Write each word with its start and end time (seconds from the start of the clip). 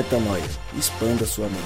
Metanoia. 0.00 0.42
Expanda 0.78 1.26
sua 1.26 1.44
mente. 1.44 1.60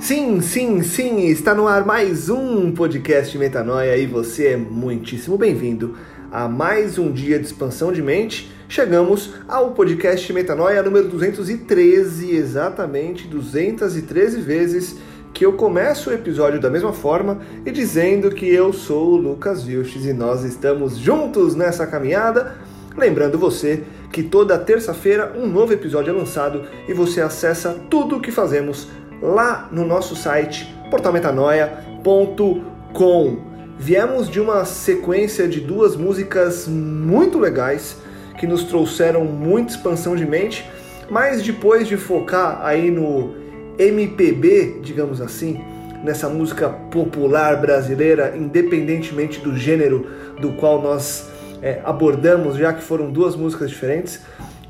Sim, 0.00 0.40
sim, 0.40 0.82
sim, 0.82 1.26
está 1.26 1.54
no 1.54 1.68
ar 1.68 1.86
mais 1.86 2.28
um 2.28 2.72
podcast 2.72 3.38
Metanoia 3.38 3.96
e 3.96 4.04
você 4.04 4.48
é 4.48 4.56
muitíssimo 4.56 5.38
bem-vindo 5.38 5.96
a 6.32 6.48
mais 6.48 6.98
um 6.98 7.12
dia 7.12 7.38
de 7.38 7.46
expansão 7.46 7.92
de 7.92 8.02
mente. 8.02 8.50
Chegamos 8.68 9.32
ao 9.46 9.70
podcast 9.74 10.32
Metanoia 10.32 10.82
número 10.82 11.06
213, 11.06 12.34
exatamente 12.34 13.28
213 13.28 14.40
vezes 14.40 14.96
que 15.32 15.46
eu 15.46 15.54
começo 15.54 16.10
o 16.10 16.12
episódio 16.12 16.60
da 16.60 16.68
mesma 16.68 16.92
forma 16.92 17.40
e 17.64 17.70
dizendo 17.70 18.30
que 18.30 18.46
eu 18.46 18.72
sou 18.72 19.12
o 19.12 19.16
Lucas 19.16 19.62
Vilches 19.62 20.04
e 20.04 20.12
nós 20.12 20.44
estamos 20.44 20.98
juntos 20.98 21.54
nessa 21.54 21.86
caminhada. 21.86 22.56
Lembrando 22.96 23.38
você 23.38 23.84
que 24.12 24.22
toda 24.22 24.58
terça-feira 24.58 25.32
um 25.36 25.46
novo 25.46 25.72
episódio 25.72 26.10
é 26.10 26.16
lançado 26.16 26.64
e 26.86 26.92
você 26.92 27.22
acessa 27.22 27.74
tudo 27.88 28.16
o 28.16 28.20
que 28.20 28.30
fazemos 28.30 28.88
lá 29.22 29.70
no 29.72 29.86
nosso 29.86 30.14
site 30.14 30.68
portalmetanoia.com. 30.90 33.52
Viemos 33.78 34.28
de 34.28 34.38
uma 34.38 34.66
sequência 34.66 35.48
de 35.48 35.60
duas 35.60 35.96
músicas 35.96 36.68
muito 36.68 37.38
legais 37.38 37.96
que 38.38 38.46
nos 38.46 38.64
trouxeram 38.64 39.24
muita 39.24 39.72
expansão 39.72 40.14
de 40.14 40.26
mente, 40.26 40.70
mas 41.10 41.42
depois 41.42 41.88
de 41.88 41.96
focar 41.96 42.60
aí 42.62 42.90
no 42.90 43.40
MPB, 43.78 44.80
digamos 44.82 45.20
assim, 45.20 45.60
nessa 46.02 46.28
música 46.28 46.68
popular 46.68 47.60
brasileira, 47.60 48.34
independentemente 48.36 49.40
do 49.40 49.56
gênero 49.56 50.06
do 50.40 50.52
qual 50.54 50.82
nós 50.82 51.28
é, 51.62 51.80
abordamos, 51.84 52.56
já 52.56 52.72
que 52.72 52.82
foram 52.82 53.10
duas 53.10 53.36
músicas 53.36 53.70
diferentes, 53.70 54.20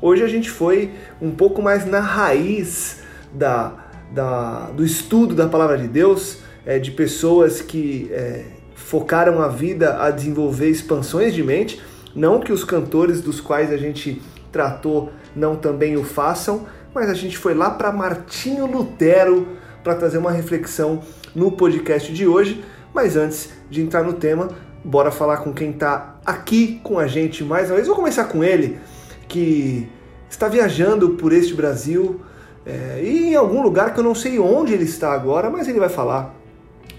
hoje 0.01 0.23
a 0.23 0.27
gente 0.27 0.49
foi 0.49 0.91
um 1.21 1.31
pouco 1.31 1.61
mais 1.61 1.85
na 1.85 1.99
raiz 1.99 3.01
da 3.33 3.83
da, 4.13 4.69
do 4.71 4.85
estudo 4.85 5.33
da 5.33 5.47
palavra 5.47 5.77
de 5.77 5.87
Deus, 5.87 6.37
é, 6.65 6.77
de 6.77 6.91
pessoas 6.91 7.61
que 7.61 8.09
é, 8.11 8.43
focaram 8.75 9.41
a 9.41 9.47
vida 9.47 9.97
a 10.01 10.11
desenvolver 10.11 10.69
expansões 10.69 11.33
de 11.33 11.43
mente. 11.43 11.81
Não 12.15 12.39
que 12.39 12.53
os 12.53 12.63
cantores 12.63 13.21
dos 13.21 13.41
quais 13.41 13.71
a 13.71 13.77
gente 13.77 14.21
tratou 14.51 15.11
não 15.35 15.55
também 15.55 15.97
o 15.97 16.03
façam, 16.03 16.67
mas 16.93 17.09
a 17.09 17.13
gente 17.13 17.37
foi 17.37 17.53
lá 17.53 17.71
para 17.71 17.91
Martinho 17.91 18.65
Lutero 18.65 19.47
para 19.83 19.95
trazer 19.95 20.17
uma 20.17 20.31
reflexão 20.31 21.01
no 21.35 21.51
podcast 21.51 22.13
de 22.13 22.27
hoje. 22.27 22.63
Mas 22.93 23.17
antes 23.17 23.49
de 23.69 23.81
entrar 23.81 24.03
no 24.03 24.13
tema, 24.13 24.49
bora 24.83 25.11
falar 25.11 25.37
com 25.37 25.53
quem 25.53 25.71
está 25.71 26.19
aqui 26.25 26.79
com 26.83 26.99
a 26.99 27.07
gente 27.07 27.43
mais 27.43 27.69
uma 27.69 27.75
vez. 27.75 27.87
Vou 27.87 27.95
começar 27.95 28.25
com 28.25 28.43
ele, 28.43 28.79
que 29.27 29.89
está 30.29 30.47
viajando 30.47 31.11
por 31.11 31.33
este 31.33 31.53
Brasil 31.53 32.21
é, 32.65 33.01
e 33.03 33.31
em 33.31 33.35
algum 33.35 33.61
lugar 33.61 33.93
que 33.93 33.99
eu 33.99 34.03
não 34.03 34.15
sei 34.15 34.39
onde 34.39 34.73
ele 34.73 34.85
está 34.85 35.11
agora, 35.11 35.49
mas 35.49 35.67
ele 35.67 35.79
vai 35.79 35.89
falar 35.89 36.33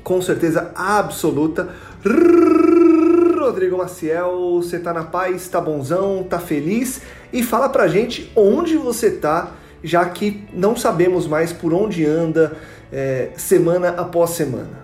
com 0.03 0.21
certeza 0.21 0.71
absoluta. 0.75 1.71
Rodrigo 3.39 3.79
Maciel, 3.79 4.57
você 4.57 4.79
tá 4.79 4.93
na 4.93 5.05
paz, 5.05 5.49
tá 5.49 5.61
bonzão, 5.61 6.23
tá 6.23 6.39
feliz? 6.39 7.01
E 7.33 7.43
fala 7.43 7.69
pra 7.69 7.89
gente 7.89 8.31
onde 8.35 8.77
você 8.77 9.11
tá, 9.11 9.53
já 9.85 10.09
que 10.09 10.49
não 10.53 10.75
sabemos 10.75 11.27
mais 11.27 11.53
por 11.53 11.73
onde 11.75 12.05
anda 12.07 12.57
é, 12.91 13.31
semana 13.37 13.91
após 13.91 14.31
semana. 14.31 14.83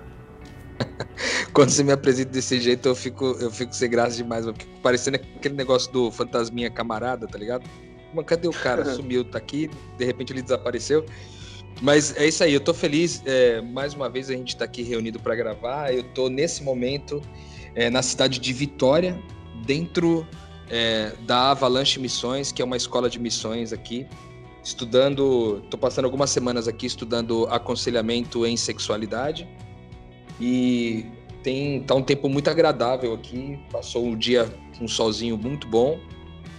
Quando 1.52 1.70
você 1.70 1.82
me 1.82 1.90
apresenta 1.90 2.30
desse 2.30 2.60
jeito, 2.60 2.88
eu 2.88 2.94
fico, 2.94 3.24
eu 3.40 3.50
fico 3.50 3.74
sem 3.74 3.88
graça 3.88 4.16
demais, 4.16 4.44
parecendo 4.82 5.16
aquele 5.16 5.54
negócio 5.54 5.90
do 5.90 6.10
fantasminha 6.10 6.70
camarada, 6.70 7.26
tá 7.26 7.38
ligado? 7.38 7.64
Mas 8.14 8.26
cadê 8.26 8.46
o 8.46 8.52
cara? 8.52 8.84
Sumiu, 8.94 9.24
tá 9.24 9.38
aqui, 9.38 9.70
de 9.96 10.04
repente 10.04 10.32
ele 10.32 10.42
desapareceu. 10.42 11.04
Mas 11.80 12.14
é 12.16 12.26
isso 12.26 12.44
aí, 12.44 12.52
eu 12.52 12.60
tô 12.60 12.74
feliz. 12.74 13.22
É, 13.24 13.62
mais 13.62 13.94
uma 13.94 14.08
vez 14.10 14.28
a 14.28 14.34
gente 14.34 14.56
tá 14.56 14.66
aqui 14.66 14.82
reunido 14.82 15.18
para 15.18 15.34
gravar. 15.34 15.94
Eu 15.94 16.02
tô 16.02 16.28
nesse 16.28 16.62
momento 16.62 17.22
é, 17.74 17.88
na 17.88 18.02
cidade 18.02 18.38
de 18.38 18.52
Vitória, 18.52 19.18
dentro 19.64 20.26
é, 20.68 21.12
da 21.26 21.52
Avalanche 21.52 21.98
Missões, 21.98 22.52
que 22.52 22.60
é 22.60 22.64
uma 22.64 22.76
escola 22.76 23.08
de 23.08 23.18
missões 23.18 23.72
aqui, 23.72 24.06
estudando. 24.62 25.62
Tô 25.70 25.78
passando 25.78 26.04
algumas 26.04 26.30
semanas 26.30 26.68
aqui 26.68 26.86
estudando 26.86 27.46
aconselhamento 27.46 28.46
em 28.46 28.56
sexualidade. 28.56 29.48
E 30.40 31.06
tem 31.42 31.82
tá 31.82 31.94
um 31.94 32.02
tempo 32.02 32.28
muito 32.28 32.48
agradável 32.48 33.12
aqui. 33.14 33.58
Passou 33.70 34.06
um 34.06 34.16
dia 34.16 34.52
um 34.80 34.88
solzinho 34.88 35.36
muito 35.36 35.66
bom. 35.66 35.98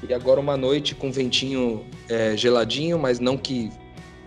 E 0.07 0.13
agora 0.13 0.39
uma 0.39 0.57
noite 0.57 0.95
com 0.95 1.11
ventinho 1.11 1.85
é, 2.09 2.35
geladinho, 2.35 2.97
mas 2.97 3.19
não 3.19 3.37
que 3.37 3.69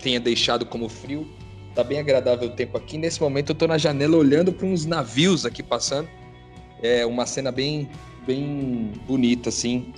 tenha 0.03 0.21
deixado 0.21 0.65
como 0.65 0.89
frio. 0.89 1.29
Tá 1.75 1.83
bem 1.83 1.99
agradável 1.99 2.49
o 2.49 2.53
tempo 2.53 2.77
aqui. 2.77 2.97
Nesse 2.97 3.21
momento 3.21 3.51
eu 3.51 3.55
tô 3.55 3.67
na 3.67 3.77
janela 3.77 4.17
olhando 4.17 4.53
para 4.53 4.67
uns 4.67 4.87
navios 4.87 5.45
aqui 5.45 5.63
passando. 5.63 6.09
É 6.81 7.05
uma 7.05 7.27
cena 7.27 7.51
bem, 7.51 7.89
bem 8.25 8.93
bonita, 9.07 9.49
assim. 9.49 9.93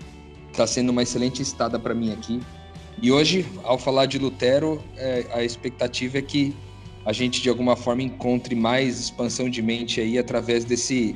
Tá 0.55 0.67
sendo 0.67 0.91
uma 0.91 1.03
excelente 1.03 1.43
estada 1.43 1.79
para 1.79 1.95
mim 1.95 2.13
aqui. 2.13 2.41
E 3.01 3.13
hoje, 3.13 3.45
ao 3.63 3.79
falar 3.79 4.07
de 4.07 4.19
Lutero, 4.19 4.83
é, 4.97 5.27
a 5.33 5.45
expectativa 5.45 6.19
é 6.19 6.23
que 6.23 6.55
a 7.05 7.13
gente 7.13 7.43
de 7.43 7.49
alguma 7.49 7.77
forma 7.77 8.03
encontre 8.03 8.55
mais 8.55 8.99
expansão 8.99 9.49
de 9.49 9.63
mente 9.63 10.01
aí 10.01 10.19
através 10.19 10.65
desse 10.65 11.15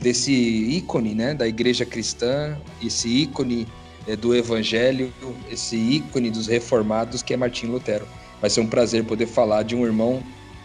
desse 0.00 0.32
ícone, 0.32 1.14
né, 1.14 1.34
da 1.34 1.46
igreja 1.46 1.84
cristã, 1.84 2.56
esse 2.82 3.06
ícone 3.06 3.68
é, 4.08 4.16
do 4.16 4.34
Evangelho, 4.34 5.12
esse 5.50 5.76
ícone 5.76 6.30
dos 6.30 6.46
reformados 6.46 7.22
que 7.22 7.34
é 7.34 7.36
Martim 7.36 7.66
Lutero. 7.66 8.06
Vai 8.40 8.48
ser 8.48 8.62
um 8.62 8.66
prazer 8.66 9.04
poder 9.04 9.26
falar 9.26 9.62
de 9.62 9.76
um 9.76 9.84
irmão 9.84 10.22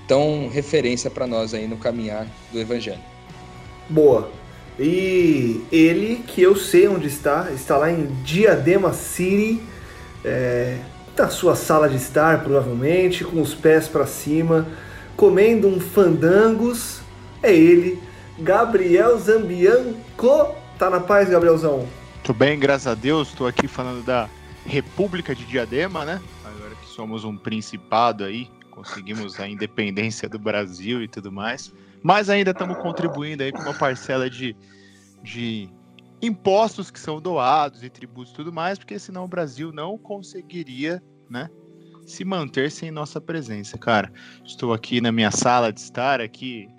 tão 0.07 0.47
referência 0.47 1.09
para 1.09 1.27
nós 1.27 1.53
aí 1.53 1.67
no 1.67 1.75
caminhar 1.75 2.25
do 2.53 2.59
Evangelho. 2.59 3.01
Boa. 3.89 4.31
E 4.79 5.61
ele, 5.69 6.23
que 6.27 6.41
eu 6.41 6.55
sei 6.55 6.87
onde 6.87 7.07
está, 7.07 7.51
está 7.53 7.77
lá 7.77 7.91
em 7.91 8.07
Diadema 8.23 8.93
City, 8.93 9.61
é, 10.25 10.79
na 11.15 11.29
sua 11.29 11.55
sala 11.55 11.87
de 11.87 11.95
estar, 11.95 12.43
provavelmente, 12.43 13.23
com 13.23 13.41
os 13.41 13.53
pés 13.53 13.87
para 13.87 14.07
cima, 14.07 14.67
comendo 15.15 15.67
um 15.67 15.79
fandangos. 15.79 17.01
É 17.43 17.53
ele, 17.53 18.01
Gabriel 18.39 19.17
Zambianco. 19.19 20.55
Tá 20.79 20.89
na 20.89 20.99
paz, 20.99 21.29
Gabrielzão? 21.29 21.87
Muito 22.15 22.33
bem, 22.33 22.59
graças 22.59 22.87
a 22.87 22.95
Deus. 22.95 23.29
Estou 23.29 23.45
aqui 23.45 23.67
falando 23.67 24.03
da 24.03 24.27
República 24.65 25.35
de 25.35 25.45
Diadema, 25.45 26.03
né? 26.03 26.19
Agora 26.43 26.73
que 26.75 26.87
somos 26.87 27.23
um 27.23 27.37
principado 27.37 28.23
aí, 28.23 28.49
conseguimos 28.71 29.39
a 29.39 29.47
independência 29.47 30.27
do 30.27 30.39
Brasil 30.39 31.03
e 31.03 31.07
tudo 31.07 31.31
mais. 31.31 31.71
Mas 32.01 32.29
ainda 32.29 32.51
estamos 32.51 32.77
contribuindo 32.79 33.43
aí 33.43 33.51
com 33.51 33.61
uma 33.61 33.73
parcela 33.73 34.29
de, 34.29 34.55
de 35.23 35.69
impostos 36.21 36.89
que 36.89 36.99
são 36.99 37.21
doados 37.21 37.83
e 37.83 37.89
tributos 37.89 38.33
e 38.33 38.35
tudo 38.35 38.53
mais, 38.53 38.77
porque 38.77 38.97
senão 38.97 39.25
o 39.25 39.27
Brasil 39.27 39.71
não 39.71 39.97
conseguiria, 39.97 41.01
né? 41.29 41.49
Se 42.05 42.23
manter 42.23 42.71
sem 42.71 42.91
nossa 42.91 43.19
presença, 43.19 43.77
cara. 43.77 44.11
Estou 44.43 44.73
aqui 44.73 45.01
na 45.01 45.11
minha 45.11 45.31
sala 45.31 45.73
de 45.73 45.79
estar 45.79 46.21
aqui, 46.21 46.69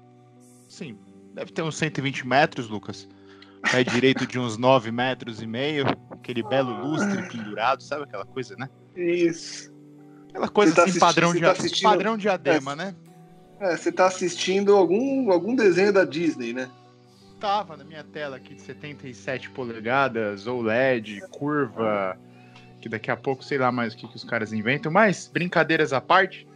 sim, 0.69 0.97
deve 1.35 1.53
ter 1.53 1.63
uns 1.63 1.77
120 1.77 2.27
metros, 2.27 2.69
Lucas 2.69 3.09
pé 3.71 3.85
direito 3.85 4.27
de 4.27 4.39
uns 4.39 4.57
9 4.57 4.91
metros 4.91 5.43
e 5.43 5.47
meio, 5.47 5.87
aquele 6.11 6.43
belo 6.43 6.73
lustre 6.87 7.29
pendurado, 7.29 7.83
sabe 7.83 8.05
aquela 8.05 8.25
coisa, 8.25 8.55
né? 8.57 8.69
Isso. 8.97 9.73
Aquela 10.31 10.49
coisa 10.49 10.75
tá 10.75 10.85
assim, 10.85 10.99
padrão, 10.99 11.33
de, 11.33 11.41
tá 11.41 11.53
assistindo... 11.53 11.89
padrão 11.89 12.17
diadema, 12.17 12.73
é, 12.73 12.77
né? 12.77 12.95
É, 13.61 13.77
você 13.77 13.91
tá 13.91 14.07
assistindo 14.07 14.77
algum, 14.77 15.31
algum 15.31 15.55
desenho 15.55 15.93
da 15.93 16.05
Disney, 16.05 16.53
né? 16.53 16.69
Tava 17.41 17.77
na 17.77 17.85
minha 17.85 18.03
tela 18.03 18.37
aqui 18.37 18.55
de 18.55 18.63
77 18.63 19.51
polegadas, 19.51 20.47
OLED, 20.47 21.21
curva, 21.31 22.19
que 22.81 22.89
daqui 22.89 23.11
a 23.11 23.17
pouco 23.17 23.45
sei 23.45 23.59
lá 23.59 23.71
mais 23.71 23.95
o 23.95 23.97
que, 23.97 24.09
que 24.09 24.17
os 24.17 24.25
caras 24.25 24.53
inventam, 24.53 24.91
mas 24.91 25.29
brincadeiras 25.29 25.93
à 25.93 26.01
parte, 26.01 26.47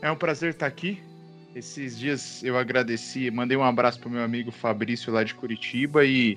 é 0.00 0.10
um 0.10 0.16
prazer 0.16 0.50
estar 0.50 0.66
aqui 0.66 1.02
esses 1.54 1.96
dias 1.96 2.42
eu 2.42 2.58
agradeci, 2.58 3.30
mandei 3.30 3.56
um 3.56 3.62
abraço 3.62 4.00
pro 4.00 4.10
meu 4.10 4.22
amigo 4.22 4.50
Fabrício 4.50 5.12
lá 5.12 5.22
de 5.22 5.34
Curitiba 5.34 6.04
e 6.04 6.36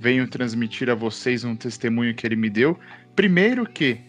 venho 0.00 0.26
transmitir 0.26 0.88
a 0.88 0.94
vocês 0.94 1.44
um 1.44 1.54
testemunho 1.54 2.14
que 2.14 2.26
ele 2.26 2.36
me 2.36 2.48
deu. 2.48 2.78
Primeiro 3.14 3.66
que 3.66 4.00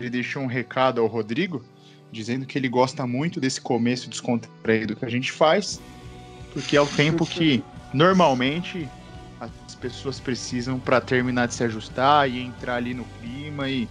ele 0.00 0.08
deixou 0.08 0.42
um 0.42 0.46
recado 0.46 1.00
ao 1.02 1.06
Rodrigo, 1.06 1.62
dizendo 2.10 2.46
que 2.46 2.56
ele 2.56 2.68
gosta 2.68 3.06
muito 3.06 3.38
desse 3.38 3.60
começo 3.60 4.08
descontraído 4.08 4.96
que 4.96 5.04
a 5.04 5.10
gente 5.10 5.30
faz, 5.30 5.80
porque 6.52 6.76
é 6.76 6.80
o 6.80 6.86
tempo 6.86 7.26
que 7.26 7.64
normalmente 7.92 8.88
as 9.40 9.74
pessoas 9.74 10.18
precisam 10.18 10.78
para 10.78 11.00
terminar 11.00 11.46
de 11.46 11.54
se 11.54 11.64
ajustar 11.64 12.28
e 12.28 12.40
entrar 12.40 12.76
ali 12.76 12.94
no 12.94 13.04
clima 13.20 13.68
e 13.68 13.88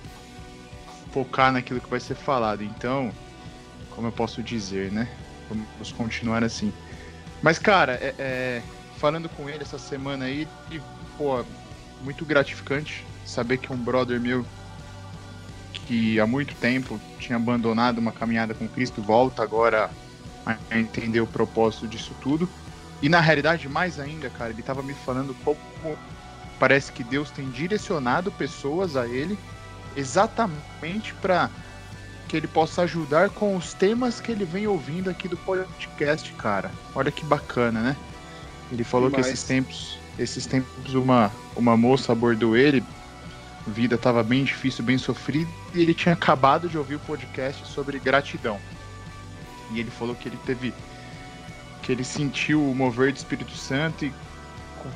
focar 1.11 1.51
naquilo 1.51 1.79
que 1.79 1.89
vai 1.89 1.99
ser 1.99 2.15
falado. 2.15 2.63
Então, 2.63 3.11
como 3.91 4.07
eu 4.07 4.11
posso 4.11 4.43
dizer, 4.43 4.91
né? 4.91 5.07
Vamos 5.49 5.91
continuar 5.93 6.43
assim. 6.43 6.73
Mas, 7.41 7.57
cara, 7.57 7.93
é, 7.93 8.13
é, 8.19 8.61
falando 8.97 9.29
com 9.29 9.49
ele 9.49 9.63
essa 9.63 9.79
semana 9.79 10.25
aí 10.25 10.47
pô, 11.17 11.43
muito 12.01 12.25
gratificante 12.25 13.05
saber 13.25 13.57
que 13.57 13.71
um 13.71 13.77
brother 13.77 14.19
meu 14.19 14.45
que 15.73 16.19
há 16.19 16.27
muito 16.27 16.53
tempo 16.55 16.99
tinha 17.19 17.35
abandonado 17.35 17.99
uma 17.99 18.11
caminhada 18.11 18.53
com 18.53 18.67
Cristo 18.67 19.01
volta 19.01 19.43
agora 19.43 19.89
a 20.47 20.79
entender 20.79 21.21
o 21.21 21.27
propósito 21.27 21.87
disso 21.87 22.15
tudo. 22.21 22.47
E 23.01 23.09
na 23.09 23.19
realidade, 23.19 23.67
mais 23.67 23.99
ainda, 23.99 24.29
cara, 24.29 24.51
ele 24.51 24.61
estava 24.61 24.81
me 24.81 24.93
falando 24.93 25.35
como 25.43 25.97
parece 26.59 26.91
que 26.91 27.03
Deus 27.03 27.29
tem 27.29 27.49
direcionado 27.49 28.31
pessoas 28.31 28.95
a 28.95 29.07
ele 29.07 29.37
exatamente 29.95 31.13
para 31.15 31.49
que 32.27 32.35
ele 32.35 32.47
possa 32.47 32.83
ajudar 32.83 33.29
com 33.29 33.55
os 33.55 33.73
temas 33.73 34.19
que 34.19 34.31
ele 34.31 34.45
vem 34.45 34.67
ouvindo 34.67 35.09
aqui 35.09 35.27
do 35.27 35.37
podcast, 35.37 36.31
cara. 36.33 36.71
Olha 36.93 37.11
que 37.11 37.23
bacana, 37.25 37.81
né? 37.81 37.95
Ele 38.71 38.83
falou 38.83 39.09
Demais. 39.09 39.27
que 39.27 39.33
esses 39.33 39.45
tempos, 39.45 39.97
esses 40.19 40.45
tempos 40.45 40.93
uma 40.93 41.31
uma 41.55 41.77
moça 41.77 42.11
abordou 42.11 42.55
ele, 42.55 42.83
vida 43.65 43.95
estava 43.95 44.23
bem 44.23 44.43
difícil, 44.43 44.83
bem 44.83 44.97
sofrida, 44.97 45.49
e 45.73 45.81
ele 45.81 45.93
tinha 45.93 46.13
acabado 46.13 46.69
de 46.69 46.77
ouvir 46.77 46.95
o 46.95 46.99
podcast 46.99 47.65
sobre 47.67 47.99
gratidão. 47.99 48.59
E 49.71 49.79
ele 49.79 49.91
falou 49.91 50.15
que 50.15 50.27
ele 50.27 50.37
teve 50.45 50.73
que 51.81 51.91
ele 51.91 52.03
sentiu 52.03 52.61
o 52.61 52.75
mover 52.75 53.13
do 53.13 53.17
Espírito 53.17 53.55
Santo 53.55 54.05
e 54.05 54.13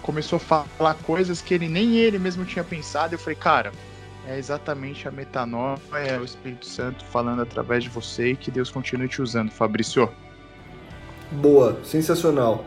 começou 0.02 0.38
a 0.38 0.40
falar 0.40 0.94
coisas 0.96 1.42
que 1.42 1.54
ele 1.54 1.70
nem 1.70 1.98
ele 1.98 2.20
mesmo 2.20 2.44
tinha 2.44 2.64
pensado. 2.64 3.16
Eu 3.16 3.20
falei, 3.20 3.36
cara, 3.36 3.72
é 4.28 4.38
exatamente 4.38 5.08
a 5.08 5.12
metanoia, 5.12 5.80
é 5.94 6.20
o 6.20 6.24
Espírito 6.24 6.66
Santo 6.66 7.04
falando 7.06 7.42
através 7.42 7.84
de 7.84 7.90
você 7.90 8.32
e 8.32 8.36
que 8.36 8.52
Deus 8.52 8.70
continue 8.70 9.08
te 9.08 9.22
usando, 9.22 9.52
Fabrício. 9.52 10.10
Boa, 11.32 11.80
sensacional. 11.84 12.66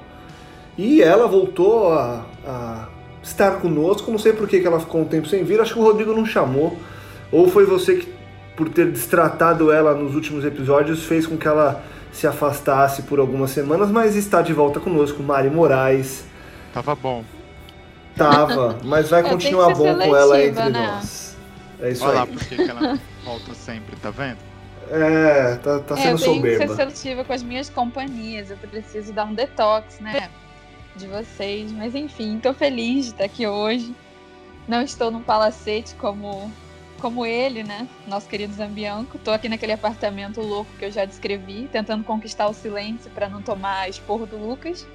E 0.77 1.03
ela 1.03 1.29
voltou 1.29 1.93
a, 1.93 2.27
a 2.47 2.89
estar 3.23 3.61
conosco, 3.61 4.11
não 4.11 4.19
sei 4.19 4.33
por 4.33 4.49
que, 4.49 4.57
ela 4.57 4.81
ficou 4.81 5.03
um 5.03 5.05
tempo 5.05 5.29
sem 5.29 5.45
vir, 5.45 5.61
acho 5.61 5.75
que 5.75 5.79
o 5.79 5.83
Rodrigo 5.83 6.13
não 6.15 6.27
chamou, 6.27 6.79
ou 7.31 7.49
foi 7.49 7.65
você 7.65 7.97
que, 7.97 8.13
por 8.57 8.69
ter 8.69 8.91
destratado 8.91 9.71
ela 9.71 9.95
nos 9.95 10.15
últimos 10.15 10.45
episódios, 10.45 11.05
fez 11.05 11.27
com 11.27 11.37
que 11.37 11.47
ela 11.47 11.85
se 12.15 12.29
afastasse 12.29 13.03
por 13.03 13.19
algumas 13.19 13.51
semanas, 13.51 13.91
mas 13.91 14.15
está 14.15 14.41
de 14.41 14.53
volta 14.53 14.79
conosco, 14.79 15.21
Mari 15.23 15.51
Moraes. 15.51 16.25
Tava 16.73 16.95
bom. 16.95 17.25
Tava, 18.17 18.79
mas 18.87 19.11
vai 19.11 19.23
continuar 19.25 19.71
bom 19.71 19.83
seletiva, 19.83 20.07
com 20.07 20.17
ela 20.17 20.43
entre 20.43 20.71
né? 20.71 20.71
nós. 20.71 21.37
É 21.81 21.91
isso 21.91 22.05
Olha 22.05 22.13
aí. 22.13 22.19
lá 22.19 22.27
porque 22.27 22.55
ela 22.55 23.01
volta 23.25 23.53
sempre, 23.55 23.97
tá 23.97 24.11
vendo? 24.11 24.39
É, 24.91 25.57
tá, 25.57 25.81
tá 25.81 25.97
sendo 25.97 26.09
é, 26.09 26.13
eu 26.13 26.19
soberba. 26.19 26.49
Eu 26.49 26.59
tenho 26.59 26.71
que 26.71 26.77
ser 26.77 26.77
seletiva 26.77 27.25
com 27.25 27.33
as 27.33 27.43
minhas 27.43 27.69
companhias, 27.69 28.51
eu 28.51 28.57
preciso 28.57 29.13
dar 29.13 29.25
um 29.25 29.35
detox, 29.35 29.99
né? 29.99 30.31
De 30.95 31.09
vocês, 31.09 31.73
mas 31.73 31.97
enfim, 31.97 32.39
tô 32.41 32.55
feliz 32.55 33.07
de 33.07 33.11
estar 33.11 33.25
aqui 33.25 33.45
hoje. 33.45 33.93
Não 34.69 34.83
estou 34.83 35.11
num 35.11 35.21
palacete 35.21 35.97
como 35.97 36.51
como 37.01 37.25
ele, 37.25 37.63
né? 37.63 37.89
Nosso 38.07 38.29
querido 38.29 38.53
Zambianco. 38.55 39.19
Tô 39.19 39.31
aqui 39.31 39.49
naquele 39.49 39.73
apartamento 39.73 40.41
louco 40.41 40.71
que 40.79 40.85
eu 40.85 40.91
já 40.91 41.05
descrevi, 41.05 41.69
tentando 41.71 42.05
conquistar 42.05 42.49
o 42.49 42.55
silêncio 42.55 43.11
para 43.11 43.29
não 43.29 43.43
tomar 43.43 43.89
esporro 43.89 44.27
do 44.27 44.37
Lucas. 44.37 44.87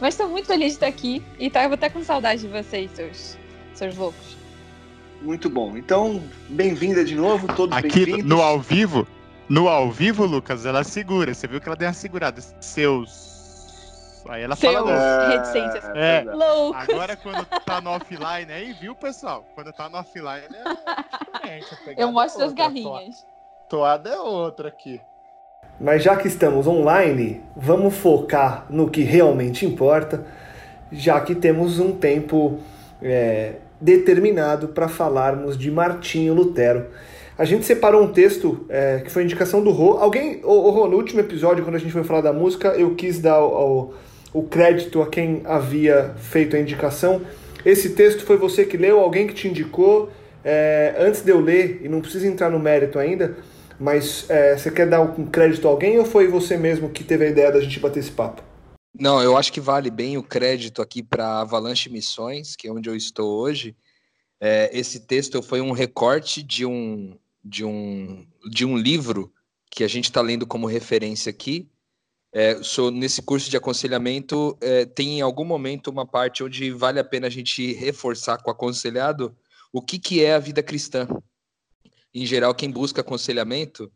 Mas 0.00 0.16
tô 0.16 0.28
muito 0.28 0.46
feliz 0.46 0.68
de 0.68 0.72
estar 0.74 0.86
aqui 0.86 1.22
e 1.38 1.50
tava 1.50 1.74
até 1.74 1.88
com 1.88 2.02
saudade 2.02 2.42
de 2.42 2.48
vocês, 2.48 2.90
seus, 2.92 3.36
seus 3.74 3.96
loucos. 3.96 4.36
Muito 5.20 5.50
bom. 5.50 5.76
Então, 5.76 6.22
bem-vinda 6.48 7.04
de 7.04 7.14
novo, 7.14 7.48
todos 7.54 7.76
Aqui 7.76 8.22
no 8.22 8.40
ao 8.40 8.60
vivo, 8.60 9.06
no 9.48 9.68
ao 9.68 9.90
vivo, 9.90 10.24
Lucas, 10.24 10.64
ela 10.64 10.84
segura. 10.84 11.34
Você 11.34 11.48
viu 11.48 11.60
que 11.60 11.68
ela 11.68 11.76
deu 11.76 11.88
uma 11.88 11.94
segurada. 11.94 12.40
Seus 12.60 13.37
Aí 14.28 14.42
ela 14.42 14.54
Seus 14.54 14.74
fala 14.74 15.28
reticências. 15.28 15.84
É, 15.96 16.22
loucos. 16.22 16.88
Agora 16.88 17.16
quando 17.16 17.46
tá 17.64 17.80
no 17.80 17.90
offline 17.90 18.52
aí, 18.52 18.74
viu, 18.74 18.94
pessoal? 18.94 19.44
Quando 19.54 19.72
tá 19.72 19.88
no 19.88 19.96
offline 19.96 20.46
é 21.44 21.60
Eu 21.96 22.12
mostro 22.12 22.44
as 22.44 22.52
garrinhas. 22.52 23.26
Toada 23.68 24.10
é 24.10 24.18
outra 24.18 24.68
aqui. 24.68 25.00
Mas 25.80 26.02
já 26.02 26.16
que 26.16 26.28
estamos 26.28 26.66
online, 26.66 27.42
vamos 27.56 27.96
focar 27.96 28.66
no 28.68 28.90
que 28.90 29.02
realmente 29.02 29.64
importa, 29.64 30.26
já 30.92 31.20
que 31.20 31.34
temos 31.34 31.78
um 31.78 31.92
tempo 31.92 32.58
é, 33.00 33.56
determinado 33.80 34.68
para 34.68 34.88
falarmos 34.88 35.56
de 35.56 35.70
Martinho 35.70 36.34
Lutero. 36.34 36.90
A 37.38 37.44
gente 37.44 37.64
separou 37.64 38.02
um 38.02 38.12
texto 38.12 38.66
é, 38.68 39.00
que 39.00 39.10
foi 39.10 39.22
indicação 39.22 39.62
do 39.62 39.70
Rô. 39.70 39.98
Alguém, 39.98 40.40
o 40.42 40.70
Rô, 40.70 40.88
no 40.88 40.96
último 40.96 41.20
episódio, 41.20 41.62
quando 41.62 41.76
a 41.76 41.78
gente 41.78 41.92
foi 41.92 42.02
falar 42.02 42.20
da 42.20 42.32
música, 42.32 42.68
eu 42.70 42.96
quis 42.96 43.20
dar 43.20 43.40
o, 43.40 43.94
o 44.32 44.42
crédito 44.42 45.00
a 45.02 45.08
quem 45.08 45.42
havia 45.44 46.14
feito 46.18 46.56
a 46.56 46.60
indicação. 46.60 47.22
Esse 47.64 47.90
texto 47.90 48.24
foi 48.24 48.36
você 48.36 48.64
que 48.64 48.76
leu, 48.76 49.00
alguém 49.00 49.26
que 49.26 49.34
te 49.34 49.48
indicou. 49.48 50.10
É, 50.44 50.94
antes 50.98 51.22
de 51.22 51.30
eu 51.30 51.40
ler, 51.40 51.80
e 51.82 51.88
não 51.88 52.00
precisa 52.00 52.26
entrar 52.26 52.48
no 52.48 52.58
mérito 52.58 52.98
ainda, 52.98 53.36
mas 53.78 54.28
é, 54.30 54.56
você 54.56 54.70
quer 54.70 54.88
dar 54.88 55.00
um 55.00 55.26
crédito 55.26 55.66
a 55.66 55.70
alguém 55.70 55.98
ou 55.98 56.04
foi 56.04 56.28
você 56.28 56.56
mesmo 56.56 56.88
que 56.88 57.04
teve 57.04 57.26
a 57.26 57.28
ideia 57.28 57.52
da 57.52 57.60
gente 57.60 57.78
bater 57.80 58.00
esse 58.00 58.10
papo? 58.10 58.42
Não, 58.98 59.22
eu 59.22 59.36
acho 59.36 59.52
que 59.52 59.60
vale 59.60 59.90
bem 59.90 60.16
o 60.16 60.22
crédito 60.22 60.80
aqui 60.80 61.02
para 61.02 61.40
Avalanche 61.40 61.90
Missões, 61.90 62.56
que 62.56 62.66
é 62.66 62.72
onde 62.72 62.88
eu 62.88 62.96
estou 62.96 63.38
hoje. 63.40 63.76
É, 64.40 64.70
esse 64.72 65.00
texto 65.00 65.42
foi 65.42 65.60
um 65.60 65.72
recorte 65.72 66.42
de 66.42 66.64
um, 66.64 67.16
de 67.44 67.64
um, 67.64 68.26
de 68.50 68.64
um 68.64 68.76
livro 68.76 69.32
que 69.70 69.84
a 69.84 69.88
gente 69.88 70.04
está 70.04 70.20
lendo 70.20 70.46
como 70.46 70.66
referência 70.66 71.30
aqui, 71.30 71.68
é, 72.32 72.56
nesse 72.92 73.22
curso 73.22 73.48
de 73.48 73.56
aconselhamento, 73.56 74.56
é, 74.60 74.84
tem 74.84 75.18
em 75.18 75.20
algum 75.22 75.44
momento 75.44 75.88
uma 75.88 76.06
parte 76.06 76.44
onde 76.44 76.70
vale 76.70 77.00
a 77.00 77.04
pena 77.04 77.26
a 77.26 77.30
gente 77.30 77.72
reforçar 77.72 78.38
com 78.38 78.50
o 78.50 78.52
aconselhado 78.52 79.36
o 79.72 79.80
que, 79.80 79.98
que 79.98 80.22
é 80.22 80.34
a 80.34 80.38
vida 80.38 80.62
cristã. 80.62 81.08
Em 82.14 82.26
geral, 82.26 82.54
quem 82.54 82.70
busca 82.70 83.00
aconselhamento, 83.00 83.90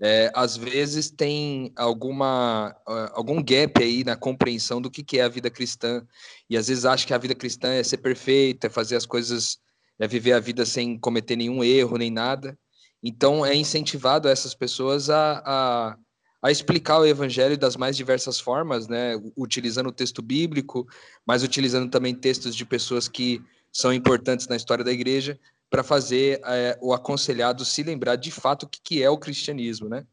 é, 0.00 0.30
às 0.34 0.56
vezes 0.56 1.10
tem 1.10 1.72
alguma, 1.74 2.76
algum 3.12 3.42
gap 3.42 3.82
aí 3.82 4.04
na 4.04 4.16
compreensão 4.16 4.80
do 4.80 4.90
que, 4.90 5.02
que 5.02 5.18
é 5.18 5.22
a 5.22 5.28
vida 5.28 5.50
cristã. 5.50 6.06
E 6.48 6.56
às 6.56 6.68
vezes 6.68 6.84
acha 6.84 7.06
que 7.06 7.14
a 7.14 7.18
vida 7.18 7.34
cristã 7.34 7.72
é 7.72 7.82
ser 7.82 7.98
perfeita, 7.98 8.66
é 8.66 8.70
fazer 8.70 8.96
as 8.96 9.06
coisas, 9.06 9.58
é 9.98 10.06
viver 10.06 10.32
a 10.32 10.40
vida 10.40 10.64
sem 10.66 10.98
cometer 10.98 11.36
nenhum 11.36 11.64
erro, 11.64 11.96
nem 11.96 12.10
nada. 12.10 12.58
Então, 13.02 13.44
é 13.44 13.54
incentivado 13.54 14.28
essas 14.28 14.54
pessoas 14.54 15.08
a, 15.10 15.42
a 15.44 15.98
a 16.42 16.50
explicar 16.50 17.00
o 17.00 17.06
evangelho 17.06 17.58
das 17.58 17.76
mais 17.76 17.96
diversas 17.96 18.38
formas, 18.38 18.88
né, 18.88 19.20
utilizando 19.36 19.88
o 19.88 19.92
texto 19.92 20.22
bíblico, 20.22 20.86
mas 21.26 21.42
utilizando 21.42 21.90
também 21.90 22.14
textos 22.14 22.54
de 22.54 22.64
pessoas 22.64 23.08
que 23.08 23.42
são 23.72 23.92
importantes 23.92 24.46
na 24.46 24.56
história 24.56 24.84
da 24.84 24.92
igreja, 24.92 25.38
para 25.68 25.82
fazer 25.82 26.40
é, 26.44 26.78
o 26.80 26.94
aconselhado 26.94 27.64
se 27.64 27.82
lembrar 27.82 28.16
de 28.16 28.30
fato 28.30 28.62
o 28.62 28.68
que, 28.68 28.80
que 28.80 29.02
é 29.02 29.10
o 29.10 29.18
cristianismo, 29.18 29.88
né? 29.88 30.04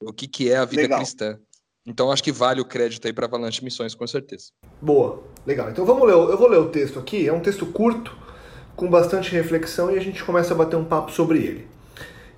O 0.00 0.12
que, 0.12 0.26
que 0.26 0.50
é 0.50 0.56
a 0.56 0.64
vida 0.64 0.82
legal. 0.82 0.98
cristã. 0.98 1.38
Então 1.86 2.10
acho 2.10 2.22
que 2.22 2.32
vale 2.32 2.60
o 2.60 2.64
crédito 2.64 3.06
aí 3.06 3.12
para 3.12 3.26
Avalanche 3.26 3.62
Missões, 3.62 3.94
com 3.94 4.06
certeza. 4.06 4.46
Boa, 4.80 5.22
legal. 5.46 5.70
Então 5.70 5.84
vamos 5.84 6.06
ler, 6.06 6.14
eu 6.14 6.38
vou 6.38 6.48
ler 6.48 6.58
o 6.58 6.70
texto 6.70 6.98
aqui, 6.98 7.28
é 7.28 7.32
um 7.32 7.40
texto 7.40 7.66
curto, 7.66 8.16
com 8.74 8.88
bastante 8.88 9.30
reflexão, 9.30 9.92
e 9.92 9.98
a 9.98 10.00
gente 10.00 10.24
começa 10.24 10.54
a 10.54 10.56
bater 10.56 10.76
um 10.76 10.84
papo 10.84 11.12
sobre 11.12 11.38
ele. 11.38 11.66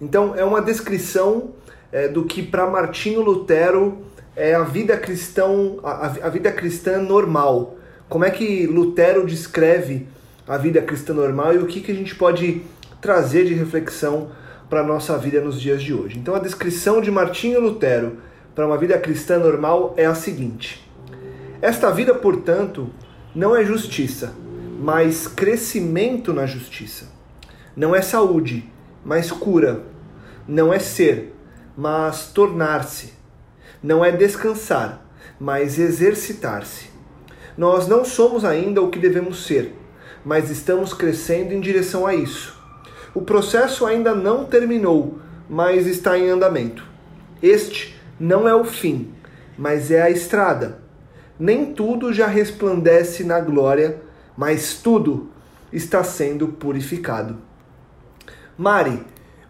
Então 0.00 0.34
é 0.34 0.44
uma 0.44 0.60
descrição 0.60 1.54
é, 1.94 2.08
do 2.08 2.24
que 2.24 2.42
para 2.42 2.66
Martinho 2.66 3.22
Lutero 3.22 3.98
é 4.34 4.52
a 4.52 4.64
vida 4.64 4.96
cristão, 4.96 5.78
a, 5.84 6.06
a 6.06 6.28
vida 6.28 6.50
cristã 6.50 6.98
normal. 6.98 7.76
Como 8.08 8.24
é 8.24 8.30
que 8.32 8.66
Lutero 8.66 9.24
descreve 9.24 10.08
a 10.46 10.58
vida 10.58 10.82
cristã 10.82 11.14
normal 11.14 11.54
e 11.54 11.58
o 11.58 11.66
que, 11.66 11.80
que 11.80 11.92
a 11.92 11.94
gente 11.94 12.16
pode 12.16 12.62
trazer 13.00 13.44
de 13.44 13.54
reflexão 13.54 14.30
para 14.68 14.80
a 14.80 14.84
nossa 14.84 15.16
vida 15.16 15.40
nos 15.40 15.60
dias 15.60 15.80
de 15.80 15.94
hoje. 15.94 16.18
Então 16.18 16.34
a 16.34 16.40
descrição 16.40 17.00
de 17.00 17.12
Martinho 17.12 17.60
Lutero 17.60 18.18
para 18.56 18.66
uma 18.66 18.76
vida 18.76 18.98
cristã 18.98 19.38
normal 19.38 19.94
é 19.96 20.04
a 20.04 20.16
seguinte: 20.16 20.90
Esta 21.62 21.92
vida, 21.92 22.12
portanto, 22.12 22.90
não 23.32 23.54
é 23.54 23.64
justiça, 23.64 24.34
mas 24.80 25.28
crescimento 25.28 26.32
na 26.32 26.44
justiça. 26.44 27.06
Não 27.76 27.94
é 27.94 28.02
saúde, 28.02 28.68
mas 29.04 29.30
cura. 29.30 29.82
Não 30.46 30.74
é 30.74 30.78
ser, 30.78 31.33
mas 31.76 32.28
tornar-se. 32.28 33.14
Não 33.82 34.04
é 34.04 34.12
descansar, 34.12 35.04
mas 35.38 35.78
exercitar-se. 35.78 36.88
Nós 37.56 37.86
não 37.86 38.04
somos 38.04 38.44
ainda 38.44 38.82
o 38.82 38.90
que 38.90 38.98
devemos 38.98 39.46
ser, 39.46 39.74
mas 40.24 40.50
estamos 40.50 40.92
crescendo 40.92 41.52
em 41.52 41.60
direção 41.60 42.06
a 42.06 42.14
isso. 42.14 42.60
O 43.14 43.22
processo 43.22 43.86
ainda 43.86 44.14
não 44.14 44.44
terminou, 44.44 45.18
mas 45.48 45.86
está 45.86 46.18
em 46.18 46.30
andamento. 46.30 46.84
Este 47.42 48.00
não 48.18 48.48
é 48.48 48.54
o 48.54 48.64
fim, 48.64 49.12
mas 49.56 49.90
é 49.90 50.02
a 50.02 50.10
estrada. 50.10 50.82
Nem 51.38 51.74
tudo 51.74 52.12
já 52.12 52.26
resplandece 52.26 53.22
na 53.22 53.40
glória, 53.40 54.00
mas 54.36 54.74
tudo 54.74 55.30
está 55.72 56.02
sendo 56.02 56.48
purificado. 56.48 57.38
Mari, 58.56 59.04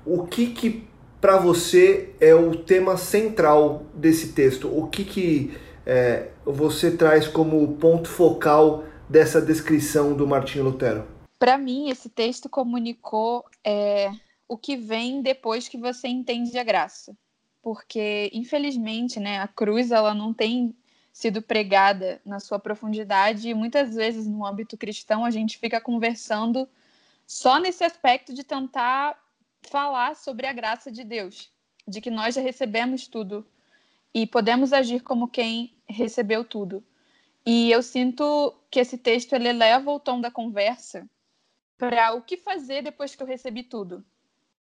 o 0.04 0.26
que 0.26 0.46
que 0.48 0.88
para 1.24 1.38
você 1.38 2.14
é 2.20 2.34
o 2.34 2.54
tema 2.54 2.98
central 2.98 3.86
desse 3.94 4.34
texto? 4.34 4.68
O 4.68 4.88
que, 4.88 5.06
que 5.06 5.58
é, 5.86 6.28
você 6.44 6.94
traz 6.94 7.26
como 7.26 7.78
ponto 7.78 8.10
focal 8.10 8.84
dessa 9.08 9.40
descrição 9.40 10.14
do 10.14 10.28
Martinho 10.28 10.64
Lutero? 10.64 11.08
Para 11.38 11.56
mim, 11.56 11.88
esse 11.88 12.10
texto 12.10 12.46
comunicou 12.46 13.42
é, 13.64 14.12
o 14.46 14.58
que 14.58 14.76
vem 14.76 15.22
depois 15.22 15.66
que 15.66 15.78
você 15.78 16.08
entende 16.08 16.58
a 16.58 16.62
graça. 16.62 17.16
Porque, 17.62 18.30
infelizmente, 18.34 19.18
né, 19.18 19.38
a 19.38 19.48
cruz 19.48 19.92
ela 19.92 20.12
não 20.12 20.34
tem 20.34 20.76
sido 21.10 21.40
pregada 21.40 22.20
na 22.22 22.38
sua 22.38 22.58
profundidade 22.58 23.48
e 23.48 23.54
muitas 23.54 23.94
vezes 23.94 24.26
no 24.26 24.44
âmbito 24.44 24.76
cristão 24.76 25.24
a 25.24 25.30
gente 25.30 25.56
fica 25.56 25.80
conversando 25.80 26.68
só 27.26 27.58
nesse 27.58 27.82
aspecto 27.82 28.34
de 28.34 28.44
tentar 28.44 29.23
falar 29.68 30.16
sobre 30.16 30.46
a 30.46 30.52
graça 30.52 30.90
de 30.90 31.04
Deus, 31.04 31.50
de 31.86 32.00
que 32.00 32.10
nós 32.10 32.34
já 32.34 32.40
recebemos 32.40 33.06
tudo 33.06 33.46
e 34.12 34.26
podemos 34.26 34.72
agir 34.72 35.02
como 35.02 35.28
quem 35.28 35.76
recebeu 35.88 36.44
tudo. 36.44 36.84
E 37.44 37.70
eu 37.70 37.82
sinto 37.82 38.54
que 38.70 38.80
esse 38.80 38.96
texto 38.96 39.34
ele 39.34 39.52
leva 39.52 39.90
o 39.90 40.00
tom 40.00 40.20
da 40.20 40.30
conversa 40.30 41.08
para 41.76 42.14
o 42.14 42.22
que 42.22 42.36
fazer 42.36 42.82
depois 42.82 43.14
que 43.14 43.22
eu 43.22 43.26
recebi 43.26 43.62
tudo, 43.62 44.04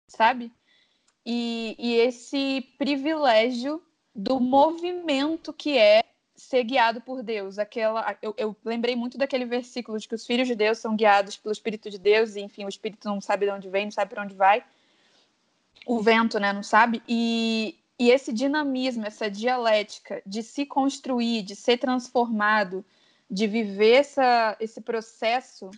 sabe? 0.06 0.52
E, 1.26 1.76
e 1.78 1.94
esse 1.96 2.62
privilégio 2.78 3.82
do 4.14 4.40
movimento 4.40 5.52
que 5.52 5.76
é 5.76 6.02
ser 6.34 6.64
guiado 6.64 7.00
por 7.02 7.22
Deus. 7.22 7.58
Aquela, 7.58 8.16
eu, 8.22 8.34
eu, 8.38 8.56
lembrei 8.64 8.96
muito 8.96 9.18
daquele 9.18 9.44
versículo 9.44 9.98
de 9.98 10.08
que 10.08 10.14
os 10.14 10.24
filhos 10.24 10.48
de 10.48 10.54
Deus 10.54 10.78
são 10.78 10.96
guiados 10.96 11.36
pelo 11.36 11.52
Espírito 11.52 11.90
de 11.90 11.98
Deus, 11.98 12.34
e 12.34 12.40
enfim, 12.40 12.64
o 12.64 12.68
Espírito 12.68 13.06
não 13.06 13.20
sabe 13.20 13.46
de 13.46 13.52
onde 13.52 13.68
vem, 13.68 13.84
não 13.84 13.92
sabe 13.92 14.14
para 14.14 14.22
onde 14.22 14.34
vai. 14.34 14.64
O 15.86 16.00
vento, 16.00 16.38
né, 16.38 16.52
não 16.52 16.62
sabe? 16.62 17.02
E, 17.08 17.78
e 17.98 18.10
esse 18.10 18.32
dinamismo, 18.32 19.06
essa 19.06 19.30
dialética 19.30 20.22
de 20.26 20.42
se 20.42 20.66
construir, 20.66 21.42
de 21.42 21.56
ser 21.56 21.78
transformado, 21.78 22.84
de 23.30 23.46
viver 23.46 24.00
essa, 24.00 24.56
esse 24.60 24.80
processo 24.80 25.70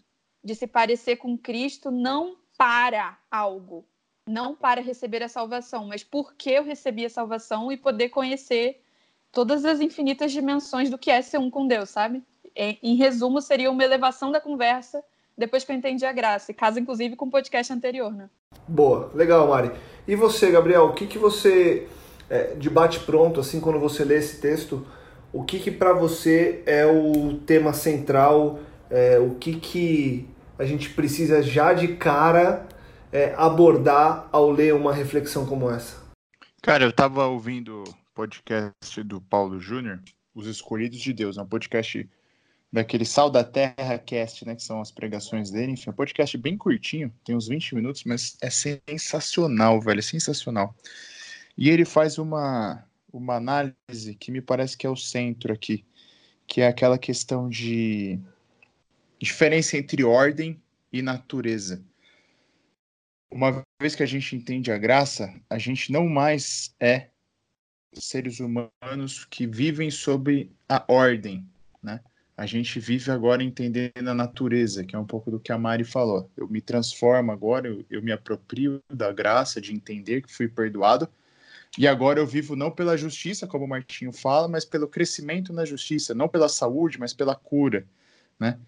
de 0.43 0.55
se 0.55 0.67
parecer 0.67 1.17
com 1.17 1.39
Cristo, 1.39 1.91
não 1.91 2.37
para 2.59 3.19
algo, 3.31 3.85
não 4.27 4.55
para 4.55 4.81
receber 4.81 5.23
a 5.23 5.29
salvação, 5.29 5.87
mas 5.87 6.03
porque 6.03 6.51
eu 6.51 6.65
recebi 6.65 7.05
a 7.05 7.11
salvação 7.11 7.71
e 7.71 7.77
poder 7.77 8.09
conhecer 8.09 8.83
todas 9.31 9.65
as 9.65 9.81
infinitas 9.81 10.33
dimensões 10.33 10.91
do 10.91 10.99
que 10.99 11.11
é 11.11 11.23
ser 11.23 11.39
um 11.39 11.51
com 11.51 11.67
Deus, 11.67 11.91
sabe? 11.91 12.23
Em 12.55 12.97
resumo, 12.97 13.41
seria 13.41 13.71
uma 13.71 13.85
elevação 13.85 14.31
da 14.31 14.41
conversa 14.41 15.03
depois 15.37 15.65
que 15.65 15.73
eu 15.73 15.77
entendi 15.77 16.05
a 16.05 16.13
graça, 16.13 16.51
e 16.51 16.55
casa 16.55 16.79
inclusive 16.79 17.17
com 17.17 17.27
o 17.27 17.31
podcast 17.31 17.73
anterior, 17.73 18.13
né? 18.13 18.29
Boa, 18.67 19.11
legal, 19.15 19.49
Mari. 19.49 19.71
E 20.07 20.17
você, 20.17 20.51
Gabriel, 20.51 20.87
o 20.87 20.93
que, 20.93 21.07
que 21.07 21.19
você, 21.19 21.89
é, 22.29 22.55
de 22.55 22.69
bate 22.69 23.01
pronto, 23.01 23.41
assim, 23.41 23.61
quando 23.61 23.79
você 23.79 24.05
lê 24.05 24.17
esse 24.17 24.41
texto, 24.41 24.87
o 25.33 25.45
que, 25.45 25.59
que 25.59 25.71
para 25.71 25.93
você 25.93 26.63
é 26.67 26.85
o 26.87 27.39
tema 27.47 27.73
central, 27.73 28.61
é, 28.91 29.19
o 29.19 29.35
que, 29.37 29.55
que 29.55 30.29
a 30.59 30.65
gente 30.65 30.91
precisa 30.91 31.43
já 31.43 31.73
de 31.73 31.97
cara 31.97 32.67
é, 33.13 33.35
abordar 33.37 34.29
ao 34.31 34.51
ler 34.51 34.75
uma 34.75 34.93
reflexão 34.93 35.47
como 35.47 35.71
essa? 35.71 36.03
Cara, 36.63 36.85
eu 36.85 36.93
tava 36.93 37.27
ouvindo 37.27 37.83
podcast 38.15 39.03
do 39.03 39.21
Paulo 39.21 39.59
Júnior, 39.59 40.01
Os 40.35 40.47
Escolhidos 40.47 41.01
de 41.01 41.13
Deus, 41.13 41.39
é 41.39 41.43
um 41.43 41.47
podcast 41.47 42.09
daquele 42.73 43.05
Sal 43.05 43.29
da 43.31 43.45
Terra 43.45 43.99
Cast, 43.99 44.47
né, 44.47 44.57
que 44.57 44.63
são 44.63 44.81
as 44.81 44.91
pregações 44.91 45.51
dele, 45.51 45.73
enfim, 45.73 45.91
é 45.91 45.93
um 45.93 45.95
podcast 45.95 46.39
bem 46.39 46.57
curtinho, 46.57 47.13
tem 47.23 47.37
uns 47.37 47.47
20 47.47 47.75
minutos, 47.75 48.03
mas 48.05 48.37
é 48.41 48.49
sensacional, 48.49 49.79
velho, 49.79 49.99
é 49.99 50.03
sensacional. 50.03 50.75
E 51.57 51.69
ele 51.69 51.85
faz 51.85 52.17
uma, 52.17 52.83
uma 53.13 53.37
análise 53.37 54.15
que 54.19 54.31
me 54.31 54.41
parece 54.41 54.77
que 54.77 54.87
é 54.87 54.91
o 54.91 54.97
centro 54.97 55.53
aqui, 55.53 55.85
que 56.47 56.63
é 56.63 56.67
aquela 56.67 56.97
questão 56.97 57.47
de 57.47 58.19
diferença 59.21 59.77
entre 59.77 60.03
ordem 60.03 60.61
e 60.91 61.03
natureza. 61.03 61.85
Uma 63.31 63.63
vez 63.81 63.95
que 63.95 64.03
a 64.03 64.07
gente 64.07 64.35
entende 64.35 64.73
a 64.73 64.79
graça, 64.79 65.35
a 65.49 65.59
gente 65.59 65.93
não 65.93 66.09
mais 66.09 66.75
é 66.81 67.11
seres 67.93 68.41
humanos 68.41 69.27
que 69.27 69.47
vivem 69.47 69.91
sob 69.91 70.51
a 70.67 70.85
ordem, 70.89 71.47
né? 71.83 72.01
A 72.37 72.47
gente 72.47 72.81
vive 72.81 73.11
agora 73.11 73.43
entendendo 73.43 74.09
a 74.09 74.15
natureza, 74.15 74.85
que 74.85 74.97
é 74.97 74.99
um 74.99 75.05
pouco 75.05 75.31
do 75.31 75.39
que 75.39 75.53
a 75.53 75.59
Mari 75.59 75.85
falou. 75.85 76.31
Eu 76.37 76.49
me 76.49 76.61
transformo 76.61 77.31
agora, 77.31 77.69
eu, 77.69 77.85
eu 77.91 78.03
me 78.03 78.11
aproprio 78.11 78.83
da 78.91 79.13
graça 79.13 79.61
de 79.61 79.75
entender 79.75 80.23
que 80.23 80.33
fui 80.33 80.49
perdoado, 80.49 81.09
e 81.79 81.87
agora 81.87 82.21
eu 82.21 82.27
vivo 82.27 82.55
não 82.55 82.71
pela 82.71 82.97
justiça, 82.97 83.47
como 83.47 83.65
o 83.65 83.69
Martinho 83.69 84.13
fala, 84.13 84.49
mas 84.49 84.65
pelo 84.65 84.89
crescimento 84.89 85.53
na 85.53 85.65
justiça, 85.65 86.15
não 86.15 86.29
pela 86.29 86.49
saúde, 86.49 86.99
mas 86.99 87.15
pela 87.15 87.35
cura, 87.35 87.87
né? 88.39 88.59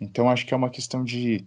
Então 0.00 0.30
acho 0.30 0.46
que 0.46 0.54
é 0.54 0.56
uma 0.56 0.70
questão 0.70 1.04
de, 1.04 1.44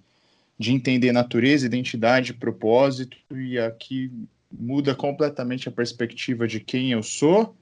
de 0.60 0.72
entender 0.72 1.12
natureza, 1.12 1.65
identidade, 1.65 2.34
propósito, 2.34 3.18
e 3.32 3.58
aqui 3.58 4.12
muda 4.51 4.94
completamente 4.94 5.70
a 5.70 5.72
perspectiva 5.72 6.48
de 6.48 6.60
quem 6.60 6.91
eu 6.91 7.01
sou 7.01 7.56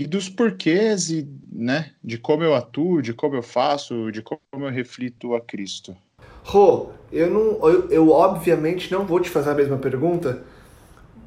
e 0.00 0.06
dos 0.06 0.30
porquês 0.30 1.10
e, 1.10 1.28
né, 1.52 1.90
de 2.02 2.16
como 2.16 2.42
eu 2.42 2.54
atuo, 2.54 3.02
de 3.02 3.12
como 3.12 3.36
eu 3.36 3.42
faço, 3.42 4.10
de 4.10 4.22
como 4.22 4.40
eu 4.54 4.70
reflito 4.70 5.34
a 5.34 5.42
Cristo. 5.42 5.94
Rô, 6.42 6.88
eu 7.12 7.28
não, 7.28 7.68
eu, 7.68 7.90
eu 7.90 8.10
obviamente 8.10 8.90
não 8.90 9.04
vou 9.04 9.20
te 9.20 9.28
fazer 9.28 9.50
a 9.50 9.54
mesma 9.54 9.76
pergunta, 9.76 10.42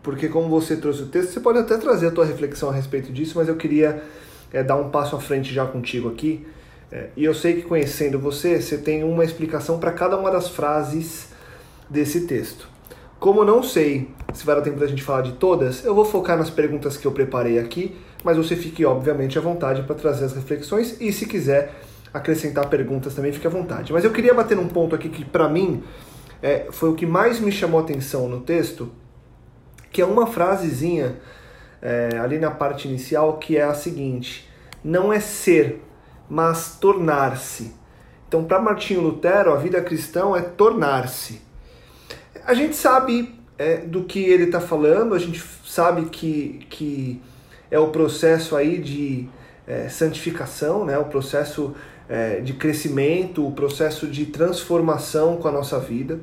porque 0.02 0.28
como 0.28 0.50
você 0.50 0.76
trouxe 0.76 1.04
o 1.04 1.06
texto, 1.06 1.34
você 1.34 1.40
pode 1.40 1.60
até 1.60 1.78
trazer 1.78 2.08
a 2.08 2.12
tua 2.12 2.26
reflexão 2.26 2.72
a 2.72 2.74
respeito 2.74 3.14
disso, 3.14 3.34
mas 3.36 3.48
eu 3.48 3.56
queria 3.58 4.04
é, 4.52 4.64
dar 4.64 4.76
um 4.78 4.90
passo 4.90 5.16
à 5.16 5.20
frente 5.20 5.54
já 5.54 5.68
contigo 5.68 6.10
aqui. 6.10 6.44
É, 6.92 7.10
e 7.16 7.24
eu 7.24 7.36
sei 7.36 7.54
que 7.54 7.62
conhecendo 7.62 8.18
você, 8.18 8.60
você 8.60 8.80
tem 8.80 9.04
uma 9.04 9.24
explicação 9.24 9.78
para 9.78 9.92
cada 9.92 10.18
uma 10.18 10.32
das 10.32 10.50
frases 10.50 11.28
desse 11.88 12.26
texto. 12.26 12.68
Como 13.20 13.42
eu 13.42 13.46
não 13.46 13.62
sei 13.62 14.10
se 14.34 14.44
vai 14.44 14.56
dar 14.56 14.64
tempo 14.64 14.80
da 14.80 14.88
gente 14.88 15.04
falar 15.04 15.22
de 15.22 15.34
todas, 15.34 15.86
eu 15.86 15.94
vou 15.94 16.06
focar 16.06 16.40
nas 16.40 16.50
perguntas 16.50 16.98
que 16.98 17.06
eu 17.06 17.12
preparei 17.12 17.60
aqui, 17.60 17.96
mas 18.24 18.38
você 18.38 18.56
fique, 18.56 18.86
obviamente, 18.86 19.38
à 19.38 19.42
vontade 19.42 19.84
para 19.84 19.96
trazer 19.96 20.26
as 20.26 20.34
reflexões 20.34 21.00
e, 21.00 21.12
se 21.12 21.26
quiser 21.26 21.74
acrescentar 22.14 22.70
perguntas 22.70 23.14
também, 23.14 23.32
fique 23.32 23.48
à 23.48 23.50
vontade. 23.50 23.92
Mas 23.92 24.04
eu 24.04 24.12
queria 24.12 24.34
bater 24.34 24.56
num 24.56 24.68
ponto 24.68 24.96
aqui 24.96 25.10
que, 25.10 25.26
para 25.26 25.50
mim, 25.50 25.84
é, 26.42 26.68
foi 26.72 26.90
o 26.90 26.96
que 26.96 27.06
mais 27.06 27.40
me 27.40 27.52
chamou 27.52 27.80
a 27.80 27.84
atenção 27.84 28.28
no 28.28 28.42
texto, 28.42 28.92
que 29.92 30.02
é 30.02 30.06
uma 30.06 30.28
frasezinha 30.28 31.18
é, 31.82 32.18
ali 32.20 32.40
na 32.40 32.52
parte 32.52 32.88
inicial 32.88 33.38
que 33.38 33.58
é 33.58 33.64
a 33.64 33.74
seguinte: 33.74 34.50
não 34.84 35.12
é 35.12 35.20
ser, 35.20 35.82
mas 36.30 36.78
tornar-se. 36.80 37.74
Então, 38.28 38.44
para 38.46 38.60
Martinho 38.60 39.02
Lutero, 39.02 39.54
a 39.54 39.58
vida 39.58 39.82
cristã 39.82 40.36
é 40.36 40.42
tornar-se 40.42 41.42
a 42.46 42.54
gente 42.54 42.76
sabe 42.76 43.34
é, 43.58 43.78
do 43.78 44.04
que 44.04 44.20
ele 44.20 44.46
está 44.46 44.60
falando, 44.60 45.14
a 45.14 45.20
gente 45.20 45.44
sabe 45.66 46.06
que, 46.06 46.66
que 46.70 47.22
é 47.74 47.80
o 47.80 47.88
processo 47.88 48.56
aí 48.56 48.78
de 48.78 49.28
é, 49.66 49.90
santificação, 49.90 50.86
né? 50.86 50.96
o 51.00 51.06
processo 51.06 51.74
é, 52.08 52.40
de 52.40 52.54
crescimento, 52.54 53.48
o 53.48 53.52
processo 53.52 54.06
de 54.06 54.28
transformação 54.28 55.38
com 55.38 55.48
a 55.48 55.52
nossa 55.52 55.80
vida. 55.80 56.20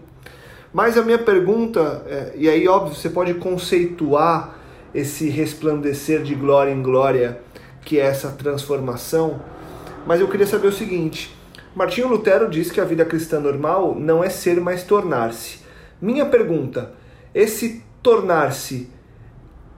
Mas 0.72 0.96
a 0.96 1.02
minha 1.02 1.18
pergunta, 1.18 2.04
é, 2.06 2.34
e 2.36 2.48
aí 2.48 2.68
óbvio, 2.68 2.94
você 2.94 3.10
pode 3.10 3.34
conceituar 3.34 4.60
esse 4.94 5.28
resplandecer 5.28 6.22
de 6.22 6.36
glória 6.36 6.70
em 6.70 6.80
glória, 6.80 7.40
que 7.84 7.98
é 7.98 8.04
essa 8.04 8.30
transformação, 8.30 9.40
mas 10.06 10.20
eu 10.20 10.28
queria 10.28 10.46
saber 10.46 10.68
o 10.68 10.72
seguinte: 10.72 11.36
Martinho 11.74 12.06
Lutero 12.06 12.48
diz 12.48 12.70
que 12.70 12.80
a 12.80 12.84
vida 12.84 13.04
cristã 13.04 13.40
normal 13.40 13.96
não 13.98 14.22
é 14.22 14.30
ser, 14.30 14.60
mas 14.60 14.84
tornar-se. 14.84 15.58
Minha 16.00 16.26
pergunta: 16.26 16.92
esse 17.34 17.82
tornar-se 18.00 18.88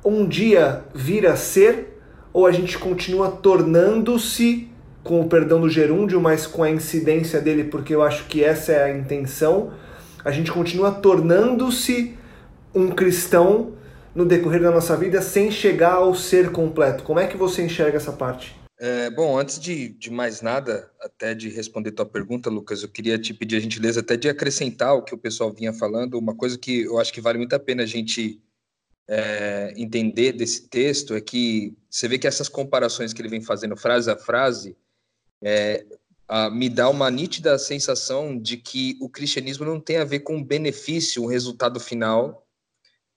um 0.05 0.27
dia 0.27 0.85
vir 0.95 1.27
a 1.27 1.37
ser, 1.37 1.99
ou 2.33 2.47
a 2.47 2.53
gente 2.53 2.79
continua 2.79 3.31
tornando-se, 3.31 4.69
com 5.03 5.21
o 5.21 5.29
perdão 5.29 5.61
do 5.61 5.69
gerúndio, 5.69 6.21
mas 6.21 6.47
com 6.47 6.63
a 6.63 6.71
incidência 6.71 7.41
dele, 7.41 7.65
porque 7.65 7.95
eu 7.95 8.03
acho 8.03 8.27
que 8.27 8.43
essa 8.43 8.73
é 8.73 8.85
a 8.85 8.97
intenção, 8.97 9.73
a 10.25 10.31
gente 10.31 10.53
continua 10.53 10.93
tornando-se 10.93 12.17
um 12.75 12.89
cristão 12.89 13.73
no 14.15 14.25
decorrer 14.25 14.63
da 14.63 14.71
nossa 14.71 14.97
vida 14.97 15.21
sem 15.21 15.51
chegar 15.51 15.95
ao 15.95 16.15
ser 16.15 16.53
completo. 16.53 17.03
Como 17.03 17.19
é 17.19 17.27
que 17.27 17.37
você 17.37 17.63
enxerga 17.65 17.97
essa 17.97 18.13
parte? 18.13 18.55
É, 18.79 19.11
bom, 19.11 19.39
antes 19.39 19.61
de, 19.61 19.91
de, 19.91 20.11
mais 20.11 20.43
nada, 20.43 20.91
até 21.01 21.35
de 21.35 21.49
responder 21.49 21.93
tua 21.93 22.05
pergunta, 22.05 22.51
Lucas, 22.51 22.83
eu 22.83 22.89
queria 22.89 23.17
te 23.17 23.33
pedir 23.33 23.57
a 23.57 23.61
gentileza 23.61 24.01
até 24.01 24.17
de 24.17 24.29
acrescentar 24.29 24.95
o 24.95 25.03
que 25.03 25.15
o 25.15 25.19
pessoal 25.19 25.53
vinha 25.53 25.73
falando, 25.73 26.19
uma 26.19 26.35
coisa 26.35 26.59
que 26.59 26.83
eu 26.83 26.99
acho 26.99 27.13
que 27.13 27.21
vale 27.21 27.39
muito 27.39 27.55
a 27.55 27.61
pena 27.61 27.85
a 27.85 27.87
gente 27.87 28.41
é, 29.09 29.75
entender 29.77 30.33
desse 30.33 30.69
texto 30.69 31.15
é 31.15 31.21
que 31.21 31.77
você 31.91 32.09
vê 32.09 32.19
que 32.19 32.27
essas 32.27 32.49
comparações 32.49 33.13
que 33.13 33.21
ele 33.21 33.29
vem 33.29 33.41
fazendo 33.41 33.77
frase 33.77 34.11
a 34.11 34.17
frase 34.17 34.77
é, 35.43 35.85
a, 36.29 36.49
me 36.49 36.69
dá 36.69 36.89
uma 36.89 37.11
nítida 37.11 37.59
sensação 37.59 38.39
de 38.39 38.57
que 38.57 38.97
o 39.01 39.09
cristianismo 39.09 39.65
não 39.65 39.81
tem 39.81 39.99
a 39.99 40.05
ver 40.05 40.21
com 40.21 40.43
benefício, 40.43 41.23
um 41.23 41.27
resultado 41.27 41.79
final, 41.79 42.47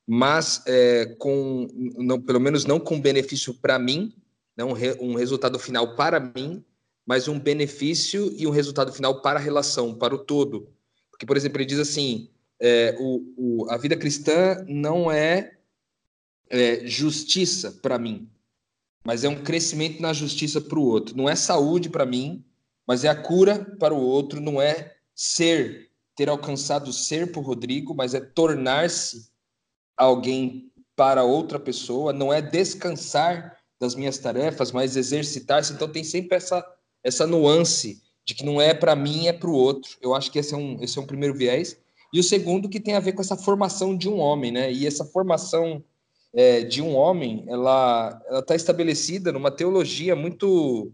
mas 0.07 0.61
é, 0.67 1.15
com, 1.17 1.67
não, 1.97 2.21
pelo 2.21 2.39
menos 2.39 2.65
não 2.65 2.79
com 2.79 2.99
benefício 2.99 3.53
para 3.53 3.79
mim, 3.79 4.13
né? 4.55 4.63
um, 4.63 4.73
re, 4.73 4.97
um 4.99 5.15
resultado 5.15 5.57
final 5.57 5.95
para 5.95 6.19
mim, 6.19 6.63
mas 7.05 7.27
um 7.27 7.39
benefício 7.39 8.33
e 8.35 8.47
um 8.47 8.51
resultado 8.51 8.91
final 8.91 9.21
para 9.21 9.39
a 9.39 9.41
relação, 9.41 9.93
para 9.93 10.13
o 10.13 10.19
todo. 10.19 10.67
Porque, 11.09 11.25
por 11.25 11.37
exemplo, 11.37 11.59
ele 11.59 11.65
diz 11.65 11.79
assim: 11.79 12.29
é, 12.59 12.95
o, 12.99 13.33
o, 13.37 13.71
a 13.71 13.77
vida 13.77 13.95
cristã 13.95 14.63
não 14.67 15.11
é, 15.11 15.54
é 16.49 16.85
justiça 16.85 17.71
para 17.81 17.97
mim, 17.97 18.29
mas 19.03 19.23
é 19.23 19.29
um 19.29 19.43
crescimento 19.43 20.01
na 20.01 20.13
justiça 20.13 20.59
para 20.59 20.79
o 20.79 20.85
outro. 20.85 21.15
Não 21.15 21.29
é 21.29 21.35
saúde 21.35 21.89
para 21.89 22.05
mim, 22.05 22.43
mas 22.87 23.03
é 23.03 23.09
a 23.09 23.15
cura 23.15 23.63
para 23.79 23.93
o 23.93 24.01
outro. 24.01 24.41
Não 24.41 24.61
é 24.61 24.95
ser, 25.13 25.91
ter 26.15 26.27
alcançado 26.27 26.91
ser 26.91 27.31
para 27.31 27.39
o 27.39 27.43
Rodrigo, 27.43 27.93
mas 27.93 28.13
é 28.13 28.19
tornar-se 28.19 29.29
alguém 29.95 30.71
para 30.95 31.23
outra 31.23 31.59
pessoa. 31.59 32.11
Não 32.11 32.33
é 32.33 32.41
descansar 32.41 33.57
das 33.79 33.93
minhas 33.93 34.17
tarefas, 34.17 34.71
mas 34.71 34.95
exercitar-se. 34.95 35.73
Então 35.73 35.87
tem 35.87 36.03
sempre 36.03 36.37
essa, 36.37 36.65
essa 37.03 37.27
nuance 37.27 38.01
de 38.25 38.33
que 38.33 38.43
não 38.43 38.59
é 38.59 38.73
para 38.73 38.95
mim, 38.95 39.27
é 39.27 39.33
para 39.33 39.49
o 39.49 39.53
outro. 39.53 39.97
Eu 40.01 40.15
acho 40.15 40.31
que 40.31 40.39
esse 40.39 40.53
é, 40.53 40.57
um, 40.57 40.81
esse 40.81 40.97
é 40.97 41.01
um 41.01 41.05
primeiro 41.05 41.35
viés. 41.35 41.77
E 42.11 42.19
o 42.19 42.23
segundo 42.23 42.69
que 42.69 42.79
tem 42.79 42.95
a 42.95 42.99
ver 42.99 43.13
com 43.13 43.21
essa 43.21 43.37
formação 43.37 43.95
de 43.95 44.09
um 44.09 44.17
homem, 44.17 44.51
né? 44.51 44.71
E 44.71 44.87
essa 44.87 45.05
formação 45.05 45.83
é, 46.35 46.63
de 46.63 46.81
um 46.81 46.93
homem, 46.93 47.45
ela 47.47 48.21
está 48.39 48.55
estabelecida 48.55 49.31
numa 49.31 49.49
teologia 49.49 50.15
muito 50.15 50.91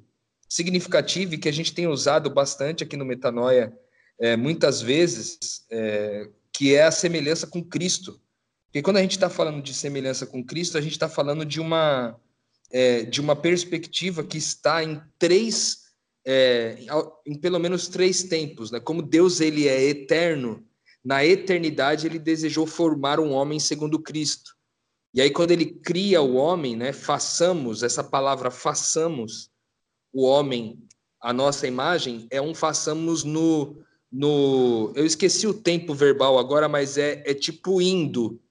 significativa 0.48 1.34
e 1.34 1.38
que 1.38 1.50
a 1.50 1.52
gente 1.52 1.74
tem 1.74 1.88
usado 1.88 2.30
bastante 2.30 2.84
aqui 2.84 2.96
no 2.96 3.06
Metanoia 3.06 3.74
é, 4.20 4.38
muitas 4.38 4.82
vezes, 4.82 5.66
é, 5.72 6.30
que 6.54 6.76
é 6.76 6.84
a 6.84 6.92
semelhança 6.92 7.48
com 7.48 7.64
Cristo. 7.64 8.22
Porque 8.66 8.84
quando 8.84 8.98
a 8.98 9.02
gente 9.02 9.14
está 9.14 9.30
falando 9.30 9.64
de 9.64 9.74
semelhança 9.74 10.28
com 10.28 10.46
Cristo, 10.46 10.78
a 10.78 10.82
gente 10.82 10.92
está 10.92 11.10
falando 11.10 11.44
de 11.44 11.60
uma, 11.60 12.16
é, 12.72 13.04
de 13.04 13.20
uma 13.20 13.36
perspectiva 13.36 14.24
que 14.24 14.38
está 14.38 14.84
em 14.84 15.02
três, 15.18 15.80
é, 16.24 16.78
em 17.26 17.36
pelo 17.36 17.58
menos 17.58 17.88
três 17.88 18.24
tempos. 18.24 18.70
Né? 18.70 18.80
Como 18.80 19.02
Deus 19.02 19.42
ele 19.42 19.68
é 19.68 19.82
eterno, 19.86 20.64
na 21.04 21.26
eternidade 21.26 22.06
ele 22.06 22.20
desejou 22.20 22.68
formar 22.68 23.20
um 23.20 23.32
homem 23.32 23.60
segundo 23.60 23.98
Cristo. 24.00 24.61
E 25.14 25.22
aí 25.22 25.30
quando 25.30 25.52
ele 25.52 25.66
cria 25.66 26.22
o 26.22 26.36
homem, 26.36 26.76
né, 26.76 26.94
façamos, 26.94 27.84
essa 27.84 28.04
palavra 28.04 28.50
façamos 28.50 29.50
o 30.14 30.26
homem 30.26 30.82
a 31.22 31.32
nossa 31.32 31.68
imagem, 31.68 32.28
é 32.32 32.42
um 32.42 32.54
façamos 32.54 33.24
no 33.24 33.78
no 34.12 34.92
eu 34.96 35.06
esqueci 35.06 35.48
o 35.48 35.54
tempo 35.54 35.94
verbal 35.94 36.38
agora, 36.38 36.68
mas 36.68 36.98
é, 36.98 37.24
é 37.26 37.34
tipo 37.34 37.82
indo, 37.82 38.42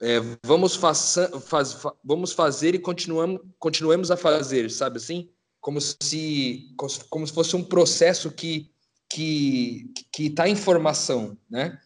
é, 0.00 0.20
vamos, 0.42 0.74
faça, 0.74 1.28
faz, 1.40 1.76
vamos 2.02 2.32
fazer 2.32 2.74
e 2.74 2.78
continuamos, 2.78 3.40
continuemos 3.58 4.10
a 4.10 4.16
fazer, 4.16 4.70
sabe 4.70 4.96
assim? 4.96 5.28
Como 5.60 5.80
se, 5.80 6.74
como 7.08 7.26
se 7.26 7.32
fosse 7.32 7.54
um 7.54 7.62
processo 7.62 8.30
que 8.30 8.72
que 9.14 9.92
está 10.16 10.48
em 10.48 10.56
formação, 10.56 11.36
né? 11.48 11.78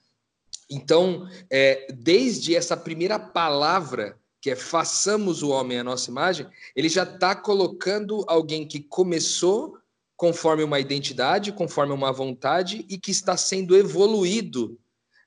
Então, 0.71 1.29
é, 1.51 1.87
desde 1.93 2.57
essa 2.57 2.77
primeira 2.77 3.19
palavra, 3.19 4.19
que 4.41 4.51
é 4.51 4.57
façamos 4.57 5.43
o 5.43 5.51
homem 5.51 5.79
à 5.79 5.85
nossa 5.85 6.11
imagem, 6.11 6.47
ele 6.75 6.89
já 6.89 7.05
está 7.05 7.35
colocando 7.35 8.25
alguém 8.27 8.67
que 8.67 8.81
começou 8.81 9.79
conforme 10.17 10.65
uma 10.65 10.81
identidade, 10.81 11.53
conforme 11.53 11.93
uma 11.93 12.13
vontade 12.13 12.85
e 12.89 12.99
que 12.99 13.11
está 13.11 13.37
sendo 13.37 13.77
evoluído 13.77 14.79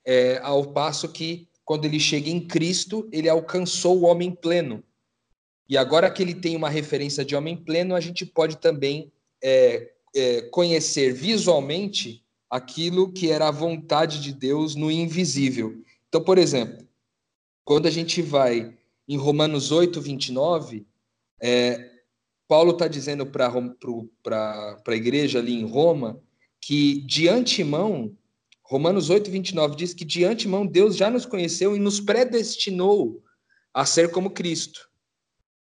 é, 0.05 0.39
ao 0.41 0.74
passo 0.74 1.08
que 1.10 1.48
quando 1.63 1.86
ele 1.86 2.00
chega 2.00 2.29
em 2.29 2.39
Cristo, 2.39 3.08
ele 3.12 3.29
alcançou 3.29 4.00
o 4.00 4.05
homem 4.05 4.31
pleno. 4.31 4.84
E 5.69 5.77
agora 5.77 6.10
que 6.10 6.24
ele 6.24 6.34
tem 6.34 6.55
uma 6.55 6.69
referência 6.69 7.24
de 7.24 7.36
homem 7.36 7.55
pleno, 7.55 7.93
a 7.93 8.00
gente 8.00 8.25
pode 8.25 8.58
também 8.58 9.12
é, 9.43 9.91
é, 10.15 10.41
conhecer 10.43 11.14
visualmente 11.14 12.24
aquilo 12.50 13.12
que 13.12 13.29
era 13.29 13.48
a 13.48 13.51
vontade 13.51 14.22
de 14.22 14.33
Deus 14.33 14.75
no 14.75 14.90
invisível. 14.90 15.83
Então, 16.07 16.24
por 16.24 16.38
exemplo, 16.38 16.88
quando 17.64 17.88
a 17.88 17.92
gente 17.92 18.22
vai 18.22 18.75
em 19.07 19.18
Romanos 19.18 19.72
8, 19.72 20.01
29, 20.01 20.85
é, 21.42 21.90
Paulo 22.48 22.72
está 22.72 22.88
dizendo 22.88 23.25
para 23.25 23.48
a 24.88 24.96
igreja 24.96 25.40
ali 25.40 25.53
em 25.53 25.66
Roma 25.66 26.22
que 26.59 27.01
de 27.01 27.27
antemão 27.27 28.18
Romanos 28.70 29.09
8, 29.09 29.31
29 29.31 29.75
diz 29.75 29.96
que 29.96 30.05
de 30.05 30.25
antemão 30.25 30.64
Deus 30.64 30.96
já 30.96 31.09
nos 31.09 31.25
conheceu 31.25 31.75
e 31.75 31.79
nos 31.79 32.00
predestinou 32.00 33.24
a 33.74 33.83
ser 33.83 34.12
como 34.12 34.29
Cristo. 34.29 34.88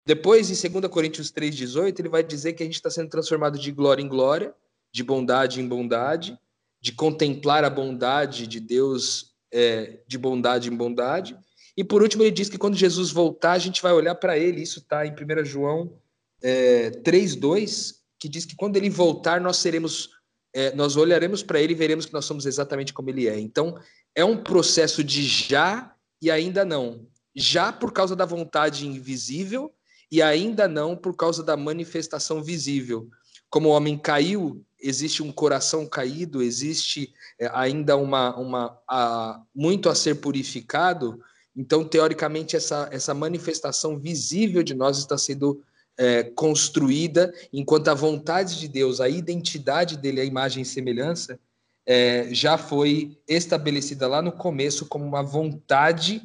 Depois, 0.07 0.49
em 0.49 0.71
2 0.71 0.87
Coríntios 0.93 1.33
3, 1.33 1.57
18, 1.57 2.01
ele 2.01 2.09
vai 2.09 2.23
dizer 2.23 2.53
que 2.53 2.63
a 2.63 2.67
gente 2.67 2.77
está 2.77 2.89
sendo 2.89 3.09
transformado 3.09 3.59
de 3.59 3.73
glória 3.73 4.01
em 4.01 4.07
glória, 4.07 4.55
de 4.93 5.03
bondade 5.03 5.61
em 5.61 5.67
bondade, 5.67 6.39
de 6.85 6.93
contemplar 6.93 7.65
a 7.65 7.71
bondade 7.71 8.47
de 8.47 8.61
Deus 8.61 9.33
é, 9.51 10.01
de 10.07 10.19
bondade 10.19 10.69
em 10.69 10.77
bondade. 10.77 11.35
E 11.75 11.83
por 11.83 12.03
último, 12.03 12.23
ele 12.23 12.31
diz 12.31 12.51
que 12.51 12.59
quando 12.59 12.77
Jesus 12.77 13.11
voltar, 13.11 13.53
a 13.53 13.59
gente 13.59 13.81
vai 13.81 13.95
olhar 13.95 14.15
para 14.17 14.37
ele. 14.37 14.61
Isso 14.61 14.81
está 14.81 15.07
em 15.07 15.11
1 15.11 15.47
João 15.47 15.99
é, 16.43 16.91
3, 16.91 17.37
2, 17.37 17.95
que 18.21 18.29
diz 18.29 18.45
que 18.45 18.55
quando 18.55 18.77
ele 18.77 18.91
voltar, 18.91 19.41
nós 19.41 19.57
seremos 19.57 20.11
é, 20.53 20.75
nós 20.75 20.95
olharemos 20.95 21.43
para 21.43 21.59
ele 21.59 21.73
e 21.73 21.77
veremos 21.77 22.05
que 22.05 22.13
nós 22.13 22.27
somos 22.27 22.45
exatamente 22.45 22.93
como 22.93 23.09
ele 23.09 23.27
é. 23.29 23.41
Então, 23.41 23.81
é 24.15 24.23
um 24.23 24.37
processo 24.37 25.03
de 25.03 25.23
já 25.23 25.91
e 26.21 26.31
ainda 26.31 26.67
não. 26.67 27.09
Já 27.35 27.73
por 27.73 27.95
causa 27.95 28.15
da 28.15 28.27
vontade 28.27 28.87
invisível 28.87 29.73
e 30.13 30.21
ainda 30.21 30.69
não 30.69 30.95
por 30.95 31.17
causa 31.17 31.43
da 31.43 31.57
manifestação 31.57 32.43
visível. 32.43 33.09
Como 33.49 33.71
o 33.71 33.73
homem 33.73 33.97
caiu, 33.97 34.63
existe 34.85 35.23
um 35.23 35.33
coração 35.33 35.87
caído, 35.87 36.43
existe 36.43 37.13
é, 37.39 37.51
ainda 37.55 37.97
uma, 37.97 38.37
uma 38.37 38.79
a, 38.87 39.41
muito 39.55 39.89
a 39.89 39.95
ser 39.95 40.17
purificado. 40.17 41.21
Então, 41.57 41.85
teoricamente, 41.85 42.55
essa, 42.55 42.89
essa 42.93 43.15
manifestação 43.15 43.99
visível 43.99 44.63
de 44.63 44.75
nós 44.75 44.99
está 44.99 45.17
sendo 45.17 45.63
é, 45.97 46.25
construída, 46.25 47.33
enquanto 47.53 47.89
a 47.89 47.95
vontade 47.95 48.59
de 48.59 48.69
Deus, 48.69 49.01
a 49.01 49.09
identidade 49.09 49.97
dele, 49.97 50.21
a 50.21 50.25
imagem 50.25 50.63
e 50.63 50.67
semelhança, 50.67 51.39
é, 51.87 52.29
já 52.33 52.59
foi 52.59 53.19
estabelecida 53.29 54.07
lá 54.07 54.21
no 54.21 54.33
começo 54.33 54.87
como 54.87 55.05
uma 55.05 55.23
vontade 55.23 56.23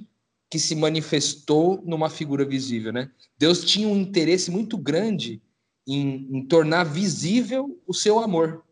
que 0.50 0.58
se 0.58 0.76
manifestou 0.76 1.82
numa 1.86 2.10
figura 2.10 2.44
visível, 2.44 2.92
né? 2.92 3.12
Deus 3.38 3.64
tinha 3.64 3.88
um 3.88 3.98
interesse 3.98 4.50
muito 4.50 4.78
grande 4.78 5.42
em, 5.90 6.38
em 6.38 6.46
tornar 6.46 6.84
visível 6.84 7.82
o 7.88 7.94
seu 7.96 8.20
amor, 8.20 8.64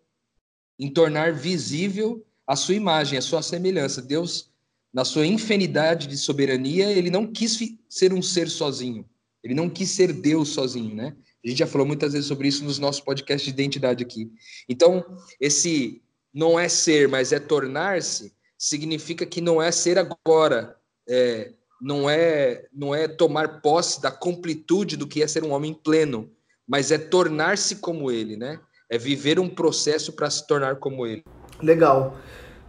em 0.77 0.87
tornar 0.87 1.33
visível 1.33 2.23
a 2.45 2.55
sua 2.55 2.75
imagem, 2.75 3.17
a 3.17 3.21
sua 3.23 3.41
semelhança. 3.41 4.03
Deus, 4.03 4.51
na 4.93 5.03
sua 5.03 5.25
infinidade 5.25 6.05
de 6.05 6.15
soberania, 6.15 6.91
ele 6.91 7.09
não 7.09 7.25
quis 7.25 7.57
ser 7.89 8.13
um 8.13 8.21
ser 8.21 8.47
sozinho. 8.47 9.03
Ele 9.43 9.55
não 9.55 9.67
quis 9.67 9.89
ser 9.89 10.13
Deus 10.13 10.49
sozinho, 10.49 10.93
né? 10.93 11.15
A 11.43 11.47
gente 11.47 11.59
já 11.59 11.67
falou 11.67 11.87
muitas 11.87 12.13
vezes 12.13 12.27
sobre 12.27 12.47
isso 12.47 12.63
nos 12.63 12.77
nossos 12.77 13.01
podcasts 13.01 13.45
de 13.45 13.61
identidade 13.61 14.03
aqui. 14.03 14.31
Então, 14.69 15.03
esse 15.39 16.03
não 16.31 16.59
é 16.59 16.69
ser, 16.69 17.07
mas 17.07 17.31
é 17.31 17.39
tornar-se, 17.39 18.31
significa 18.57 19.25
que 19.25 19.41
não 19.41 19.59
é 19.61 19.71
ser 19.71 19.97
agora, 19.97 20.75
é, 21.09 21.53
não 21.81 22.07
é 22.09 22.67
não 22.73 22.93
é 22.93 23.07
tomar 23.07 23.61
posse 23.61 24.01
da 24.01 24.11
completude 24.11 24.97
do 24.97 25.07
que 25.07 25.23
é 25.23 25.27
ser 25.27 25.43
um 25.43 25.51
homem 25.51 25.73
pleno, 25.73 26.29
mas 26.67 26.91
é 26.91 26.97
tornar-se 26.97 27.77
como 27.77 28.11
ele, 28.11 28.35
né? 28.35 28.59
É 28.89 28.97
viver 28.97 29.39
um 29.39 29.49
processo 29.49 30.13
para 30.13 30.29
se 30.29 30.45
tornar 30.45 30.75
como 30.77 31.05
ele. 31.05 31.23
Legal. 31.61 32.17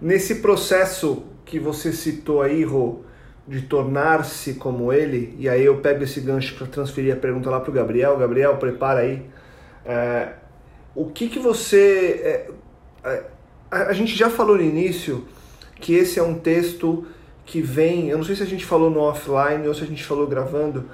Nesse 0.01 0.37
processo 0.37 1.25
que 1.45 1.59
você 1.59 1.93
citou 1.93 2.41
aí, 2.43 2.63
Rô, 2.63 3.01
de 3.47 3.63
tornar-se 3.63 4.55
como 4.55 4.93
ele, 4.93 5.35
e 5.39 5.49
aí 5.49 5.65
eu 5.65 5.79
pego 5.81 6.05
esse 6.05 6.21
gancho 6.21 6.55
para 6.55 6.67
transferir 6.67 7.15
a 7.15 7.17
pergunta 7.17 7.51
lá 7.51 7.59
para 7.59 7.71
o 7.71 7.75
Gabriel. 7.75 8.17
Gabriel, 8.17 8.57
prepara 8.59 9.01
aí. 9.01 9.23
É, 9.85 10.33
o 10.95 11.07
que, 11.07 11.29
que 11.29 11.39
você. 11.39 12.21
É, 12.23 12.51
é, 13.05 13.25
a, 13.71 13.83
a, 13.85 13.93
gente 13.93 14.15
já 14.15 14.29
falou 14.29 14.57
no 14.57 14.63
início 14.63 15.27
que 15.81 15.95
esse 15.95 16.19
é 16.19 16.23
um 16.23 16.39
texto 16.39 17.07
que 17.47 17.63
vem. 17.63 18.11
Eu 18.11 18.19
não 18.19 18.25
sei 18.25 18.37
se 18.37 18.43
a 18.43 18.47
gente 18.47 18.67
falou 18.67 18.91
no 18.91 19.01
offline 19.01 19.67
ou 19.67 19.75
se 19.75 19.83
a 19.83 19.87
gente 19.87 20.05
falou 20.05 20.27
gravando. 20.27 20.91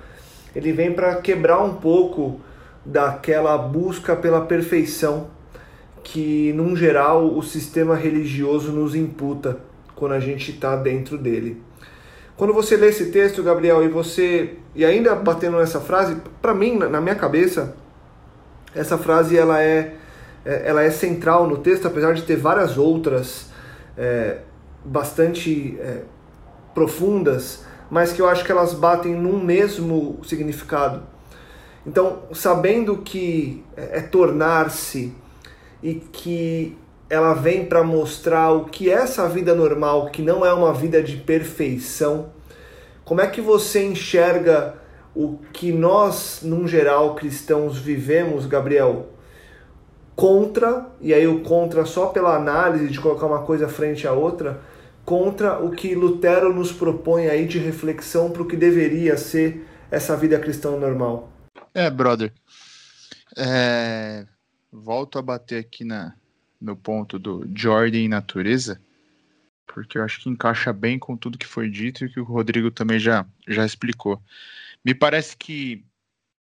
Ele 0.55 0.73
vem 0.73 0.93
para 0.93 1.17
quebrar 1.17 1.61
um 1.63 1.75
pouco 1.75 2.41
daquela 2.85 3.57
busca 3.57 4.15
pela 4.15 4.43
perfeição 4.43 5.29
que, 6.03 6.53
num 6.53 6.77
geral, 6.77 7.37
o 7.37 7.43
sistema 7.43 7.95
religioso 7.95 8.71
nos 8.73 8.95
imputa 8.95 9.59
quando 9.95 10.13
a 10.13 10.21
gente 10.21 10.51
está 10.51 10.77
dentro 10.77 11.17
dele. 11.17 11.63
Quando 12.37 12.53
você 12.53 12.77
lê 12.77 12.89
esse 12.89 13.07
texto, 13.07 13.43
Gabriel, 13.43 13.83
e 13.85 13.89
você 13.89 14.57
e 14.75 14.85
ainda 14.85 15.15
batendo 15.15 15.57
nessa 15.59 15.81
frase, 15.81 16.17
para 16.43 16.53
mim, 16.53 16.77
na 16.77 17.01
minha 17.01 17.15
cabeça, 17.15 17.77
essa 18.75 18.99
frase 18.99 19.37
ela 19.37 19.63
é, 19.63 19.95
é, 20.45 20.63
ela 20.69 20.83
é 20.83 20.91
central 20.91 21.47
no 21.47 21.59
texto, 21.59 21.87
apesar 21.87 22.13
de 22.13 22.23
ter 22.23 22.37
várias 22.37 22.77
outras 22.77 23.51
é, 23.97 24.39
bastante 24.85 25.79
é, 25.81 26.03
profundas, 26.75 27.65
mas 27.89 28.13
que 28.13 28.21
eu 28.21 28.29
acho 28.29 28.45
que 28.45 28.51
elas 28.51 28.75
batem 28.75 29.15
num 29.15 29.43
mesmo 29.43 30.19
significado. 30.25 31.14
Então, 31.87 32.23
sabendo 32.33 32.99
que 32.99 33.63
é, 33.77 33.99
é 33.99 34.01
tornar-se 34.01 35.13
e 35.83 35.95
que 35.95 36.77
ela 37.11 37.35
vem 37.35 37.67
para 37.67 37.83
mostrar 37.83 38.51
o 38.53 38.65
que 38.65 38.91
é 38.91 38.95
essa 38.95 39.29
vida 39.29 39.55
normal, 39.55 40.07
que 40.07 40.23
não 40.23 40.45
é 40.45 40.53
uma 40.53 40.73
vida 40.73 41.03
de 41.03 41.17
perfeição, 41.19 42.31
como 43.05 43.21
é 43.21 43.27
que 43.27 43.41
você 43.41 43.85
enxerga 43.85 44.75
o 45.15 45.39
que 45.53 45.71
nós, 45.71 46.41
num 46.43 46.67
geral, 46.67 47.15
cristãos, 47.15 47.79
vivemos, 47.79 48.47
Gabriel? 48.47 49.11
Contra, 50.17 50.87
e 51.01 51.13
aí 51.13 51.27
o 51.27 51.41
contra 51.41 51.85
só 51.85 52.07
pela 52.07 52.35
análise 52.35 52.89
de 52.89 52.99
colocar 52.99 53.27
uma 53.27 53.43
coisa 53.43 53.69
frente 53.69 54.09
à 54.09 54.13
outra, 54.13 54.61
contra 55.05 55.63
o 55.63 55.71
que 55.71 55.95
Lutero 55.95 56.53
nos 56.53 56.73
propõe 56.73 57.29
aí 57.29 57.47
de 57.47 57.59
reflexão 57.59 58.31
para 58.31 58.43
o 58.43 58.47
que 58.47 58.57
deveria 58.57 59.17
ser 59.19 59.67
essa 59.91 60.17
vida 60.17 60.39
cristã 60.39 60.71
normal. 60.71 61.34
É, 61.75 61.91
brother. 61.91 62.33
É... 63.37 64.27
Volto 64.73 65.19
a 65.19 65.23
bater 65.23 65.61
aqui 65.61 65.85
na, 65.85 66.17
no 66.61 66.77
ponto 66.77 67.19
do 67.19 67.47
de 67.47 67.69
ordem 67.69 68.05
e 68.05 68.09
natureza, 68.09 68.81
porque 69.67 69.99
eu 69.99 70.03
acho 70.03 70.21
que 70.21 70.29
encaixa 70.29 70.73
bem 70.73 70.99
com 70.99 71.17
tudo 71.17 71.39
que 71.39 71.47
foi 71.47 71.71
dito 71.71 72.05
e 72.05 72.09
que 72.09 72.19
o 72.19 72.25
Rodrigo 72.25 72.71
também 72.71 72.99
já, 72.99 73.27
já 73.47 73.65
explicou. 73.65 74.21
Me 74.85 74.95
parece 74.95 75.37
que, 75.37 75.85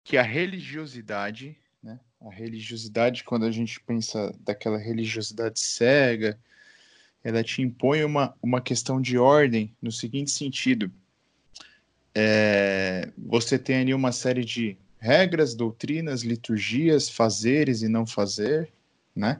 que 0.03 0.17
a 0.17 0.21
religiosidade, 0.21 1.57
né, 1.81 1.99
a 2.21 2.29
religiosidade, 2.29 3.23
quando 3.23 3.45
a 3.45 3.51
gente 3.51 3.79
pensa 3.81 4.35
daquela 4.41 4.77
religiosidade 4.77 5.59
cega, 5.59 6.37
ela 7.23 7.43
te 7.43 7.61
impõe 7.61 8.03
uma, 8.03 8.35
uma 8.41 8.61
questão 8.61 9.01
de 9.01 9.17
ordem 9.17 9.75
no 9.81 9.91
seguinte 9.91 10.31
sentido. 10.31 10.91
É, 12.13 13.11
você 13.17 13.59
tem 13.59 13.77
ali 13.77 13.93
uma 13.93 14.11
série 14.11 14.43
de 14.43 14.77
regras, 14.99 15.53
doutrinas, 15.53 16.21
liturgias, 16.23 17.09
fazeres 17.09 17.81
e 17.81 17.87
não 17.87 18.05
fazer, 18.05 18.71
né? 19.15 19.39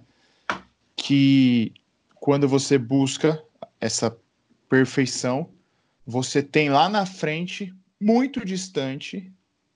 Que 0.96 1.74
quando 2.15 2.48
você 2.48 2.78
busca 2.78 3.43
essa 3.80 4.15
perfeição, 4.70 5.50
você 6.06 6.41
tem 6.41 6.70
lá 6.70 6.89
na 6.89 7.06
frente, 7.06 7.74
muito 8.00 8.46
distante, 8.46 9.32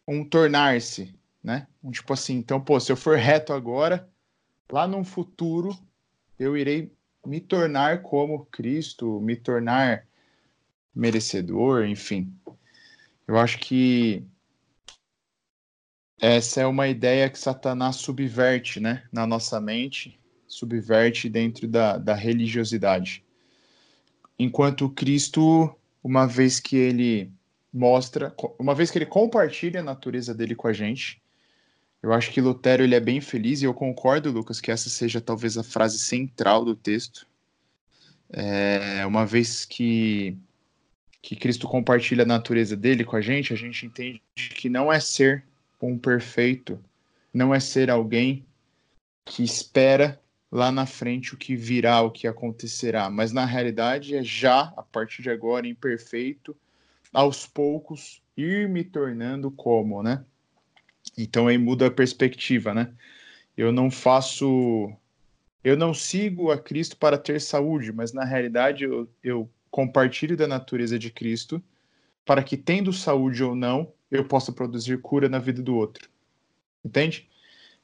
um 0.07 0.23
tornar-se, 0.23 1.13
né? 1.43 1.67
Um 1.83 1.91
tipo 1.91 2.13
assim, 2.13 2.35
então, 2.35 2.59
pô, 2.59 2.79
se 2.79 2.91
eu 2.91 2.97
for 2.97 3.17
reto 3.17 3.53
agora, 3.53 4.07
lá 4.71 4.87
num 4.87 5.03
futuro, 5.03 5.77
eu 6.37 6.55
irei 6.55 6.91
me 7.25 7.39
tornar 7.39 8.01
como 8.01 8.45
Cristo, 8.45 9.19
me 9.19 9.35
tornar 9.35 10.05
merecedor, 10.93 11.85
enfim. 11.85 12.33
Eu 13.27 13.37
acho 13.37 13.59
que 13.59 14.25
essa 16.21 16.61
é 16.61 16.67
uma 16.67 16.87
ideia 16.87 17.27
que 17.27 17.39
Satanás 17.39 17.95
subverte 17.95 18.79
né, 18.79 19.03
na 19.11 19.25
nossa 19.25 19.59
mente, 19.59 20.19
subverte 20.47 21.27
dentro 21.27 21.67
da, 21.67 21.97
da 21.97 22.13
religiosidade. 22.13 23.23
Enquanto 24.37 24.87
Cristo, 24.89 25.75
uma 26.03 26.27
vez 26.27 26.59
que 26.59 26.75
ele 26.75 27.31
mostra, 27.73 28.35
uma 28.59 28.75
vez 28.75 28.91
que 28.91 28.99
ele 28.99 29.07
compartilha 29.07 29.79
a 29.79 29.83
natureza 29.83 30.31
dele 30.31 30.53
com 30.53 30.67
a 30.67 30.73
gente, 30.73 31.19
eu 32.03 32.13
acho 32.13 32.31
que 32.31 32.39
Lutero 32.39 32.83
ele 32.83 32.95
é 32.95 32.99
bem 32.99 33.19
feliz 33.19 33.61
e 33.61 33.65
eu 33.65 33.73
concordo, 33.73 34.31
Lucas, 34.31 34.61
que 34.61 34.71
essa 34.71 34.89
seja 34.89 35.19
talvez 35.19 35.57
a 35.57 35.63
frase 35.63 35.97
central 35.97 36.63
do 36.63 36.75
texto. 36.75 37.25
É, 38.29 39.03
uma 39.07 39.25
vez 39.25 39.65
que 39.65 40.37
que 41.21 41.35
Cristo 41.35 41.67
compartilha 41.67 42.23
a 42.23 42.25
natureza 42.25 42.75
dele 42.75 43.03
com 43.03 43.15
a 43.15 43.21
gente, 43.21 43.53
a 43.53 43.55
gente 43.55 43.85
entende 43.85 44.19
que 44.35 44.67
não 44.67 44.91
é 44.91 44.99
ser 44.99 45.45
um 45.87 45.97
perfeito 45.97 46.79
não 47.33 47.53
é 47.53 47.59
ser 47.59 47.89
alguém 47.89 48.45
que 49.25 49.43
espera 49.43 50.19
lá 50.51 50.71
na 50.71 50.85
frente 50.85 51.33
o 51.33 51.37
que 51.37 51.55
virá, 51.55 52.01
o 52.01 52.11
que 52.11 52.27
acontecerá, 52.27 53.09
mas 53.09 53.31
na 53.31 53.45
realidade 53.45 54.15
é 54.15 54.23
já, 54.23 54.73
a 54.75 54.83
partir 54.83 55.21
de 55.21 55.29
agora, 55.29 55.67
imperfeito, 55.67 56.55
aos 57.13 57.47
poucos 57.47 58.21
ir 58.35 58.67
me 58.67 58.83
tornando 58.83 59.49
como, 59.49 60.03
né? 60.03 60.25
Então 61.17 61.47
aí 61.47 61.57
muda 61.57 61.87
a 61.87 61.91
perspectiva, 61.91 62.73
né? 62.73 62.93
Eu 63.55 63.71
não 63.71 63.91
faço. 63.91 64.91
Eu 65.63 65.77
não 65.77 65.93
sigo 65.93 66.51
a 66.51 66.57
Cristo 66.57 66.97
para 66.97 67.17
ter 67.17 67.39
saúde, 67.39 67.91
mas 67.91 68.13
na 68.13 68.25
realidade 68.25 68.83
eu, 68.83 69.07
eu 69.23 69.49
compartilho 69.69 70.35
da 70.35 70.47
natureza 70.47 70.97
de 70.97 71.11
Cristo 71.11 71.61
para 72.25 72.43
que, 72.43 72.57
tendo 72.57 72.91
saúde 72.91 73.43
ou 73.43 73.55
não, 73.55 73.93
eu 74.11 74.25
possa 74.25 74.51
produzir 74.51 74.99
cura 74.99 75.29
na 75.29 75.39
vida 75.39 75.61
do 75.63 75.75
outro. 75.75 76.09
Entende? 76.83 77.29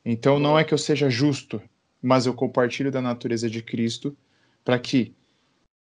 Então 0.03 0.39
não 0.39 0.59
é 0.59 0.63
que 0.63 0.73
eu 0.73 0.77
seja 0.77 1.09
justo, 1.09 1.61
mas 2.01 2.25
eu 2.25 2.33
compartilho 2.33 2.91
da 2.91 3.01
natureza 3.01 3.49
de 3.49 3.63
Cristo 3.63 4.15
para 4.63 4.77
que 4.77 5.15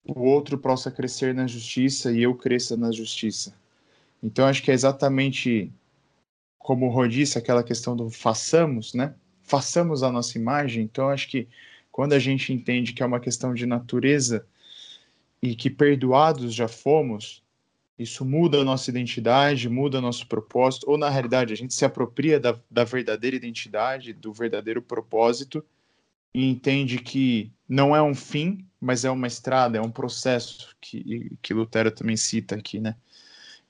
o 0.06 0.21
outro 0.21 0.58
possa 0.58 0.91
crescer 0.91 1.34
na 1.34 1.47
justiça 1.47 2.12
e 2.12 2.21
eu 2.21 2.36
cresça 2.36 2.78
na 2.78 2.91
justiça. 2.91 3.54
Então 4.21 4.45
acho 4.45 4.63
que 4.63 4.71
é 4.71 4.73
exatamente 4.73 5.71
como 6.67 6.88
o 6.88 6.89
Rô 6.89 7.08
disse, 7.08 7.38
aquela 7.38 7.63
questão 7.63 7.95
do 7.95 8.10
façamos, 8.10 8.93
né? 8.93 9.15
Façamos 9.41 10.04
a 10.04 10.12
nossa 10.12 10.38
imagem. 10.38 10.84
Então 10.84 11.10
acho 11.10 11.30
que 11.30 11.47
quando 11.91 12.13
a 12.13 12.19
gente 12.19 12.52
entende 12.54 12.93
que 12.93 13.02
é 13.02 13.06
uma 13.06 13.19
questão 13.19 13.54
de 13.54 13.65
natureza 13.65 14.45
e 15.41 15.56
que 15.56 15.69
perdoados 15.69 16.54
já 16.54 16.67
fomos, 16.67 17.41
isso 17.98 18.24
muda 18.24 18.62
a 18.62 18.64
nossa 18.64 18.90
identidade, 18.90 19.68
muda 19.68 20.00
nosso 20.00 20.28
propósito, 20.28 20.90
ou 20.90 20.98
na 20.98 21.10
realidade 21.10 21.52
a 21.52 21.56
gente 21.56 21.74
se 21.74 21.84
apropria 21.84 22.40
da, 22.40 22.60
da 22.70 22.84
verdadeira 22.84 23.36
identidade, 23.36 24.14
do 24.14 24.32
verdadeiro 24.32 24.82
propósito 24.82 25.66
e 26.34 26.48
entende 26.48 27.00
que 27.00 27.52
não 27.68 27.96
é 27.96 28.02
um 28.02 28.14
fim, 28.14 28.66
mas 28.80 29.04
é 29.04 29.10
uma 29.10 29.26
estrada, 29.26 29.78
é 29.78 29.82
um 29.82 29.90
processo 29.90 30.76
que, 30.80 31.36
que 31.42 31.54
Lutero 31.54 31.90
também 31.90 32.16
cita 32.16 32.56
aqui, 32.56 32.80
né? 32.80 32.96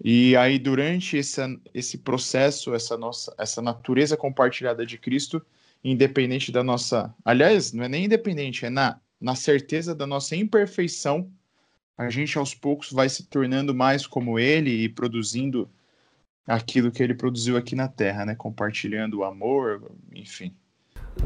E 0.03 0.35
aí 0.35 0.59
durante 0.59 1.17
esse, 1.17 1.41
esse 1.73 1.97
processo, 1.99 2.75
essa 2.75 2.97
nossa 2.97 3.33
essa 3.37 3.61
natureza 3.61 4.17
compartilhada 4.17 4.85
de 4.85 4.97
Cristo, 4.97 5.41
independente 5.83 6.51
da 6.51 6.63
nossa, 6.63 7.15
aliás, 7.23 7.71
não 7.71 7.85
é 7.85 7.89
nem 7.89 8.05
independente, 8.05 8.65
é 8.65 8.69
na 8.69 8.99
na 9.19 9.35
certeza 9.35 9.95
da 9.95 10.05
nossa 10.05 10.35
imperfeição, 10.35 11.31
a 11.97 12.09
gente 12.09 12.37
aos 12.37 12.53
poucos 12.53 12.91
vai 12.91 13.09
se 13.09 13.27
tornando 13.27 13.73
mais 13.73 14.05
como 14.05 14.37
ele 14.37 14.69
e 14.69 14.87
produzindo 14.87 15.69
aquilo 16.45 16.91
que 16.91 17.01
ele 17.01 17.15
produziu 17.15 17.57
aqui 17.57 17.75
na 17.75 17.87
Terra, 17.87 18.25
né? 18.25 18.35
Compartilhando 18.35 19.19
o 19.19 19.23
amor, 19.23 19.81
enfim. 20.13 20.53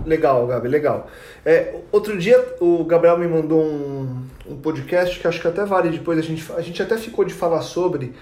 Legal, 0.06 0.48
Gabi, 0.48 0.70
legal. 0.70 1.10
É, 1.46 1.82
outro 1.92 2.18
dia 2.18 2.56
o 2.62 2.84
Gabriel 2.86 3.18
me 3.18 3.28
mandou 3.28 3.62
um, 3.62 4.26
um, 4.48 4.56
podcast 4.62 5.20
que 5.20 5.28
acho 5.28 5.42
que 5.42 5.48
até 5.48 5.66
vale 5.66 5.90
depois 5.90 6.18
a 6.18 6.22
gente 6.22 6.50
a 6.54 6.62
gente 6.62 6.82
até 6.82 6.98
ficou 6.98 7.26
de 7.26 7.34
falar 7.34 7.62
sobre, 7.62 8.14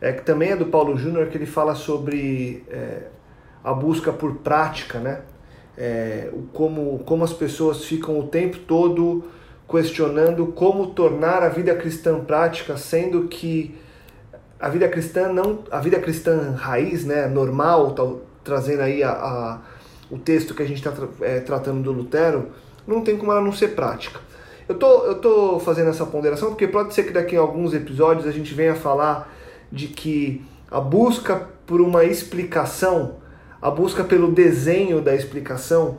é, 0.00 0.12
que 0.12 0.22
também 0.22 0.50
é 0.50 0.56
do 0.56 0.66
Paulo 0.66 0.96
Júnior, 0.96 1.26
que 1.26 1.36
ele 1.36 1.44
fala 1.44 1.74
sobre 1.74 2.64
é, 2.70 3.08
a 3.64 3.74
busca 3.74 4.12
por 4.12 4.36
prática, 4.36 5.00
né? 5.00 5.22
É, 5.76 6.30
como, 6.52 7.00
como 7.00 7.24
as 7.24 7.32
pessoas 7.32 7.84
ficam 7.84 8.18
o 8.18 8.26
tempo 8.26 8.58
todo 8.58 9.24
questionando 9.68 10.46
como 10.46 10.88
tornar 10.88 11.42
a 11.42 11.48
vida 11.48 11.74
cristã 11.74 12.18
prática, 12.20 12.76
sendo 12.76 13.28
que 13.28 13.78
a 14.58 14.68
vida 14.68 14.88
cristã 14.88 15.32
não, 15.32 15.60
a 15.70 15.78
vida 15.78 16.00
cristã 16.00 16.54
raiz, 16.56 17.04
né, 17.04 17.26
normal, 17.26 17.92
tá, 17.92 18.02
trazendo 18.42 18.82
aí 18.82 19.02
a, 19.02 19.10
a, 19.10 19.58
o 20.10 20.18
texto 20.18 20.54
que 20.54 20.62
a 20.62 20.66
gente 20.66 20.78
está 20.78 20.92
é, 21.20 21.40
tratando 21.40 21.82
do 21.82 21.92
Lutero, 21.92 22.48
não 22.86 23.02
tem 23.02 23.16
como 23.16 23.30
ela 23.30 23.42
não 23.42 23.52
ser 23.52 23.68
prática. 23.68 24.20
Eu 24.66 24.74
tô, 24.74 25.04
eu 25.04 25.14
tô 25.16 25.60
fazendo 25.60 25.90
essa 25.90 26.04
ponderação 26.04 26.48
porque 26.48 26.66
pode 26.66 26.92
ser 26.94 27.04
que 27.04 27.12
daqui 27.12 27.36
a 27.36 27.40
alguns 27.40 27.72
episódios 27.72 28.26
a 28.26 28.32
gente 28.32 28.52
venha 28.54 28.74
falar 28.74 29.32
de 29.70 29.88
que 29.88 30.44
a 30.70 30.80
busca 30.80 31.48
por 31.66 31.80
uma 31.80 32.04
explicação, 32.04 33.16
a 33.60 33.70
busca 33.70 34.02
pelo 34.02 34.32
desenho 34.32 35.00
da 35.00 35.14
explicação, 35.14 35.98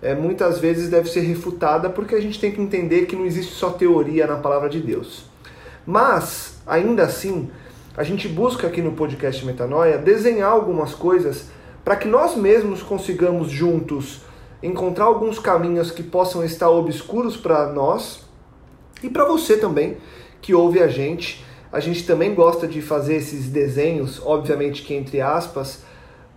é, 0.00 0.14
muitas 0.14 0.58
vezes 0.58 0.88
deve 0.88 1.08
ser 1.08 1.20
refutada 1.20 1.90
porque 1.90 2.14
a 2.14 2.20
gente 2.20 2.40
tem 2.40 2.52
que 2.52 2.60
entender 2.60 3.06
que 3.06 3.16
não 3.16 3.26
existe 3.26 3.54
só 3.54 3.70
teoria 3.70 4.26
na 4.26 4.36
palavra 4.36 4.68
de 4.68 4.80
Deus. 4.80 5.24
Mas, 5.84 6.58
ainda 6.66 7.02
assim, 7.02 7.50
a 7.96 8.04
gente 8.04 8.28
busca 8.28 8.66
aqui 8.66 8.80
no 8.80 8.92
podcast 8.92 9.44
Metanoia 9.44 9.98
desenhar 9.98 10.52
algumas 10.52 10.94
coisas 10.94 11.46
para 11.84 11.96
que 11.96 12.06
nós 12.06 12.36
mesmos 12.36 12.82
consigamos 12.82 13.50
juntos 13.50 14.20
encontrar 14.62 15.06
alguns 15.06 15.38
caminhos 15.38 15.90
que 15.90 16.02
possam 16.02 16.44
estar 16.44 16.68
obscuros 16.68 17.36
para 17.36 17.72
nós 17.72 18.20
e 19.02 19.08
para 19.08 19.24
você 19.24 19.56
também 19.56 19.96
que 20.40 20.54
ouve 20.54 20.80
a 20.80 20.88
gente. 20.88 21.44
A 21.72 21.80
gente 21.80 22.06
também 22.06 22.34
gosta 22.34 22.66
de 22.66 22.80
fazer 22.80 23.16
esses 23.16 23.48
desenhos, 23.48 24.20
obviamente 24.24 24.82
que 24.82 24.94
entre 24.94 25.20
aspas, 25.20 25.82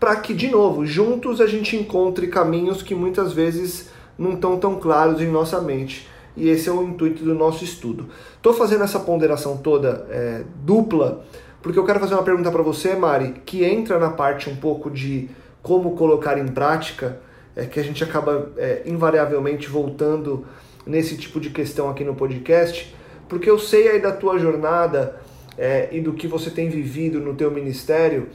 para 0.01 0.15
que, 0.15 0.33
de 0.33 0.47
novo, 0.47 0.83
juntos 0.83 1.39
a 1.39 1.45
gente 1.45 1.75
encontre 1.75 2.25
caminhos 2.25 2.81
que 2.81 2.95
muitas 2.95 3.33
vezes 3.33 3.91
não 4.17 4.33
estão 4.33 4.57
tão 4.57 4.79
claros 4.79 5.21
em 5.21 5.27
nossa 5.27 5.61
mente. 5.61 6.09
E 6.35 6.49
esse 6.49 6.67
é 6.67 6.71
o 6.71 6.81
intuito 6.81 7.23
do 7.23 7.35
nosso 7.35 7.63
estudo. 7.63 8.09
Estou 8.35 8.51
fazendo 8.51 8.83
essa 8.83 8.99
ponderação 8.99 9.57
toda 9.57 10.07
é, 10.09 10.43
dupla, 10.65 11.23
porque 11.61 11.77
eu 11.77 11.85
quero 11.85 11.99
fazer 11.99 12.15
uma 12.15 12.23
pergunta 12.23 12.49
para 12.49 12.63
você, 12.63 12.95
Mari, 12.95 13.43
que 13.45 13.63
entra 13.63 13.99
na 13.99 14.09
parte 14.09 14.49
um 14.49 14.55
pouco 14.55 14.89
de 14.89 15.29
como 15.61 15.95
colocar 15.95 16.35
em 16.39 16.47
prática, 16.47 17.19
é 17.55 17.67
que 17.67 17.79
a 17.79 17.83
gente 17.83 18.03
acaba 18.03 18.49
é, 18.57 18.81
invariavelmente 18.87 19.67
voltando 19.67 20.47
nesse 20.83 21.15
tipo 21.15 21.39
de 21.39 21.51
questão 21.51 21.91
aqui 21.91 22.03
no 22.03 22.15
podcast, 22.15 22.91
porque 23.29 23.47
eu 23.47 23.59
sei 23.59 23.87
aí 23.87 24.01
da 24.01 24.11
tua 24.11 24.39
jornada 24.39 25.21
é, 25.55 25.89
e 25.91 26.01
do 26.01 26.13
que 26.13 26.27
você 26.27 26.49
tem 26.49 26.69
vivido 26.69 27.19
no 27.19 27.35
teu 27.35 27.51
ministério, 27.51 28.29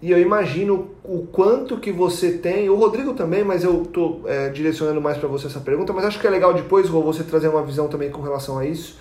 e 0.00 0.10
eu 0.10 0.20
imagino 0.20 0.90
o 1.02 1.26
quanto 1.26 1.78
que 1.78 1.90
você 1.90 2.32
tem, 2.32 2.68
o 2.68 2.76
Rodrigo 2.76 3.14
também, 3.14 3.42
mas 3.42 3.64
eu 3.64 3.82
estou 3.82 4.22
é, 4.26 4.50
direcionando 4.50 5.00
mais 5.00 5.16
para 5.16 5.28
você 5.28 5.46
essa 5.46 5.60
pergunta, 5.60 5.92
mas 5.92 6.04
acho 6.04 6.20
que 6.20 6.26
é 6.26 6.30
legal 6.30 6.52
depois, 6.52 6.88
Rô, 6.88 7.02
você 7.02 7.22
trazer 7.22 7.48
uma 7.48 7.62
visão 7.62 7.88
também 7.88 8.10
com 8.10 8.20
relação 8.20 8.58
a 8.58 8.66
isso, 8.66 8.98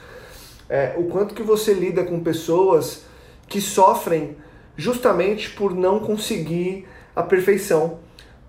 é, 0.69 0.95
o 0.97 1.03
quanto 1.05 1.35
que 1.35 1.43
você 1.43 1.73
lida 1.73 2.03
com 2.03 2.19
pessoas 2.21 3.03
que 3.47 3.59
sofrem 3.59 4.37
justamente 4.77 5.49
por 5.51 5.75
não 5.75 5.99
conseguir 5.99 6.87
a 7.15 7.21
perfeição, 7.21 7.99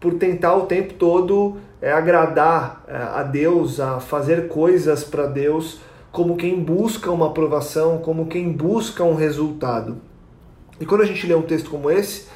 por 0.00 0.14
tentar 0.14 0.54
o 0.56 0.66
tempo 0.66 0.94
todo 0.94 1.56
é, 1.80 1.92
agradar 1.92 2.84
é, 2.86 2.96
a 2.96 3.22
Deus, 3.22 3.80
a 3.80 4.00
fazer 4.00 4.48
coisas 4.48 5.04
para 5.04 5.26
Deus, 5.26 5.80
como 6.12 6.36
quem 6.36 6.62
busca 6.62 7.10
uma 7.10 7.26
aprovação, 7.26 7.98
como 7.98 8.26
quem 8.26 8.50
busca 8.52 9.04
um 9.04 9.14
resultado. 9.14 9.98
E 10.80 10.86
quando 10.86 11.02
a 11.02 11.06
gente 11.06 11.26
lê 11.26 11.34
um 11.34 11.42
texto 11.42 11.70
como 11.70 11.90
esse, 11.90 12.28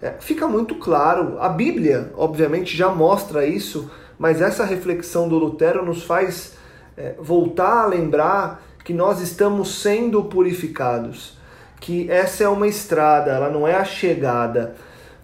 é, 0.00 0.14
fica 0.20 0.46
muito 0.46 0.76
claro. 0.76 1.38
A 1.40 1.48
Bíblia, 1.48 2.12
obviamente, 2.16 2.76
já 2.76 2.88
mostra 2.88 3.46
isso, 3.46 3.90
mas 4.18 4.40
essa 4.40 4.64
reflexão 4.64 5.28
do 5.28 5.38
Lutero 5.38 5.84
nos 5.84 6.02
faz 6.02 6.54
é, 6.96 7.14
voltar 7.18 7.84
a 7.84 7.86
lembrar 7.86 8.62
que 8.84 8.92
nós 8.92 9.20
estamos 9.20 9.80
sendo 9.80 10.24
purificados, 10.24 11.38
que 11.80 12.10
essa 12.10 12.44
é 12.44 12.48
uma 12.48 12.66
estrada, 12.66 13.30
ela 13.30 13.48
não 13.48 13.66
é 13.66 13.74
a 13.74 13.84
chegada. 13.84 14.74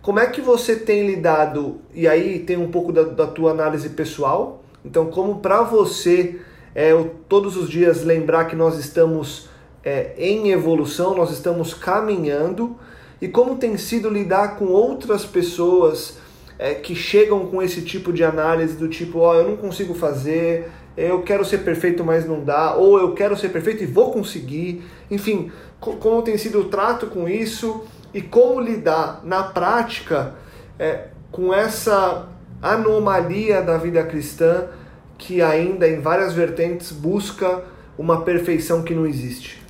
Como 0.03 0.19
é 0.19 0.27
que 0.27 0.41
você 0.41 0.77
tem 0.77 1.07
lidado? 1.07 1.81
E 1.93 2.09
aí 2.09 2.39
tem 2.39 2.57
um 2.57 2.71
pouco 2.71 2.91
da, 2.91 3.03
da 3.03 3.27
tua 3.27 3.51
análise 3.51 3.91
pessoal. 3.91 4.63
Então, 4.83 5.07
como 5.11 5.41
para 5.41 5.63
você 5.63 6.41
é 6.75 6.93
todos 7.29 7.57
os 7.57 7.69
dias 7.69 8.03
lembrar 8.03 8.47
que 8.47 8.57
nós 8.57 8.79
estamos 8.79 9.49
é, 9.85 10.15
em 10.17 10.51
evolução, 10.53 11.15
nós 11.15 11.31
estamos 11.31 11.75
caminhando 11.75 12.77
e 13.21 13.29
como 13.29 13.57
tem 13.57 13.77
sido 13.77 14.09
lidar 14.09 14.57
com 14.57 14.67
outras 14.67 15.25
pessoas 15.25 16.19
é, 16.59 16.75
que 16.75 16.95
chegam 16.95 17.47
com 17.47 17.63
esse 17.63 17.83
tipo 17.83 18.13
de 18.13 18.25
análise 18.25 18.77
do 18.77 18.89
tipo, 18.89 19.19
ó, 19.19 19.33
oh, 19.33 19.35
eu 19.35 19.49
não 19.49 19.57
consigo 19.57 19.95
fazer, 19.95 20.71
eu 20.97 21.23
quero 21.23 21.45
ser 21.45 21.59
perfeito, 21.59 22.05
mas 22.05 22.27
não 22.27 22.43
dá, 22.43 22.75
ou 22.75 22.99
eu 22.99 23.15
quero 23.15 23.37
ser 23.37 23.51
perfeito 23.51 23.83
e 23.83 23.87
vou 23.87 24.13
conseguir. 24.13 24.85
Enfim, 25.11 25.51
como 25.81 26.23
tem 26.23 26.37
sido 26.37 26.61
o 26.61 26.65
trato 26.65 27.07
com 27.07 27.29
isso 27.29 27.85
e 28.13 28.21
como 28.21 28.61
lidar 28.61 29.21
na 29.25 29.43
prática 29.43 30.35
é, 30.79 31.09
com 31.31 31.53
essa 31.55 32.29
anomalia 32.61 33.63
da 33.63 33.79
vida 33.79 34.03
cristã 34.05 34.69
que 35.17 35.41
ainda 35.43 35.89
em 35.89 36.01
várias 36.01 36.33
vertentes 36.35 36.91
busca 36.93 37.65
uma 37.97 38.23
perfeição 38.23 38.83
que 38.83 38.95
não 38.95 39.07
existe? 39.07 39.63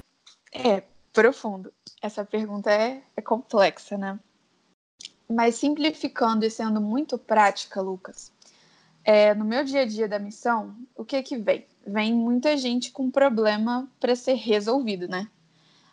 É 0.53 0.90
profundo. 1.13 1.73
Essa 2.03 2.25
pergunta 2.25 2.71
é, 2.71 3.03
é 3.17 3.23
complexa, 3.23 3.97
né? 3.97 4.19
Mas 5.29 5.57
simplificando 5.57 6.45
e 6.45 6.51
sendo 6.51 6.81
muito 6.81 7.17
prática, 7.17 7.81
Lucas, 7.81 8.33
é, 9.05 9.35
no 9.35 9.45
meu 9.45 9.65
dia 9.65 9.83
a 9.83 9.87
dia 9.87 10.09
da 10.09 10.19
missão, 10.19 10.77
o 10.95 11.05
que 11.05 11.23
que 11.23 11.37
vem? 11.37 11.67
Vem 11.87 12.13
muita 12.13 12.57
gente 12.57 12.91
com 12.93 13.11
problema 13.11 13.89
para 13.99 14.15
ser 14.15 14.35
resolvido, 14.35 15.09
né? 15.09 15.29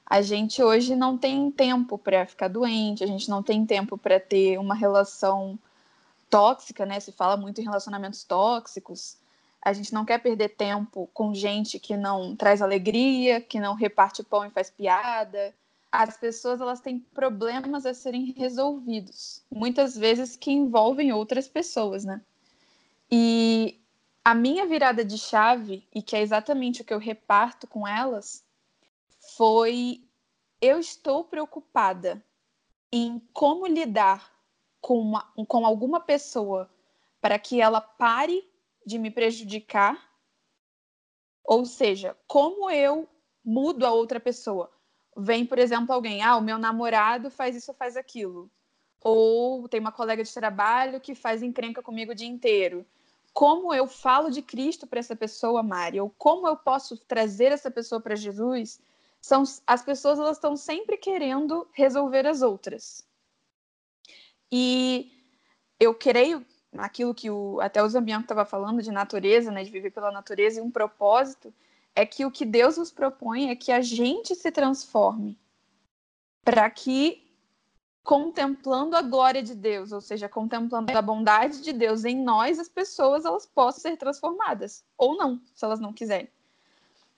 A 0.06 0.22
gente 0.22 0.64
hoje 0.64 0.96
não 0.96 1.18
tem 1.18 1.52
tempo 1.52 1.98
para 1.98 2.26
ficar 2.26 2.48
doente, 2.48 3.04
a 3.04 3.08
gente 3.08 3.30
não 3.30 3.44
tem 3.44 3.66
tempo 3.66 3.98
para 3.98 4.20
ter 4.20 4.58
uma 4.58 4.74
relação 4.74 5.60
tóxica, 6.30 6.86
né? 6.86 7.00
Se 7.00 7.12
fala 7.12 7.38
muito 7.38 7.60
em 7.60 7.66
relacionamentos 7.66 8.24
tóxicos. 8.24 9.18
A 9.68 9.74
gente 9.74 9.94
não 9.94 10.06
quer 10.06 10.20
perder 10.20 10.56
tempo 10.56 11.10
com 11.14 11.34
gente 11.34 11.78
que 11.78 11.98
não 11.98 12.34
traz 12.38 12.62
alegria, 12.62 13.42
que 13.42 13.60
não 13.60 13.76
reparte 13.76 14.24
pão 14.24 14.46
e 14.46 14.50
faz 14.50 14.70
piada. 14.70 15.54
As 15.92 16.16
pessoas 16.16 16.62
elas 16.62 16.80
têm 16.80 17.00
problemas 17.14 17.86
a 17.86 17.94
serem 17.94 18.32
resolvidos, 18.32 19.44
muitas 19.52 19.98
vezes 19.98 20.38
que 20.38 20.54
envolvem 20.54 21.12
outras 21.12 21.50
pessoas, 21.50 22.06
né? 22.06 22.22
E 23.12 23.78
a 24.24 24.34
minha 24.34 24.66
virada 24.66 25.04
de 25.04 25.18
chave, 25.18 25.86
e 25.94 26.02
que 26.02 26.16
é 26.16 26.22
exatamente 26.22 26.82
o 26.82 26.86
que 26.86 26.94
eu 26.94 26.98
reparto 26.98 27.68
com 27.68 27.86
elas, 27.86 28.46
foi 29.36 30.02
eu 30.62 30.80
estou 30.80 31.26
preocupada 31.26 32.24
em 32.90 33.22
como 33.34 33.68
lidar 33.68 34.32
com, 34.80 34.98
uma, 34.98 35.30
com 35.46 35.66
alguma 35.66 36.00
pessoa 36.00 36.70
para 37.20 37.38
que 37.38 37.60
ela 37.60 37.82
pare 37.82 38.47
de 38.88 38.98
me 38.98 39.12
prejudicar. 39.12 40.02
Ou 41.44 41.66
seja, 41.66 42.18
como 42.28 42.72
eu 42.72 43.08
mudo 43.44 43.86
a 43.86 43.92
outra 43.92 44.20
pessoa. 44.20 44.72
Vem, 45.16 45.46
por 45.46 45.60
exemplo, 45.60 45.94
alguém, 45.94 46.22
ah, 46.24 46.38
o 46.38 46.42
meu 46.42 46.58
namorado 46.58 47.30
faz 47.30 47.56
isso, 47.56 47.74
faz 47.74 47.96
aquilo. 47.96 48.50
Ou 49.02 49.68
tem 49.68 49.80
uma 49.80 49.92
colega 49.92 50.24
de 50.24 50.34
trabalho 50.34 51.00
que 51.00 51.14
faz 51.14 51.44
encrenca 51.44 51.84
comigo 51.84 52.14
o 52.14 52.16
dia 52.16 52.28
inteiro 52.28 52.86
como 53.38 53.72
eu 53.72 53.86
falo 53.86 54.32
de 54.32 54.42
Cristo 54.42 54.88
para 54.88 54.98
essa 54.98 55.16
pessoa, 55.16 55.62
Mari, 55.62 56.00
ou 56.00 56.10
como 56.18 56.48
eu 56.48 56.58
posso 56.58 56.98
trazer 56.98 57.52
essa 57.52 57.70
pessoa 57.70 58.02
para 58.02 58.16
Jesus, 58.16 58.82
são 59.22 59.44
as 59.68 59.84
pessoas 59.84 60.18
elas 60.18 60.38
estão 60.38 60.58
sempre 60.58 60.98
querendo 60.98 61.68
resolver 61.72 62.26
as 62.26 62.42
outras. 62.42 63.08
E 64.52 65.12
eu 65.80 65.94
creio 65.94 66.44
naquilo 66.72 67.14
que 67.14 67.30
o, 67.30 67.60
até 67.62 67.82
o 67.82 67.90
Zambianco 67.90 68.24
estava 68.24 68.46
falando 68.46 68.82
de 68.82 68.92
natureza, 68.92 69.52
né, 69.52 69.64
de 69.64 69.72
viver 69.72 69.92
pela 69.92 70.12
natureza 70.12 70.60
e 70.60 70.64
um 70.64 70.72
propósito, 70.72 71.54
é 71.96 72.06
que 72.06 72.26
o 72.26 72.32
que 72.32 72.46
Deus 72.46 72.78
nos 72.78 72.92
propõe 72.92 73.50
é 73.50 73.56
que 73.56 73.72
a 73.72 73.82
gente 73.82 74.36
se 74.36 74.52
transforme 74.52 75.38
para 76.44 76.70
que 76.70 77.28
contemplando 78.04 78.96
a 78.96 79.02
glória 79.02 79.44
de 79.44 79.54
Deus, 79.54 79.92
ou 79.92 80.00
seja, 80.00 80.30
contemplando 80.30 80.98
a 80.98 81.02
bondade 81.02 81.62
de 81.62 81.74
Deus 81.74 82.06
em 82.06 82.16
nós, 82.16 82.58
as 82.58 82.70
pessoas 82.70 83.26
elas 83.26 83.46
possam 83.46 83.82
ser 83.82 83.98
transformadas 83.98 84.86
ou 84.98 85.18
não, 85.18 85.42
se 85.54 85.66
elas 85.66 85.80
não 85.80 85.92
quiserem. 85.92 86.30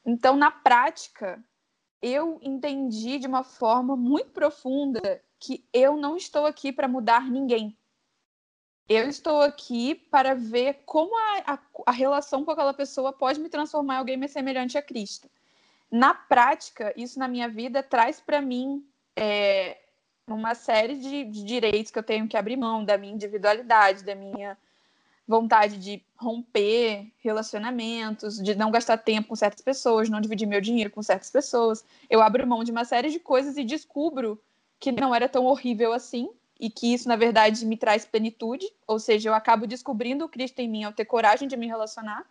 Então, 0.04 0.36
na 0.36 0.50
prática, 0.50 1.44
eu 2.02 2.40
entendi 2.42 3.20
de 3.20 3.28
uma 3.28 3.44
forma 3.44 3.96
muito 3.96 4.32
profunda 4.32 5.22
que 5.38 5.64
eu 5.72 5.96
não 5.96 6.18
estou 6.18 6.46
aqui 6.46 6.72
para 6.72 6.88
mudar 6.88 7.30
ninguém. 7.30 7.78
Eu 8.90 9.08
estou 9.08 9.42
aqui 9.42 9.94
para 9.94 10.34
ver 10.34 10.82
como 10.84 11.16
a, 11.16 11.54
a, 11.54 11.60
a, 11.86 11.92
relação 11.92 12.44
com 12.44 12.50
aquela 12.50 12.74
pessoa 12.74 13.14
pode 13.14 13.40
me 13.40 13.48
transformar 13.48 13.96
em 13.96 13.98
alguém 14.00 14.18
mais 14.18 14.32
semelhante 14.32 14.80
a 14.80 14.82
Cristo. 14.82 15.30
Na 15.92 16.16
prática, 16.16 16.92
isso 16.98 17.20
na 17.20 17.28
minha 17.28 17.48
vida 17.48 17.84
traz 17.84 18.20
para 18.20 18.42
mim 18.42 18.84
é, 19.16 19.78
uma 20.28 20.56
série 20.56 20.96
de, 20.96 21.24
de 21.26 21.44
direitos 21.44 21.92
que 21.92 22.00
eu 22.00 22.04
tenho 22.04 22.28
que 22.28 22.36
abrir 22.36 22.58
mão 22.58 22.84
da 22.84 22.98
minha 22.98 23.14
individualidade, 23.14 24.04
da 24.04 24.16
minha 24.16 24.58
vontade 25.28 25.78
de 25.78 26.04
romper 26.18 27.12
relacionamentos, 27.20 28.42
de 28.42 28.56
não 28.56 28.72
gastar 28.72 28.98
tempo 28.98 29.28
com 29.28 29.36
certas 29.36 29.62
pessoas, 29.62 30.10
não 30.10 30.20
dividir 30.20 30.48
meu 30.48 30.60
dinheiro 30.60 30.90
com 30.90 31.04
certas 31.04 31.30
pessoas. 31.30 31.86
Eu 32.10 32.24
abro 32.24 32.48
mão 32.48 32.64
de 32.64 32.72
uma 32.72 32.86
série 32.86 33.12
de 33.12 33.20
coisas 33.20 33.56
e 33.56 33.64
descubro 33.64 34.42
que 34.80 34.92
não 34.92 35.14
era 35.14 35.30
tão 35.30 35.46
horrível 35.46 35.94
assim 35.94 36.32
e 36.60 36.70
que 36.70 36.94
isso, 36.94 37.08
na 37.08 37.16
verdade, 37.16 37.66
me 37.66 37.78
traz 37.78 38.06
plenitude, 38.06 38.66
ou 38.86 39.00
seja, 39.00 39.30
eu 39.30 39.34
acabo 39.34 39.66
descobrindo 39.66 40.26
o 40.26 40.30
Cristo 40.30 40.60
em 40.60 40.68
mim 40.68 40.84
ao 40.84 40.92
ter 40.92 41.06
coragem 41.06 41.48
de 41.48 41.56
me 41.56 41.68
relacionar. 41.68 42.30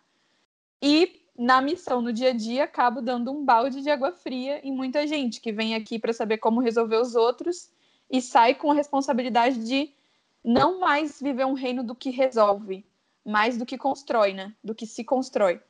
E 0.81 1.23
na 1.37 1.61
missão, 1.61 2.01
no 2.01 2.13
dia 2.13 2.29
a 2.29 2.33
dia, 2.33 2.65
acabo 2.65 3.01
dando 3.01 3.31
um 3.31 3.43
balde 3.43 3.81
de 3.81 3.89
água 3.89 4.11
fria 4.11 4.59
em 4.61 4.71
muita 4.71 5.07
gente 5.07 5.41
que 5.41 5.51
vem 5.51 5.73
aqui 5.73 5.97
para 5.97 6.13
saber 6.13 6.37
como 6.37 6.59
resolver 6.59 6.97
os 6.97 7.15
outros 7.15 7.71
e 8.09 8.21
sai 8.21 8.53
com 8.53 8.71
a 8.71 8.75
responsabilidade 8.75 9.63
de 9.65 9.91
não 10.43 10.79
mais 10.79 11.19
viver 11.19 11.45
um 11.45 11.53
reino 11.53 11.83
do 11.83 11.95
que 11.95 12.09
resolve, 12.09 12.85
mais 13.25 13.57
do 13.57 13.65
que 13.65 13.77
constrói, 13.77 14.33
né? 14.33 14.53
Do 14.63 14.75
que 14.75 14.85
se 14.85 15.03
constrói. 15.03 15.61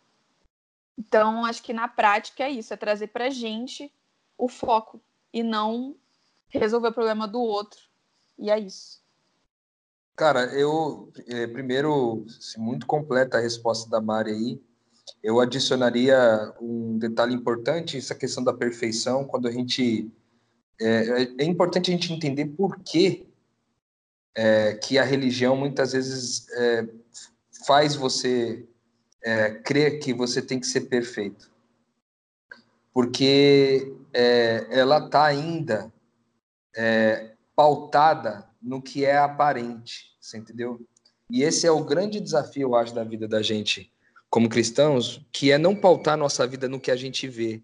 Então, 0.98 1.46
acho 1.46 1.64
que 1.64 1.72
na 1.72 1.88
prática 1.88 2.44
é 2.44 2.50
isso, 2.50 2.74
é 2.74 2.78
trazer 2.78 3.08
pra 3.08 3.30
gente 3.30 3.92
o 4.38 4.50
foco 4.50 5.02
e 5.32 5.42
não 5.44 5.96
resolver 6.50 6.90
o 6.90 6.94
problema 6.94 7.28
do 7.28 7.42
outro. 7.42 7.89
E 8.40 8.50
é 8.50 8.58
isso. 8.58 9.00
Cara, 10.16 10.46
eu 10.58 11.12
é, 11.28 11.48
primeiro, 11.48 12.26
muito 12.58 12.86
completa 12.86 13.38
a 13.38 13.42
resposta 13.42 13.90
da 13.90 14.02
Mari 14.02 14.32
aí. 14.32 14.62
Eu 15.24 15.40
adicionaria 15.40 16.54
um 16.62 16.98
detalhe 16.98 17.34
importante, 17.34 17.98
essa 17.98 18.16
questão 18.16 18.44
da 18.44 18.54
perfeição, 18.54 19.26
quando 19.26 19.48
a 19.48 19.52
gente 19.52 20.12
é, 20.80 21.24
é, 21.40 21.44
importante 21.44 21.92
a 21.92 21.94
gente 21.94 22.14
entender 22.14 22.46
por 22.46 22.80
que, 22.80 23.28
é, 24.34 24.74
que 24.76 24.98
a 24.98 25.04
religião 25.04 25.56
muitas 25.56 25.92
vezes 25.92 26.48
é, 26.52 26.88
faz 27.66 27.96
você 27.96 28.66
é, 29.22 29.52
crer 29.52 30.00
que 30.00 30.14
você 30.14 30.42
tem 30.42 30.60
que 30.60 30.68
ser 30.68 30.82
perfeito. 30.82 31.52
Porque 32.94 33.94
é, 34.14 34.68
ela 34.70 35.06
está 35.06 35.26
ainda 35.26 35.92
é, 36.76 37.29
pautada 37.60 38.48
no 38.62 38.82
que 38.82 39.04
é 39.04 39.18
aparente, 39.18 40.16
Você 40.22 40.38
entendeu? 40.38 40.80
E 41.30 41.44
esse 41.44 41.68
é 41.68 41.72
o 41.72 41.84
grande 41.84 42.22
desafio, 42.22 42.70
eu 42.70 42.76
acho, 42.76 42.96
da 42.96 43.04
vida 43.04 43.28
da 43.28 43.42
gente 43.42 43.92
como 44.30 44.48
cristãos, 44.48 45.26
que 45.30 45.52
é 45.52 45.58
não 45.58 45.76
pautar 45.76 46.16
nossa 46.16 46.48
vida 46.48 46.70
no 46.70 46.80
que 46.80 46.90
a 46.90 46.96
gente 46.96 47.28
vê, 47.28 47.62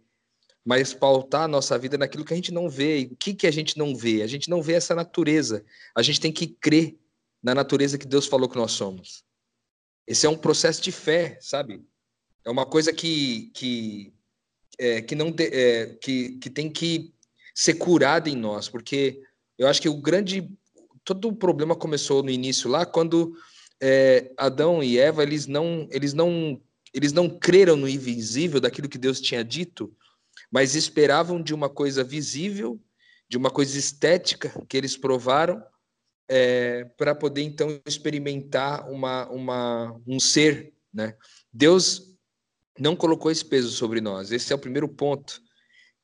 mas 0.66 0.94
pautar 0.94 1.48
nossa 1.48 1.78
vida 1.80 1.98
naquilo 1.98 2.26
que 2.26 2.34
a 2.34 2.36
gente 2.36 2.52
não 2.52 2.70
vê. 2.70 3.00
E 3.00 3.06
o 3.06 3.16
que, 3.16 3.34
que 3.34 3.48
a 3.48 3.52
gente 3.52 3.78
não 3.78 3.96
vê? 3.96 4.22
A 4.22 4.28
gente 4.28 4.50
não 4.50 4.62
vê 4.62 4.74
essa 4.74 4.94
natureza. 4.94 5.64
A 5.96 6.02
gente 6.02 6.20
tem 6.20 6.32
que 6.32 6.48
crer 6.48 7.00
na 7.42 7.56
natureza 7.56 7.98
que 7.98 8.06
Deus 8.06 8.28
falou 8.28 8.50
que 8.50 8.58
nós 8.58 8.74
somos. 8.74 9.24
Esse 10.06 10.26
é 10.26 10.30
um 10.30 10.38
processo 10.38 10.82
de 10.82 10.92
fé, 10.92 11.38
sabe? 11.40 11.82
É 12.44 12.50
uma 12.50 12.66
coisa 12.66 12.92
que, 12.92 13.50
que, 13.54 14.14
é, 14.78 15.02
que, 15.02 15.16
não 15.16 15.32
de, 15.32 15.46
é, 15.46 15.96
que, 16.02 16.38
que 16.40 16.50
tem 16.50 16.70
que 16.70 17.14
ser 17.54 17.76
curada 17.76 18.30
em 18.30 18.36
nós, 18.36 18.68
porque 18.68 19.24
eu 19.58 19.68
acho 19.68 19.82
que 19.82 19.90
o 19.90 20.00
grande. 20.02 20.50
Todo 21.04 21.28
o 21.28 21.36
problema 21.36 21.76
começou 21.76 22.24
no 22.24 22.32
início 22.32 22.68
lá, 22.70 22.84
quando 22.84 23.36
é, 23.82 24.32
Adão 24.38 24.82
e 24.84 24.98
Eva 24.98 25.22
eles 25.22 25.46
não, 25.46 25.88
eles, 25.92 26.14
não, 26.14 26.60
eles 26.92 27.12
não 27.12 27.30
creram 27.30 27.76
no 27.76 27.88
invisível 27.88 28.60
daquilo 28.60 28.90
que 28.90 28.98
Deus 28.98 29.22
tinha 29.22 29.44
dito, 29.44 29.96
mas 30.52 30.74
esperavam 30.74 31.42
de 31.42 31.54
uma 31.54 31.70
coisa 31.70 32.04
visível, 32.04 32.82
de 33.30 33.38
uma 33.38 33.52
coisa 33.52 33.78
estética 33.78 34.52
que 34.68 34.76
eles 34.76 34.98
provaram, 34.98 35.64
é, 36.28 36.86
para 36.98 37.14
poder 37.14 37.44
então 37.44 37.80
experimentar 37.86 38.90
uma, 38.90 39.30
uma, 39.30 40.02
um 40.08 40.20
ser. 40.20 40.74
Né? 40.92 41.16
Deus 41.54 42.16
não 42.80 42.96
colocou 42.96 43.30
esse 43.30 43.46
peso 43.46 43.70
sobre 43.70 44.02
nós. 44.02 44.32
Esse 44.32 44.52
é 44.52 44.56
o 44.56 44.60
primeiro 44.60 44.90
ponto 44.90 45.45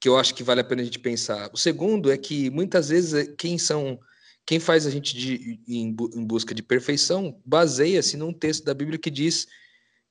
que 0.01 0.09
eu 0.09 0.17
acho 0.17 0.33
que 0.33 0.43
vale 0.43 0.61
a 0.61 0.63
pena 0.63 0.81
a 0.81 0.85
gente 0.85 0.97
pensar. 0.97 1.51
O 1.53 1.57
segundo 1.57 2.11
é 2.11 2.17
que 2.17 2.49
muitas 2.49 2.89
vezes 2.89 3.13
é, 3.13 3.25
quem 3.37 3.59
são 3.59 3.99
quem 4.43 4.59
faz 4.59 4.87
a 4.87 4.89
gente 4.89 5.15
de, 5.15 5.61
em, 5.67 5.95
em, 6.15 6.25
busca 6.25 6.55
de 6.55 6.63
perfeição 6.63 7.39
baseia-se 7.45 8.17
num 8.17 8.33
texto 8.33 8.65
da 8.65 8.73
Bíblia 8.73 8.97
que 8.97 9.11
diz: 9.11 9.47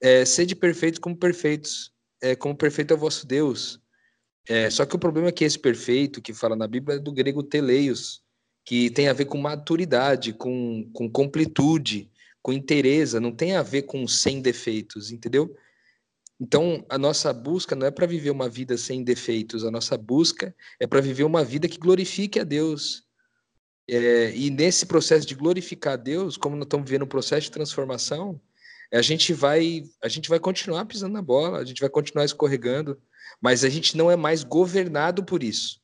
é, 0.00 0.24
sede 0.24 0.54
perfeitos 0.54 1.00
como 1.00 1.16
perfeitos, 1.16 1.92
é, 2.22 2.36
como 2.36 2.56
perfeito 2.56 2.94
é 2.94 2.96
o 2.96 3.00
vosso 3.00 3.26
Deus. 3.26 3.80
É, 4.48 4.70
só 4.70 4.86
que 4.86 4.94
o 4.94 4.98
problema 4.98 5.28
é 5.28 5.32
que 5.32 5.44
esse 5.44 5.58
perfeito 5.58 6.22
que 6.22 6.32
fala 6.32 6.54
na 6.54 6.68
Bíblia 6.68 6.96
é 6.96 7.00
do 7.00 7.12
grego 7.12 7.42
teleios, 7.42 8.22
que 8.64 8.90
tem 8.90 9.08
a 9.08 9.12
ver 9.12 9.24
com 9.24 9.38
maturidade, 9.38 10.32
com, 10.32 10.88
com 10.92 11.10
completude, 11.10 12.08
com 12.40 12.52
inteireza, 12.52 13.20
não 13.20 13.32
tem 13.32 13.56
a 13.56 13.62
ver 13.62 13.82
com 13.82 14.06
sem 14.06 14.40
defeitos, 14.40 15.10
entendeu? 15.10 15.54
Então, 16.40 16.84
a 16.88 16.96
nossa 16.96 17.32
busca 17.34 17.76
não 17.76 17.86
é 17.86 17.90
para 17.90 18.06
viver 18.06 18.30
uma 18.30 18.48
vida 18.48 18.76
sem 18.78 19.04
defeitos, 19.04 19.62
a 19.62 19.70
nossa 19.70 19.98
busca 19.98 20.54
é 20.80 20.86
para 20.86 21.00
viver 21.00 21.24
uma 21.24 21.44
vida 21.44 21.68
que 21.68 21.78
glorifique 21.78 22.40
a 22.40 22.44
Deus. 22.44 23.04
É, 23.86 24.34
e 24.34 24.48
nesse 24.48 24.86
processo 24.86 25.26
de 25.26 25.34
glorificar 25.34 25.94
a 25.94 25.96
Deus, 25.96 26.38
como 26.38 26.56
nós 26.56 26.64
estamos 26.64 26.88
vivendo 26.88 27.02
um 27.02 27.08
processo 27.08 27.42
de 27.42 27.50
transformação, 27.50 28.40
a 28.92 29.02
gente 29.02 29.32
vai 29.32 29.84
a 30.02 30.08
gente 30.08 30.28
vai 30.28 30.40
continuar 30.40 30.84
pisando 30.86 31.12
na 31.12 31.22
bola, 31.22 31.58
a 31.58 31.64
gente 31.64 31.80
vai 31.80 31.90
continuar 31.90 32.24
escorregando, 32.24 32.98
mas 33.40 33.62
a 33.62 33.68
gente 33.68 33.96
não 33.96 34.10
é 34.10 34.16
mais 34.16 34.42
governado 34.42 35.22
por 35.24 35.42
isso. 35.42 35.80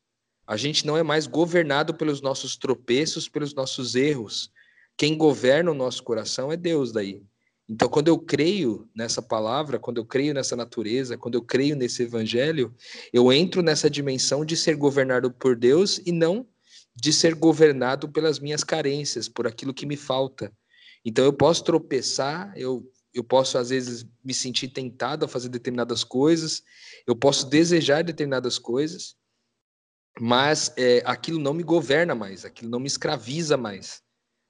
A 0.47 0.57
gente 0.57 0.87
não 0.87 0.97
é 0.97 1.03
mais 1.03 1.27
governado 1.27 1.95
pelos 1.95 2.21
nossos 2.21 2.57
tropeços, 2.57 3.29
pelos 3.29 3.53
nossos 3.55 3.95
erros. 3.95 4.51
Quem 4.97 5.19
governa 5.19 5.71
o 5.71 5.75
nosso 5.75 6.03
coração 6.03 6.51
é 6.51 6.57
Deus 6.57 6.92
daí. 6.92 7.23
Então, 7.68 7.88
quando 7.88 8.09
eu 8.09 8.18
creio 8.18 8.88
nessa 8.94 9.20
palavra, 9.20 9.79
quando 9.79 9.98
eu 9.98 10.05
creio 10.05 10.33
nessa 10.33 10.55
natureza, 10.55 11.18
quando 11.18 11.35
eu 11.35 11.42
creio 11.42 11.74
nesse 11.74 12.05
evangelho, 12.05 12.72
eu 13.12 13.33
entro 13.33 13.61
nessa 13.61 13.90
dimensão 13.90 14.44
de 14.44 14.57
ser 14.57 14.76
governado 14.76 15.33
por 15.33 15.57
Deus 15.57 16.00
e 16.07 16.12
não 16.12 16.46
de 16.94 17.12
ser 17.12 17.35
governado 17.35 18.09
pelas 18.09 18.38
minhas 18.38 18.62
carências, 18.62 19.29
por 19.29 19.46
aquilo 19.46 19.74
que 19.74 19.85
me 19.85 19.96
falta. 19.96 20.52
Então, 21.05 21.24
eu 21.24 21.33
posso 21.33 21.64
tropeçar, 21.64 22.52
eu, 22.57 22.88
eu 23.12 23.24
posso, 23.24 23.59
às 23.59 23.70
vezes, 23.70 24.07
me 24.24 24.33
sentir 24.33 24.68
tentado 24.68 25.24
a 25.24 25.29
fazer 25.29 25.48
determinadas 25.48 26.05
coisas, 26.05 26.62
eu 27.07 27.16
posso 27.16 27.48
desejar 27.50 28.02
determinadas 28.02 28.59
coisas, 28.59 29.16
mas 30.18 30.72
é, 30.76 31.02
aquilo 31.05 31.38
não 31.38 31.52
me 31.52 31.62
governa 31.62 32.14
mais, 32.14 32.44
aquilo 32.44 32.70
não 32.70 32.81
me 32.81 32.87
escraviza 32.87 33.57
mais. 33.57 34.06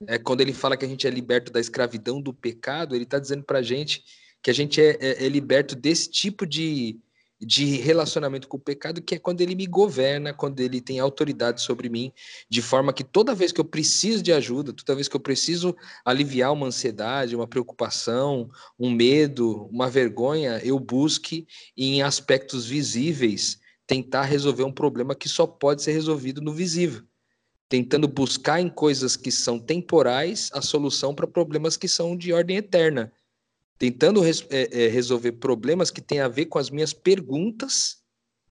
É, 0.07 0.19
quando 0.19 0.43
ele 0.43 0.53
fala 0.53 0.77
que 0.77 0.85
a 0.85 0.89
gente 0.89 1.07
é 1.07 1.11
liberto 1.11 1.51
da 1.51 1.61
escravidão 1.61 2.21
do 2.21 2.33
pecado, 2.33 2.95
ele 2.95 3.05
está 3.05 3.19
dizendo 3.19 3.45
para 3.45 3.61
a 3.61 3.63
gente 3.63 4.05
que 4.43 4.51
a 4.51 4.55
gente 4.55 4.81
é, 4.81 4.97
é, 5.01 5.25
é, 5.25 5.29
liberto 5.29 5.75
desse 5.75 6.11
tipo 6.11 6.47
de, 6.47 7.01
de 7.41 7.77
relacionamento 7.77 8.47
com 8.47 8.59
o 8.59 8.61
pecado, 8.61 9.01
que 9.01 9.15
é 9.15 9.19
quando 9.19 9.41
ele 9.41 9.55
me 9.55 9.67
governa, 9.67 10.35
quando 10.35 10.61
ele 10.61 10.83
tem 10.83 11.01
autoridade 11.01 11.63
sobre 11.63 11.89
mim, 11.89 12.13
de 12.49 12.61
forma 12.61 12.93
que 12.93 13.03
toda 13.03 13.35
vez 13.35 13.53
que 13.53 13.61
eu 13.61 13.65
preciso 13.65 14.23
de 14.23 14.33
ajuda, 14.33 14.73
toda 14.73 14.95
vez 14.95 15.09
que 15.09 15.17
eu 15.17 15.21
preciso 15.21 15.75
aliviar 16.05 16.53
uma 16.53 16.67
ansiedade, 16.67 17.35
uma 17.35 17.49
preocupação, 17.49 18.51
um 18.79 18.91
medo, 18.91 19.67
uma 19.73 19.89
vergonha, 19.89 20.61
eu 20.63 20.79
busque 20.79 21.47
em 21.75 22.03
aspectos 22.03 22.67
visíveis 22.67 23.59
tentar 23.87 24.25
resolver 24.25 24.65
um 24.65 24.73
problema 24.73 25.15
que 25.15 25.29
só 25.29 25.47
pode 25.47 25.83
ser 25.83 25.93
resolvido 25.93 26.43
no 26.43 26.53
visível 26.53 27.03
tentando 27.69 28.07
buscar 28.07 28.61
em 28.61 28.69
coisas 28.69 29.17
que 29.17 29.31
são 29.31 29.59
temporais 29.59 30.51
a 30.53 30.63
solução 30.63 31.15
para 31.15 31.27
problemas 31.27 31.77
que 31.77 31.89
são 31.89 32.17
de 32.17 32.33
ordem 32.33 32.57
eterna, 32.57 33.13
tentando 33.79 34.21
res, 34.21 34.47
é, 34.51 34.85
é, 34.85 34.89
resolver 34.89 35.33
problemas 35.33 35.91
que 35.91 36.01
têm 36.01 36.21
a 36.21 36.29
ver 36.29 36.47
com 36.47 36.59
as 36.59 36.71
minhas 36.71 36.93
perguntas 36.93 37.99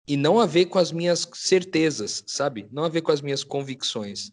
e 0.07 0.17
não 0.17 0.39
a 0.39 0.45
ver 0.45 0.65
com 0.65 0.77
as 0.77 0.91
minhas 0.91 1.27
certezas, 1.33 2.23
sabe? 2.27 2.67
Não 2.71 2.83
a 2.83 2.89
ver 2.89 3.01
com 3.01 3.11
as 3.11 3.21
minhas 3.21 3.43
convicções. 3.43 4.31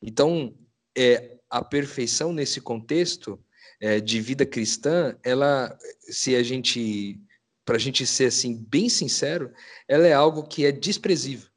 Então, 0.00 0.54
é, 0.96 1.36
a 1.48 1.62
perfeição 1.62 2.32
nesse 2.32 2.60
contexto 2.60 3.38
é, 3.80 4.00
de 4.00 4.20
vida 4.20 4.44
cristã, 4.44 5.16
ela, 5.22 5.76
se 6.00 6.34
a 6.34 6.42
gente, 6.42 7.20
para 7.64 7.76
a 7.76 7.78
gente 7.78 8.04
ser 8.06 8.26
assim 8.26 8.56
bem 8.56 8.88
sincero, 8.88 9.52
ela 9.86 10.06
é 10.06 10.12
algo 10.12 10.42
que 10.42 10.64
é 10.64 10.72
desprezível 10.72 11.51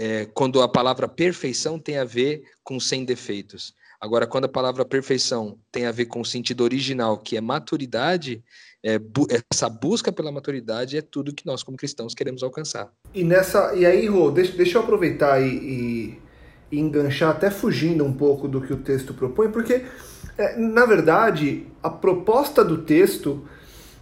é, 0.00 0.24
quando 0.32 0.62
a 0.62 0.68
palavra 0.68 1.06
perfeição 1.06 1.78
tem 1.78 1.98
a 1.98 2.04
ver 2.04 2.44
com 2.64 2.80
sem 2.80 3.04
defeitos. 3.04 3.74
Agora, 4.00 4.26
quando 4.26 4.46
a 4.46 4.48
palavra 4.48 4.82
perfeição 4.82 5.58
tem 5.70 5.84
a 5.84 5.92
ver 5.92 6.06
com 6.06 6.22
o 6.22 6.24
sentido 6.24 6.64
original, 6.64 7.18
que 7.18 7.36
é 7.36 7.40
maturidade, 7.42 8.42
é, 8.82 8.98
bu 8.98 9.26
essa 9.52 9.68
busca 9.68 10.10
pela 10.10 10.32
maturidade 10.32 10.96
é 10.96 11.02
tudo 11.02 11.34
que 11.34 11.44
nós, 11.44 11.62
como 11.62 11.76
cristãos, 11.76 12.14
queremos 12.14 12.42
alcançar. 12.42 12.90
E 13.12 13.22
nessa 13.22 13.74
e 13.74 13.84
aí, 13.84 14.06
Rô, 14.06 14.30
deixa, 14.30 14.56
deixa 14.56 14.78
eu 14.78 14.82
aproveitar 14.82 15.38
e, 15.42 15.50
e, 15.50 16.18
e, 16.72 16.80
enganchar, 16.80 17.28
até 17.28 17.50
fugindo 17.50 18.02
um 18.02 18.12
pouco 18.14 18.48
do 18.48 18.62
que 18.62 18.72
o 18.72 18.78
texto 18.78 19.12
propõe, 19.12 19.50
porque, 19.50 19.84
é, 20.38 20.56
na 20.56 20.86
verdade, 20.86 21.66
a 21.82 21.90
proposta 21.90 22.64
do 22.64 22.78
texto 22.84 23.46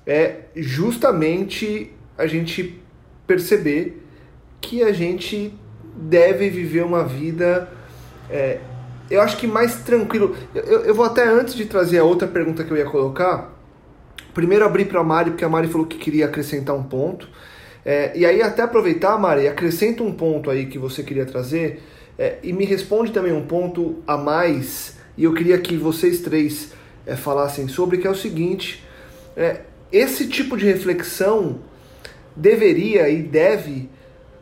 é 0.07 0.45
justamente 0.55 1.93
a 2.17 2.29
gente 2.29 2.81
perceber 3.27 4.01
que 4.61 4.85
a 4.85 4.93
gente 4.93 5.53
deve 5.97 6.51
viver 6.51 6.85
uma 6.85 7.05
vida, 7.05 7.69
é, 8.31 8.59
eu 9.11 9.21
acho 9.21 9.37
que 9.37 9.47
mais 9.47 9.83
tranquilo. 9.83 10.37
Eu, 10.55 10.85
eu 10.85 10.95
vou 10.95 11.05
até 11.05 11.27
antes 11.27 11.55
de 11.55 11.65
trazer 11.65 11.99
a 11.99 12.05
outra 12.05 12.29
pergunta 12.29 12.65
que 12.65 12.71
eu 12.71 12.77
ia 12.77 12.85
colocar, 12.85 13.55
primeiro 14.35 14.65
abrir 14.65 14.87
para 14.87 15.01
a 15.01 15.05
Mari, 15.05 15.31
porque 15.31 15.45
a 15.45 15.49
Mari 15.49 15.69
falou 15.69 15.87
que 15.87 15.99
queria 15.99 16.27
acrescentar 16.27 16.77
um 16.77 16.83
ponto. 16.83 17.29
É, 17.85 18.13
e 18.15 18.27
aí 18.27 18.43
até 18.43 18.63
aproveitar, 18.63 19.19
Mari, 19.19 19.49
acrescenta 19.49 20.03
um 20.03 20.13
ponto 20.13 20.51
aí 20.51 20.67
que 20.67 20.79
você 20.79 21.03
queria 21.03 21.25
trazer 21.25 21.83
é, 22.19 22.39
e 22.43 22.53
me 22.53 22.65
responde 22.65 23.13
também 23.13 23.33
um 23.33 23.47
ponto 23.47 24.03
a 24.07 24.17
mais. 24.17 24.97
E 25.17 25.25
eu 25.25 25.33
queria 25.33 25.59
que 25.59 25.77
vocês 25.77 26.21
três 26.21 26.73
é, 27.07 27.17
falassem 27.17 27.69
sobre, 27.69 27.99
que 27.99 28.07
é 28.07 28.11
o 28.11 28.15
seguinte: 28.15 28.85
é, 29.37 29.61
esse 29.91 30.29
tipo 30.29 30.57
de 30.57 30.67
reflexão 30.67 31.61
deveria 32.37 33.09
e 33.09 33.23
deve 33.23 33.89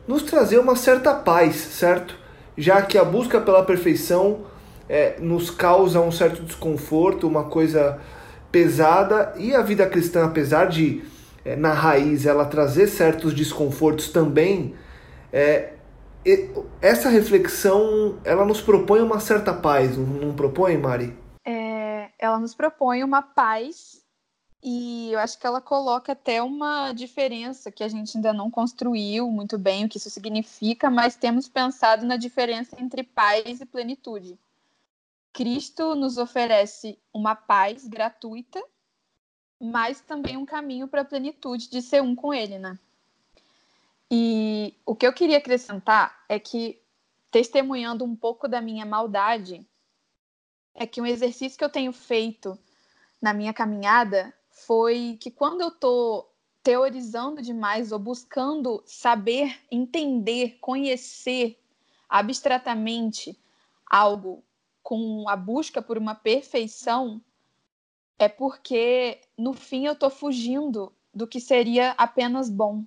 nos 0.06 0.22
trazer 0.22 0.58
uma 0.58 0.76
certa 0.76 1.14
paz, 1.14 1.56
certo? 1.56 2.18
Já 2.56 2.82
que 2.82 2.96
a 2.96 3.04
busca 3.04 3.40
pela 3.40 3.64
perfeição 3.64 4.46
é, 4.88 5.18
nos 5.20 5.50
causa 5.50 6.00
um 6.00 6.12
certo 6.12 6.42
desconforto, 6.42 7.26
uma 7.26 7.44
coisa 7.44 8.00
pesada, 8.50 9.34
e 9.36 9.54
a 9.54 9.62
vida 9.62 9.86
cristã, 9.86 10.24
apesar 10.24 10.66
de 10.66 11.02
é, 11.44 11.56
na 11.56 11.72
raiz 11.72 12.24
ela 12.24 12.44
trazer 12.44 12.86
certos 12.86 13.34
desconfortos 13.34 14.08
também, 14.08 14.74
é, 15.32 15.74
essa 16.80 17.08
reflexão 17.08 18.18
ela 18.24 18.44
nos 18.44 18.60
propõe 18.60 19.00
uma 19.00 19.20
certa 19.20 19.52
paz, 19.52 19.96
não 19.96 20.34
propõe, 20.34 20.76
Mari? 20.76 21.16
É, 21.44 22.08
ela 22.18 22.38
nos 22.38 22.54
propõe 22.54 23.04
uma 23.04 23.22
paz 23.22 24.05
e 24.62 25.12
eu 25.12 25.18
acho 25.18 25.38
que 25.38 25.46
ela 25.46 25.60
coloca 25.60 26.12
até 26.12 26.42
uma 26.42 26.92
diferença 26.92 27.70
que 27.70 27.84
a 27.84 27.88
gente 27.88 28.16
ainda 28.16 28.32
não 28.32 28.50
construiu 28.50 29.30
muito 29.30 29.58
bem 29.58 29.84
o 29.84 29.88
que 29.88 29.98
isso 29.98 30.10
significa, 30.10 30.90
mas 30.90 31.14
temos 31.14 31.48
pensado 31.48 32.04
na 32.04 32.16
diferença 32.16 32.76
entre 32.80 33.02
paz 33.02 33.60
e 33.60 33.66
plenitude. 33.66 34.38
Cristo 35.32 35.94
nos 35.94 36.16
oferece 36.16 36.98
uma 37.12 37.34
paz 37.34 37.86
gratuita, 37.86 38.62
mas 39.60 40.00
também 40.00 40.36
um 40.36 40.46
caminho 40.46 40.88
para 40.88 41.02
a 41.02 41.04
plenitude 41.04 41.68
de 41.68 41.82
ser 41.82 42.02
um 42.02 42.14
com 42.14 42.32
Ele, 42.32 42.58
né? 42.58 42.78
E 44.10 44.74
o 44.86 44.94
que 44.94 45.06
eu 45.06 45.12
queria 45.12 45.38
acrescentar 45.38 46.24
é 46.28 46.38
que, 46.38 46.80
testemunhando 47.30 48.04
um 48.04 48.16
pouco 48.16 48.48
da 48.48 48.60
minha 48.60 48.86
maldade, 48.86 49.66
é 50.74 50.86
que 50.86 51.00
um 51.00 51.06
exercício 51.06 51.58
que 51.58 51.64
eu 51.64 51.70
tenho 51.70 51.92
feito 51.92 52.58
na 53.20 53.34
minha 53.34 53.52
caminhada 53.52 54.32
foi 54.66 55.16
que 55.20 55.30
quando 55.30 55.60
eu 55.60 55.68
estou 55.68 56.34
teorizando 56.62 57.40
demais 57.40 57.92
ou 57.92 57.98
buscando 57.98 58.82
saber, 58.84 59.56
entender, 59.70 60.58
conhecer 60.60 61.56
abstratamente 62.08 63.38
algo 63.88 64.42
com 64.82 65.28
a 65.28 65.36
busca 65.36 65.80
por 65.80 65.96
uma 65.96 66.16
perfeição, 66.16 67.22
é 68.18 68.28
porque 68.28 69.20
no 69.38 69.52
fim 69.52 69.86
eu 69.86 69.92
estou 69.92 70.10
fugindo 70.10 70.92
do 71.14 71.26
que 71.26 71.40
seria 71.40 71.92
apenas 71.92 72.50
bom, 72.50 72.84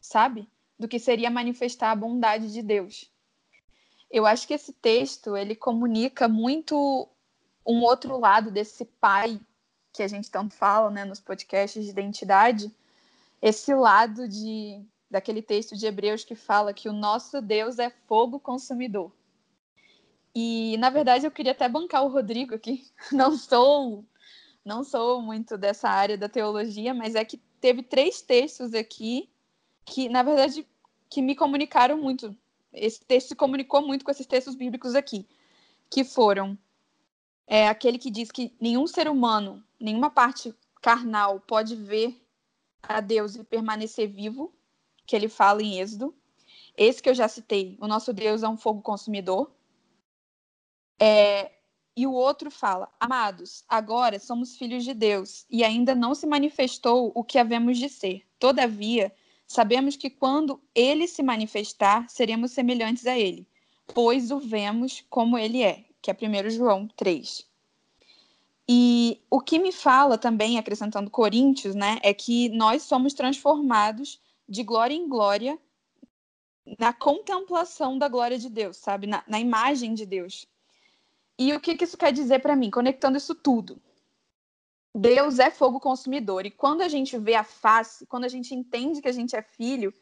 sabe? 0.00 0.48
Do 0.76 0.88
que 0.88 0.98
seria 0.98 1.30
manifestar 1.30 1.92
a 1.92 1.96
bondade 1.96 2.52
de 2.52 2.62
Deus. 2.62 3.08
Eu 4.10 4.26
acho 4.26 4.48
que 4.48 4.54
esse 4.54 4.72
texto 4.72 5.36
ele 5.36 5.54
comunica 5.54 6.26
muito 6.26 7.08
um 7.64 7.82
outro 7.82 8.18
lado 8.18 8.50
desse 8.50 8.84
pai 8.84 9.40
que 9.92 10.02
a 10.02 10.08
gente 10.08 10.30
tanto 10.30 10.54
fala, 10.54 10.90
né, 10.90 11.04
nos 11.04 11.20
podcasts 11.20 11.84
de 11.84 11.90
identidade, 11.90 12.74
esse 13.40 13.74
lado 13.74 14.28
de 14.28 14.82
daquele 15.10 15.42
texto 15.42 15.76
de 15.76 15.86
Hebreus 15.86 16.24
que 16.24 16.36
fala 16.36 16.72
que 16.72 16.88
o 16.88 16.92
nosso 16.92 17.42
Deus 17.42 17.80
é 17.80 17.90
fogo 18.06 18.38
consumidor. 18.38 19.10
E 20.32 20.76
na 20.78 20.88
verdade 20.88 21.26
eu 21.26 21.30
queria 21.30 21.50
até 21.50 21.68
bancar 21.68 22.04
o 22.04 22.08
Rodrigo 22.08 22.54
aqui. 22.54 22.86
Não 23.10 23.36
sou 23.36 24.04
não 24.62 24.84
sou 24.84 25.22
muito 25.22 25.56
dessa 25.56 25.88
área 25.88 26.18
da 26.18 26.28
teologia, 26.28 26.92
mas 26.92 27.14
é 27.14 27.24
que 27.24 27.38
teve 27.60 27.82
três 27.82 28.20
textos 28.20 28.74
aqui 28.74 29.30
que 29.86 30.06
na 30.08 30.22
verdade 30.22 30.66
que 31.08 31.22
me 31.22 31.34
comunicaram 31.34 31.96
muito. 31.96 32.36
Esse 32.72 33.00
texto 33.00 33.28
se 33.28 33.34
comunicou 33.34 33.84
muito 33.84 34.04
com 34.04 34.10
esses 34.10 34.26
textos 34.26 34.54
bíblicos 34.54 34.94
aqui, 34.94 35.26
que 35.88 36.04
foram 36.04 36.56
é 37.52 37.66
aquele 37.66 37.98
que 37.98 38.12
diz 38.12 38.30
que 38.30 38.54
nenhum 38.60 38.86
ser 38.86 39.08
humano, 39.08 39.60
nenhuma 39.80 40.08
parte 40.08 40.54
carnal 40.80 41.40
pode 41.40 41.74
ver 41.74 42.16
a 42.80 43.00
Deus 43.00 43.34
e 43.34 43.42
permanecer 43.42 44.08
vivo, 44.08 44.54
que 45.04 45.16
ele 45.16 45.28
fala 45.28 45.60
em 45.60 45.80
Êxodo. 45.80 46.14
Esse 46.76 47.02
que 47.02 47.10
eu 47.10 47.14
já 47.14 47.26
citei, 47.26 47.76
o 47.80 47.88
nosso 47.88 48.12
Deus 48.12 48.44
é 48.44 48.48
um 48.48 48.56
fogo 48.56 48.80
consumidor. 48.80 49.50
É, 50.96 51.50
e 51.96 52.06
o 52.06 52.12
outro 52.12 52.52
fala: 52.52 52.88
Amados, 53.00 53.64
agora 53.68 54.20
somos 54.20 54.56
filhos 54.56 54.84
de 54.84 54.94
Deus 54.94 55.44
e 55.50 55.64
ainda 55.64 55.92
não 55.92 56.14
se 56.14 56.28
manifestou 56.28 57.10
o 57.16 57.24
que 57.24 57.36
havemos 57.36 57.78
de 57.78 57.88
ser. 57.88 58.22
Todavia, 58.38 59.12
sabemos 59.44 59.96
que 59.96 60.08
quando 60.08 60.62
ele 60.72 61.08
se 61.08 61.20
manifestar, 61.20 62.08
seremos 62.08 62.52
semelhantes 62.52 63.08
a 63.08 63.18
ele, 63.18 63.44
pois 63.92 64.30
o 64.30 64.38
vemos 64.38 65.04
como 65.10 65.36
ele 65.36 65.64
é 65.64 65.89
que 66.00 66.10
é 66.10 66.14
1 66.14 66.50
João 66.50 66.88
3. 66.96 67.46
E 68.68 69.20
o 69.28 69.40
que 69.40 69.58
me 69.58 69.72
fala 69.72 70.16
também, 70.16 70.58
acrescentando 70.58 71.10
Coríntios, 71.10 71.74
né, 71.74 71.98
é 72.02 72.14
que 72.14 72.48
nós 72.50 72.82
somos 72.82 73.14
transformados 73.14 74.20
de 74.48 74.62
glória 74.62 74.94
em 74.94 75.08
glória 75.08 75.58
na 76.78 76.92
contemplação 76.92 77.98
da 77.98 78.08
glória 78.08 78.38
de 78.38 78.48
Deus, 78.48 78.76
sabe? 78.76 79.06
Na, 79.06 79.24
na 79.26 79.40
imagem 79.40 79.94
de 79.94 80.06
Deus. 80.06 80.46
E 81.38 81.52
o 81.52 81.60
que, 81.60 81.74
que 81.74 81.84
isso 81.84 81.96
quer 81.96 82.12
dizer 82.12 82.40
para 82.40 82.54
mim? 82.54 82.70
Conectando 82.70 83.16
isso 83.16 83.34
tudo. 83.34 83.80
Deus 84.94 85.38
é 85.38 85.50
fogo 85.50 85.80
consumidor. 85.80 86.46
E 86.46 86.50
quando 86.50 86.82
a 86.82 86.88
gente 86.88 87.16
vê 87.18 87.34
a 87.34 87.44
face, 87.44 88.06
quando 88.06 88.24
a 88.24 88.28
gente 88.28 88.54
entende 88.54 89.00
que 89.00 89.08
a 89.08 89.12
gente 89.12 89.34
é 89.34 89.42
filho, 89.42 89.92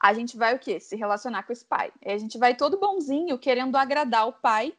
a 0.00 0.12
gente 0.14 0.36
vai 0.36 0.54
o 0.54 0.58
quê? 0.58 0.80
Se 0.80 0.96
relacionar 0.96 1.42
com 1.42 1.52
esse 1.52 1.64
pai. 1.64 1.92
E 2.04 2.10
a 2.10 2.18
gente 2.18 2.38
vai 2.38 2.56
todo 2.56 2.78
bonzinho, 2.78 3.38
querendo 3.38 3.76
agradar 3.76 4.26
o 4.26 4.32
pai 4.32 4.74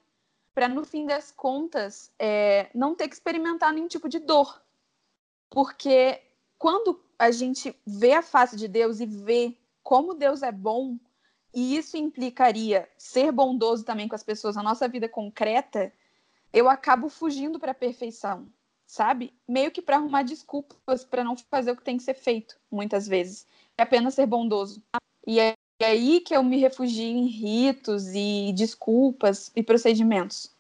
para 0.57 0.67
no 0.67 0.83
fim 0.83 1.05
das 1.05 1.31
contas 1.31 2.11
é, 2.17 2.67
não 2.73 2.95
ter 2.95 3.07
que 3.07 3.13
experimentar 3.13 3.71
nenhum 3.71 3.87
tipo 3.87 4.09
de 4.09 4.17
dor. 4.17 4.59
Porque 5.51 6.19
quando 6.57 6.99
a 7.19 7.29
gente 7.29 7.79
vê 7.85 8.13
a 8.13 8.23
face 8.23 8.57
de 8.57 8.67
Deus 8.67 8.99
e 8.99 9.05
vê 9.05 9.55
como 9.83 10.15
Deus 10.15 10.41
é 10.41 10.51
bom, 10.51 10.97
e 11.53 11.77
isso 11.77 11.95
implicaria 11.95 12.89
ser 12.97 13.31
bondoso 13.31 13.85
também 13.85 14.07
com 14.07 14.15
as 14.15 14.23
pessoas 14.23 14.55
na 14.55 14.63
nossa 14.63 14.87
vida 14.87 15.07
concreta, 15.07 15.93
eu 16.51 16.67
acabo 16.67 17.07
fugindo 17.07 17.59
para 17.59 17.73
a 17.73 17.75
perfeição, 17.75 18.51
sabe? 18.83 19.35
Meio 19.47 19.69
que 19.69 19.79
para 19.79 19.97
arrumar 19.97 20.23
desculpas 20.23 21.05
para 21.05 21.23
não 21.23 21.37
fazer 21.37 21.69
o 21.69 21.77
que 21.77 21.83
tem 21.83 21.97
que 21.97 22.03
ser 22.03 22.15
feito, 22.15 22.59
muitas 22.71 23.07
vezes. 23.07 23.45
É 23.77 23.83
apenas 23.83 24.15
ser 24.15 24.25
bondoso. 24.25 24.81
E 25.27 25.39
é 25.79 25.85
é 25.85 25.91
aí 25.91 26.19
que 26.19 26.35
eu 26.35 26.43
me 26.43 26.57
refugio 26.57 27.05
em 27.05 27.27
ritos 27.27 28.07
e 28.13 28.51
desculpas 28.53 29.51
e 29.55 29.61
procedimentos. 29.61 30.51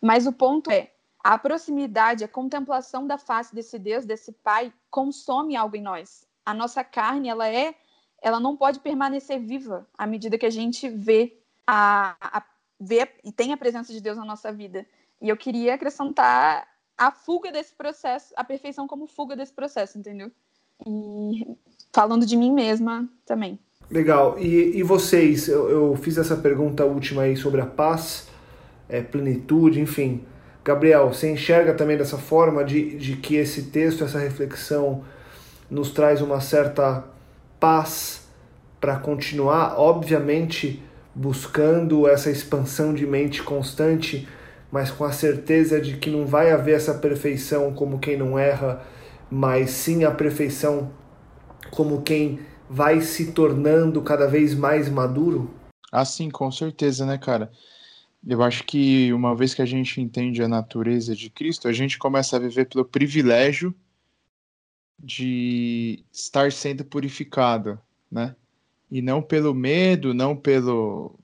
Mas 0.00 0.26
o 0.26 0.32
ponto 0.32 0.70
é, 0.70 0.90
a 1.22 1.38
proximidade, 1.38 2.24
a 2.24 2.28
contemplação 2.28 3.06
da 3.06 3.18
face 3.18 3.54
desse 3.54 3.78
Deus, 3.78 4.04
desse 4.04 4.32
Pai, 4.32 4.72
consome 4.90 5.56
algo 5.56 5.76
em 5.76 5.82
nós. 5.82 6.26
A 6.44 6.54
nossa 6.54 6.82
carne, 6.84 7.28
ela 7.28 7.48
é, 7.48 7.74
ela 8.22 8.40
não 8.40 8.56
pode 8.56 8.80
permanecer 8.80 9.40
viva 9.40 9.86
à 9.96 10.06
medida 10.06 10.38
que 10.38 10.46
a 10.46 10.50
gente 10.50 10.88
vê 10.88 11.36
a, 11.66 12.16
a 12.20 12.42
vê 12.78 13.10
e 13.24 13.32
tem 13.32 13.52
a 13.52 13.56
presença 13.56 13.92
de 13.92 14.00
Deus 14.00 14.16
na 14.16 14.24
nossa 14.24 14.52
vida. 14.52 14.86
E 15.20 15.28
eu 15.28 15.36
queria 15.36 15.74
acrescentar 15.74 16.68
a 16.96 17.10
fuga 17.10 17.50
desse 17.50 17.74
processo, 17.74 18.32
a 18.36 18.44
perfeição 18.44 18.86
como 18.86 19.06
fuga 19.06 19.34
desse 19.34 19.52
processo, 19.52 19.98
entendeu? 19.98 20.30
E 20.86 21.56
falando 21.92 22.24
de 22.24 22.36
mim 22.36 22.52
mesma 22.52 23.08
também. 23.24 23.58
Legal. 23.90 24.36
E, 24.38 24.78
e 24.78 24.82
vocês? 24.82 25.48
Eu, 25.48 25.70
eu, 25.70 25.96
fiz 25.96 26.18
essa 26.18 26.36
pergunta 26.36 26.84
última 26.84 27.22
aí 27.22 27.36
sobre 27.36 27.60
a 27.60 27.66
paz, 27.66 28.28
é, 28.88 29.00
plenitude, 29.00 29.80
enfim. 29.80 30.24
Gabriel, 30.64 31.12
você 31.12 31.30
enxerga 31.30 31.74
também 31.74 31.96
dessa 31.96 32.18
forma 32.18 32.64
de, 32.64 32.96
de 32.96 33.16
que 33.16 33.36
esse 33.36 33.64
texto, 33.64 34.02
essa 34.02 34.18
reflexão, 34.18 35.04
nos 35.70 35.90
traz 35.90 36.20
uma 36.20 36.40
certa 36.40 37.04
paz 37.60 38.26
para 38.80 38.96
continuar, 38.96 39.78
obviamente, 39.78 40.82
buscando 41.14 42.08
essa 42.08 42.30
expansão 42.30 42.92
de 42.92 43.06
mente 43.06 43.42
constante, 43.42 44.28
mas 44.70 44.90
com 44.90 45.04
a 45.04 45.12
certeza 45.12 45.80
de 45.80 45.96
que 45.96 46.10
não 46.10 46.26
vai 46.26 46.50
haver 46.50 46.74
essa 46.74 46.94
perfeição 46.94 47.72
como 47.72 48.00
quem 48.00 48.16
não 48.16 48.36
erra, 48.36 48.82
mas 49.30 49.70
sim 49.70 50.04
a 50.04 50.10
perfeição 50.10 50.90
como 51.70 52.02
quem 52.02 52.40
vai 52.68 53.00
se 53.00 53.32
tornando 53.32 54.02
cada 54.02 54.26
vez 54.26 54.54
mais 54.54 54.88
maduro? 54.88 55.50
Ah, 55.92 56.04
sim, 56.04 56.30
com 56.30 56.50
certeza, 56.50 57.06
né, 57.06 57.16
cara? 57.16 57.50
Eu 58.26 58.42
acho 58.42 58.64
que 58.64 59.12
uma 59.12 59.36
vez 59.36 59.54
que 59.54 59.62
a 59.62 59.66
gente 59.66 60.00
entende 60.00 60.42
a 60.42 60.48
natureza 60.48 61.14
de 61.14 61.30
Cristo, 61.30 61.68
a 61.68 61.72
gente 61.72 61.96
começa 61.96 62.36
a 62.36 62.40
viver 62.40 62.66
pelo 62.66 62.84
privilégio 62.84 63.74
de 64.98 66.04
estar 66.12 66.50
sendo 66.50 66.84
purificado, 66.84 67.78
né? 68.10 68.34
E 68.90 69.00
não 69.02 69.22
pelo 69.22 69.54
medo, 69.54 70.14
não 70.14 70.36
pelo 70.36 71.18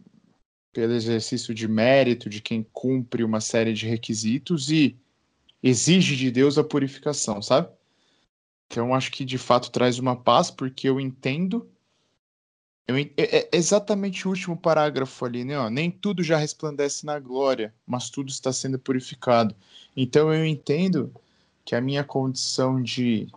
pelo 0.73 0.95
exercício 0.95 1.55
de 1.55 1.69
mérito 1.69 2.31
de 2.31 2.41
quem 2.41 2.67
cumpre 2.73 3.23
uma 3.23 3.41
série 3.41 3.75
de 3.75 3.87
requisitos 3.87 4.71
e 4.71 4.97
exige 5.63 6.17
de 6.17 6.31
Deus 6.31 6.57
a 6.57 6.65
purificação, 6.65 7.43
sabe? 7.43 7.69
Então, 8.73 8.95
acho 8.95 9.13
que 9.13 9.23
de 9.23 9.37
fato 9.37 9.71
traz 9.71 9.99
uma 9.99 10.17
paz, 10.17 10.51
porque 10.51 10.89
eu 10.89 10.99
entendo. 10.99 11.69
Eu, 12.89 12.97
é, 12.97 13.13
é 13.19 13.51
exatamente 13.53 14.27
o 14.27 14.31
último 14.31 14.57
parágrafo 14.57 15.27
ali, 15.27 15.45
né? 15.45 15.59
Ó, 15.59 15.69
Nem 15.69 15.91
tudo 15.91 16.23
já 16.23 16.39
resplandece 16.39 17.05
na 17.05 17.19
glória, 17.19 17.75
mas 17.87 18.09
tudo 18.09 18.31
está 18.31 18.51
sendo 18.51 18.79
purificado. 18.79 19.55
Então, 19.95 20.33
eu 20.33 20.47
entendo 20.47 21.13
que 21.67 21.75
a 21.75 21.83
minha 21.83 22.03
condição 22.03 22.83
de, 22.83 23.29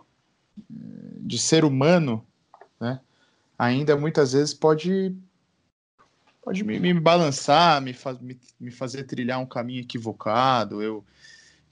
de 0.70 1.38
ser 1.38 1.66
humano, 1.66 2.26
né? 2.80 2.98
Ainda 3.58 3.94
muitas 3.94 4.32
vezes 4.32 4.54
pode 4.54 5.14
pode 6.42 6.64
me, 6.64 6.78
me 6.80 6.94
balançar, 6.94 7.82
me, 7.82 7.94
me, 8.22 8.40
me 8.58 8.70
fazer 8.70 9.04
trilhar 9.04 9.38
um 9.38 9.46
caminho 9.46 9.82
equivocado, 9.82 10.80
eu 10.80 11.04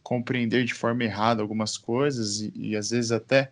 compreender 0.05 0.65
de 0.65 0.75
forma 0.75 1.03
errada 1.03 1.43
algumas 1.43 1.77
coisas 1.77 2.41
e, 2.41 2.53
e 2.55 2.77
às 2.77 2.91
vezes 2.91 3.11
até 3.11 3.51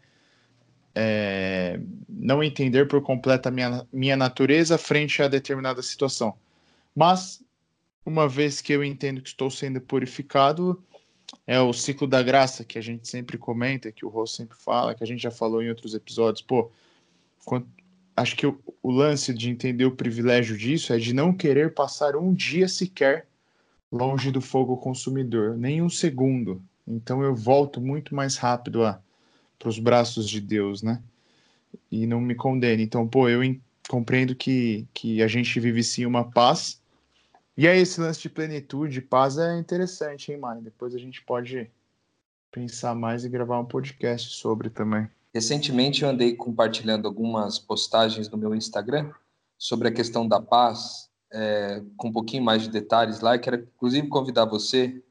é, 0.94 1.80
não 2.06 2.42
entender 2.44 2.86
por 2.86 3.00
completo 3.02 3.48
a 3.48 3.50
minha, 3.50 3.86
minha 3.92 4.16
natureza 4.16 4.76
frente 4.76 5.22
a 5.22 5.28
determinada 5.28 5.82
situação. 5.82 6.36
Mas, 6.94 7.42
uma 8.04 8.28
vez 8.28 8.60
que 8.60 8.72
eu 8.72 8.84
entendo 8.84 9.22
que 9.22 9.28
estou 9.28 9.50
sendo 9.50 9.80
purificado, 9.80 10.82
é 11.46 11.58
o 11.58 11.72
ciclo 11.72 12.06
da 12.06 12.22
graça 12.22 12.62
que 12.62 12.78
a 12.78 12.82
gente 12.82 13.08
sempre 13.08 13.38
comenta, 13.38 13.90
que 13.90 14.04
o 14.04 14.10
Ross 14.10 14.34
sempre 14.34 14.56
fala, 14.58 14.94
que 14.94 15.02
a 15.02 15.06
gente 15.06 15.22
já 15.22 15.30
falou 15.30 15.62
em 15.62 15.70
outros 15.70 15.94
episódios. 15.94 16.42
Pô, 16.42 16.70
quando, 17.46 17.66
acho 18.14 18.36
que 18.36 18.46
o, 18.46 18.60
o 18.82 18.90
lance 18.90 19.32
de 19.32 19.48
entender 19.48 19.86
o 19.86 19.96
privilégio 19.96 20.58
disso 20.58 20.92
é 20.92 20.98
de 20.98 21.14
não 21.14 21.32
querer 21.32 21.72
passar 21.72 22.14
um 22.14 22.34
dia 22.34 22.68
sequer 22.68 23.26
longe 23.92 24.30
do 24.32 24.40
fogo 24.40 24.76
consumidor, 24.78 25.56
nem 25.58 25.82
um 25.82 25.90
segundo. 25.90 26.62
Então 26.88 27.22
eu 27.22 27.34
volto 27.36 27.80
muito 27.80 28.14
mais 28.14 28.36
rápido 28.36 28.80
para 29.58 29.68
os 29.68 29.78
braços 29.78 30.28
de 30.28 30.40
Deus, 30.40 30.82
né? 30.82 31.02
E 31.90 32.06
não 32.06 32.20
me 32.20 32.34
condene. 32.34 32.82
Então, 32.82 33.06
pô, 33.06 33.28
eu 33.28 33.42
compreendo 33.88 34.34
que, 34.34 34.86
que 34.94 35.22
a 35.22 35.28
gente 35.28 35.60
vive 35.60 35.82
sim 35.84 36.06
uma 36.06 36.24
paz 36.24 36.80
E 37.56 37.68
aí, 37.68 37.80
esse 37.80 38.00
lance 38.00 38.20
de 38.20 38.30
plenitude, 38.30 39.02
paz 39.02 39.36
é 39.36 39.58
interessante, 39.58 40.32
hein, 40.32 40.38
Mari? 40.38 40.62
Depois 40.62 40.94
a 40.94 40.98
gente 40.98 41.22
pode 41.22 41.70
pensar 42.50 42.94
mais 42.94 43.24
e 43.24 43.28
gravar 43.28 43.60
um 43.60 43.64
podcast 43.64 44.30
sobre 44.30 44.70
também. 44.70 45.08
Recentemente 45.34 46.02
eu 46.02 46.08
andei 46.08 46.34
compartilhando 46.34 47.06
algumas 47.06 47.58
postagens 47.58 48.28
no 48.28 48.38
meu 48.38 48.54
Instagram 48.54 49.10
sobre 49.58 49.88
a 49.88 49.92
questão 49.92 50.26
da 50.26 50.40
paz, 50.40 51.10
é, 51.32 51.82
com 51.96 52.08
um 52.08 52.12
pouquinho 52.12 52.42
mais 52.42 52.62
de 52.62 52.68
detalhes 52.68 53.20
lá. 53.20 53.36
Eu 53.36 53.40
quero, 53.40 53.56
inclusive, 53.74 54.08
convidar 54.08 54.44
você, 54.44 55.02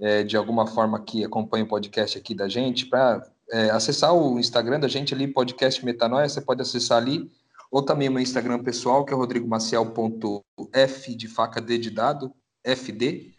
é, 0.00 0.22
de 0.22 0.36
alguma 0.36 0.66
forma, 0.66 1.00
que 1.02 1.24
acompanha 1.24 1.64
o 1.64 1.68
podcast 1.68 2.16
aqui 2.18 2.34
da 2.34 2.48
gente, 2.48 2.86
para 2.86 3.26
é, 3.50 3.70
acessar 3.70 4.14
o 4.14 4.38
Instagram 4.38 4.80
da 4.80 4.88
gente 4.88 5.14
ali, 5.14 5.28
podcast 5.28 5.84
Metanoia. 5.84 6.28
Você 6.28 6.40
pode 6.40 6.62
acessar 6.62 6.98
ali, 6.98 7.30
ou 7.70 7.82
também 7.82 8.08
meu 8.08 8.20
Instagram 8.20 8.62
pessoal, 8.62 9.04
que 9.04 9.12
é 9.12 9.16
rodrigomaciel.f 9.16 11.14
de 11.14 11.28
faca 11.28 11.60
D 11.60 11.78
de 11.78 11.90
dado, 11.90 12.32
FD. 12.64 13.32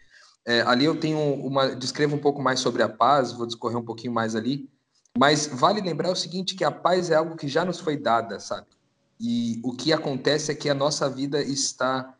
É, 0.46 0.62
ali 0.62 0.84
eu 0.86 0.98
tenho 0.98 1.18
uma. 1.18 1.74
descrevo 1.74 2.16
um 2.16 2.20
pouco 2.20 2.40
mais 2.40 2.60
sobre 2.60 2.82
a 2.82 2.88
paz, 2.88 3.32
vou 3.32 3.46
discorrer 3.46 3.76
um 3.76 3.84
pouquinho 3.84 4.12
mais 4.12 4.34
ali. 4.34 4.68
Mas 5.18 5.46
vale 5.46 5.80
lembrar 5.80 6.10
o 6.10 6.16
seguinte: 6.16 6.54
que 6.54 6.64
a 6.64 6.70
paz 6.70 7.10
é 7.10 7.16
algo 7.16 7.36
que 7.36 7.48
já 7.48 7.64
nos 7.64 7.80
foi 7.80 7.96
dada, 7.96 8.40
sabe? 8.40 8.66
E 9.20 9.60
o 9.64 9.72
que 9.72 9.92
acontece 9.92 10.52
é 10.52 10.54
que 10.54 10.70
a 10.70 10.74
nossa 10.74 11.08
vida 11.10 11.42
está. 11.42 12.14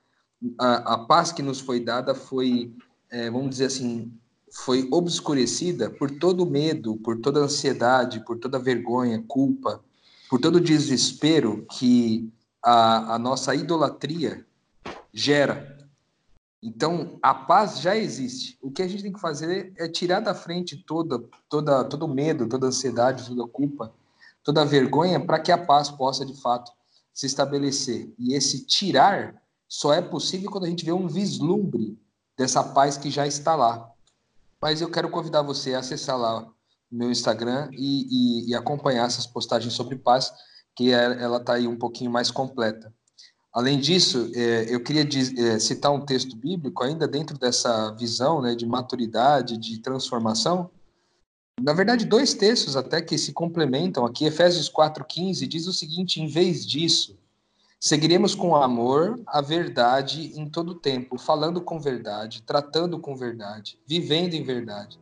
A, 0.58 0.94
a 0.94 0.98
paz 0.98 1.32
que 1.32 1.42
nos 1.42 1.60
foi 1.60 1.80
dada 1.80 2.14
foi, 2.14 2.72
é, 3.10 3.30
vamos 3.30 3.50
dizer 3.50 3.66
assim, 3.66 4.12
foi 4.52 4.88
obscurecida 4.90 5.90
por 5.90 6.10
todo 6.10 6.44
o 6.44 6.50
medo, 6.50 6.96
por 6.96 7.20
toda 7.20 7.40
a 7.40 7.44
ansiedade, 7.44 8.24
por 8.24 8.38
toda 8.38 8.56
a 8.56 8.60
vergonha, 8.60 9.24
culpa, 9.26 9.82
por 10.28 10.40
todo 10.40 10.56
o 10.56 10.60
desespero 10.60 11.66
que 11.70 12.32
a, 12.62 13.14
a 13.14 13.18
nossa 13.18 13.54
idolatria 13.54 14.46
gera. 15.12 15.76
Então, 16.62 17.18
a 17.22 17.32
paz 17.32 17.80
já 17.80 17.96
existe. 17.96 18.58
O 18.60 18.70
que 18.70 18.82
a 18.82 18.88
gente 18.88 19.02
tem 19.02 19.12
que 19.12 19.20
fazer 19.20 19.72
é 19.76 19.88
tirar 19.88 20.20
da 20.20 20.34
frente 20.34 20.76
toda, 20.76 21.22
toda, 21.48 21.84
todo 21.84 22.04
o 22.04 22.12
medo, 22.12 22.48
toda 22.48 22.66
a 22.66 22.68
ansiedade, 22.68 23.28
toda 23.28 23.44
a 23.44 23.48
culpa, 23.48 23.92
toda 24.42 24.62
a 24.62 24.64
vergonha, 24.64 25.20
para 25.20 25.38
que 25.38 25.52
a 25.52 25.58
paz 25.58 25.88
possa, 25.88 26.26
de 26.26 26.40
fato, 26.40 26.72
se 27.14 27.26
estabelecer. 27.26 28.12
E 28.18 28.34
esse 28.34 28.66
tirar 28.66 29.40
só 29.68 29.92
é 29.92 30.00
possível 30.00 30.50
quando 30.50 30.64
a 30.64 30.68
gente 30.68 30.84
vê 30.84 30.92
um 30.92 31.06
vislumbre 31.06 32.00
dessa 32.36 32.62
paz 32.62 32.96
que 32.96 33.10
já 33.10 33.26
está 33.26 33.54
lá. 33.54 33.92
Mas 34.60 34.80
eu 34.80 34.90
quero 34.90 35.10
convidar 35.10 35.42
você 35.42 35.74
a 35.74 35.80
acessar 35.80 36.16
lá 36.16 36.40
o 36.40 36.54
meu 36.90 37.10
Instagram 37.10 37.68
e, 37.72 38.46
e, 38.46 38.50
e 38.50 38.54
acompanhar 38.54 39.06
essas 39.06 39.26
postagens 39.26 39.74
sobre 39.74 39.96
paz, 39.96 40.32
que 40.74 40.92
é, 40.92 41.22
ela 41.22 41.36
está 41.36 41.54
aí 41.54 41.68
um 41.68 41.76
pouquinho 41.76 42.10
mais 42.10 42.30
completa. 42.30 42.92
Além 43.52 43.78
disso, 43.78 44.30
é, 44.34 44.72
eu 44.72 44.82
queria 44.82 45.02
é, 45.02 45.58
citar 45.58 45.92
um 45.92 46.04
texto 46.04 46.36
bíblico, 46.36 46.82
ainda 46.84 47.08
dentro 47.08 47.36
dessa 47.36 47.90
visão 47.92 48.40
né, 48.40 48.54
de 48.54 48.64
maturidade, 48.64 49.58
de 49.58 49.80
transformação. 49.80 50.70
Na 51.60 51.72
verdade, 51.72 52.04
dois 52.04 52.34
textos 52.34 52.76
até 52.76 53.02
que 53.02 53.18
se 53.18 53.32
complementam 53.32 54.06
aqui. 54.06 54.24
Efésios 54.24 54.70
4,15 54.70 55.46
diz 55.46 55.66
o 55.66 55.72
seguinte: 55.72 56.20
em 56.20 56.28
vez 56.28 56.64
disso, 56.64 57.17
seguiremos 57.80 58.34
com 58.34 58.56
amor 58.56 59.20
a 59.26 59.40
verdade 59.40 60.32
em 60.34 60.48
todo 60.48 60.74
tempo, 60.74 61.18
falando 61.18 61.60
com 61.60 61.80
verdade, 61.80 62.42
tratando 62.42 62.98
com 62.98 63.14
verdade, 63.16 63.78
vivendo 63.86 64.34
em 64.34 64.42
verdade. 64.42 64.98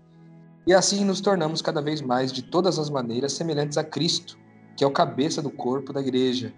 E 0.67 0.75
assim 0.75 1.05
nos 1.05 1.21
tornamos 1.21 1.63
cada 1.63 1.81
vez 1.81 2.03
mais, 2.03 2.33
de 2.33 2.43
todas 2.43 2.79
as 2.79 2.91
maneiras, 2.91 3.33
semelhantes 3.33 3.79
a 3.79 3.85
Cristo, 3.85 4.37
que 4.77 4.85
é 4.85 4.87
o 4.87 4.91
cabeça 4.91 5.41
do 5.41 5.51
corpo 5.51 5.93
da 5.93 6.01
igreja. 6.01 6.53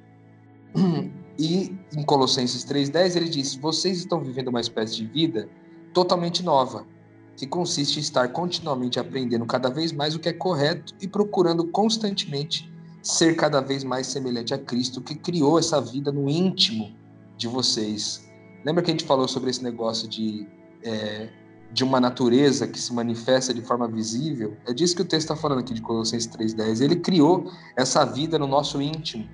E 1.41 1.73
em 1.97 2.03
Colossenses 2.03 2.64
3,10 2.64 3.14
ele 3.14 3.29
diz: 3.29 3.55
Vocês 3.55 3.99
estão 3.99 4.21
vivendo 4.21 4.49
uma 4.49 4.61
espécie 4.61 4.97
de 4.97 5.07
vida 5.07 5.49
totalmente 5.95 6.43
nova, 6.43 6.85
que 7.37 7.47
consiste 7.47 7.99
em 7.99 8.01
estar 8.01 8.27
continuamente 8.33 8.99
aprendendo 8.99 9.47
cada 9.47 9.71
vez 9.71 9.93
mais 9.93 10.16
o 10.16 10.19
que 10.19 10.29
é 10.29 10.33
correto 10.33 10.93
e 11.01 11.07
procurando 11.07 11.69
constantemente 11.69 12.69
ser 13.09 13.35
cada 13.37 13.63
vez 13.63 13.83
mais 13.83 14.07
semelhante 14.07 14.53
a 14.53 14.59
Cristo, 14.59 15.01
que 15.01 15.15
criou 15.15 15.59
essa 15.59 15.81
vida 15.81 16.13
no 16.13 16.29
íntimo 16.29 16.95
de 17.39 17.49
vocês. 17.49 18.29
Lembra 18.67 18.83
que 18.83 18.91
a 18.91 18.93
gente 18.93 19.05
falou 19.05 19.27
sobre 19.27 19.49
esse 19.49 19.65
negócio 19.65 20.07
de, 20.07 20.47
é, 20.85 21.31
de 21.73 21.83
uma 21.83 22.01
natureza 22.01 22.69
que 22.69 22.79
se 22.79 22.93
manifesta 22.93 23.55
de 23.55 23.63
forma 23.63 23.89
visível? 23.89 24.59
É 24.67 24.75
disso 24.75 24.95
que 24.95 25.01
o 25.01 25.07
texto 25.07 25.31
está 25.31 25.37
falando 25.37 25.61
aqui 25.61 25.73
de 25.73 25.81
Colossenses 25.81 26.29
3,10. 26.31 26.83
Ele 26.83 26.97
criou 26.97 27.51
essa 27.77 28.05
vida 28.05 28.39
no 28.39 28.47
nosso 28.47 28.81
íntimo 28.83 29.27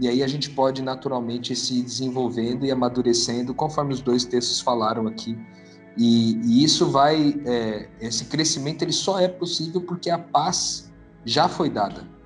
e 0.00 0.08
aí 0.08 0.24
a 0.24 0.26
gente 0.26 0.50
pode 0.50 0.82
naturalmente 0.82 1.54
se 1.54 1.82
desenvolvendo 1.82 2.66
e 2.66 2.72
amadurecendo, 2.72 3.54
conforme 3.54 3.94
os 3.94 4.00
dois 4.00 4.24
textos 4.24 4.60
falaram 4.60 5.06
aqui. 5.06 5.38
E, 5.96 6.34
e 6.38 6.64
isso 6.64 6.90
vai, 6.90 7.40
é, 7.44 7.88
esse 8.00 8.24
crescimento 8.24 8.82
ele 8.82 8.92
só 8.92 9.20
é 9.20 9.28
possível 9.28 9.82
porque 9.82 10.10
a 10.10 10.18
paz 10.18 10.90
já 11.24 11.48
foi 11.48 11.70
dada. 11.70 12.18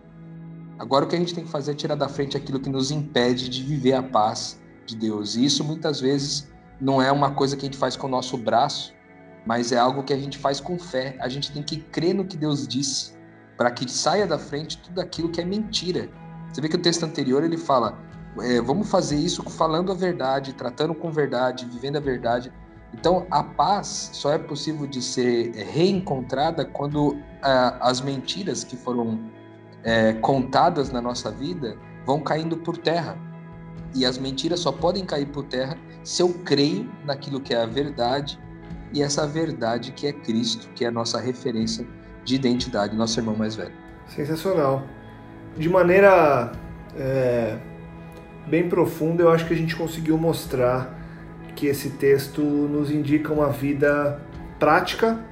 Agora 0.79 1.05
o 1.05 1.09
que 1.09 1.16
a 1.16 1.18
gente 1.18 1.35
tem 1.35 1.45
que 1.45 1.51
fazer 1.51 1.72
é 1.72 1.75
tirar 1.75 1.95
da 1.95 2.09
frente 2.09 2.37
aquilo 2.37 2.61
que 2.61 2.68
nos 2.68 2.91
impede 2.91 3.49
de 3.49 3.62
viver 3.62 3.95
a 3.95 4.03
paz 4.03 4.61
de 4.87 4.97
Deus. 4.97 5.37
E 5.37 5.45
isso 5.45 5.62
muitas 5.64 6.01
vezes 6.01 6.53
não 6.81 7.01
é 7.01 7.11
uma 7.12 7.33
coisa 7.33 7.57
que 7.57 7.62
a 7.62 7.66
gente 7.66 7.79
faz 7.79 7.97
com 7.97 8.07
o 8.07 8.11
nosso 8.11 8.37
braço, 8.37 8.93
mas 9.47 9.72
é 9.72 9.79
algo 9.79 10.03
que 10.03 10.12
a 10.12 10.18
gente 10.18 10.39
faz 10.39 10.61
com 10.61 10.79
fé. 10.79 11.16
A 11.20 11.29
gente 11.29 11.53
tem 11.53 11.62
que 11.62 11.77
crer 11.77 12.14
no 12.14 12.25
que 12.25 12.37
Deus 12.37 12.66
disse, 12.66 13.12
para 13.57 13.70
que 13.70 13.91
saia 13.91 14.27
da 14.27 14.39
frente 14.39 14.79
tudo 14.79 15.01
aquilo 15.01 15.29
que 15.29 15.41
é 15.41 15.45
mentira 15.45 16.11
você 16.55 16.61
vê 16.61 16.68
que 16.68 16.77
o 16.77 16.81
texto 16.81 17.03
anterior 17.03 17.43
ele 17.43 17.59
fala: 17.59 17.99
é, 18.41 18.61
vamos 18.61 18.89
fazer 18.89 19.16
isso 19.16 19.43
falando 19.51 19.91
a 19.91 19.95
verdade, 19.95 20.53
tratando 20.53 20.95
com 20.95 21.11
verdade, 21.11 21.66
vivendo 21.66 21.97
a 21.97 22.01
verdade. 22.01 22.53
Então, 22.93 23.27
a 23.29 23.43
paz 23.43 24.11
só 24.12 24.33
é 24.33 24.39
possível 24.39 24.87
de 24.87 25.03
ser 25.03 25.51
reencontrada 25.51 26.64
quando 26.64 27.18
ah, 27.43 27.77
as 27.81 28.01
mentiras 28.01 28.62
que 28.62 28.77
foram 28.77 29.18
é, 29.85 30.14
contadas 30.14 30.91
na 30.91 31.01
nossa 31.01 31.30
vida 31.30 31.76
vão 32.05 32.20
caindo 32.20 32.57
por 32.57 32.76
terra. 32.76 33.16
E 33.95 34.05
as 34.05 34.18
mentiras 34.18 34.61
só 34.61 34.72
podem 34.72 35.05
cair 35.05 35.26
por 35.26 35.45
terra 35.45 35.78
se 36.03 36.22
eu 36.22 36.30
creio 36.45 36.91
naquilo 37.05 37.41
que 37.41 37.55
é 37.55 37.62
a 37.62 37.66
verdade 37.66 38.41
e 38.93 39.03
essa 39.03 39.26
verdade 39.26 39.93
que 39.93 40.07
é 40.07 40.12
Cristo, 40.12 40.68
que 40.74 40.85
é 40.85 40.89
a 40.89 40.91
nossa 40.91 41.20
referência 41.20 41.87
de 42.24 42.35
identidade, 42.35 42.97
nosso 42.97 43.20
irmão 43.20 43.37
mais 43.37 43.55
velho. 43.55 43.72
Sensacional 44.09 44.85
de 45.57 45.68
maneira 45.68 46.53
é, 46.97 47.57
bem 48.47 48.68
profunda, 48.68 49.22
eu 49.22 49.30
acho 49.30 49.47
que 49.47 49.55
a 49.55 49.57
gente 49.57 49.76
conseguiu 49.76 50.18
mostrar 50.18 50.99
que 51.55 51.66
esse 51.66 51.91
texto 51.91 52.43
nos 52.43 52.91
indica 52.91 53.32
uma 53.32 53.51
vida 53.51 54.20
prática, 54.59 55.24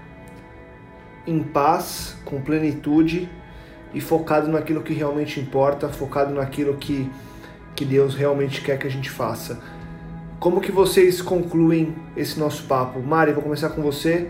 em 1.27 1.43
paz, 1.43 2.17
com 2.25 2.41
plenitude 2.41 3.29
e 3.95 4.01
focado 4.01 4.49
naquilo 4.49 4.83
que 4.83 4.93
realmente 4.93 5.41
importa, 5.41 5.89
focado 5.89 6.35
naquilo 6.35 6.75
que, 6.75 7.11
que 7.75 7.85
Deus 7.85 8.15
realmente 8.15 8.61
quer 8.61 8.79
que 8.79 8.87
a 8.87 8.91
gente 8.91 9.11
faça. 9.11 9.61
Como 10.39 10.61
que 10.61 10.73
vocês 10.73 11.23
concluem 11.23 11.95
esse 12.17 12.39
nosso 12.39 12.65
papo? 12.65 13.01
Mari, 13.01 13.33
vou 13.33 13.43
começar 13.43 13.71
com 13.71 13.83
você. 13.83 14.29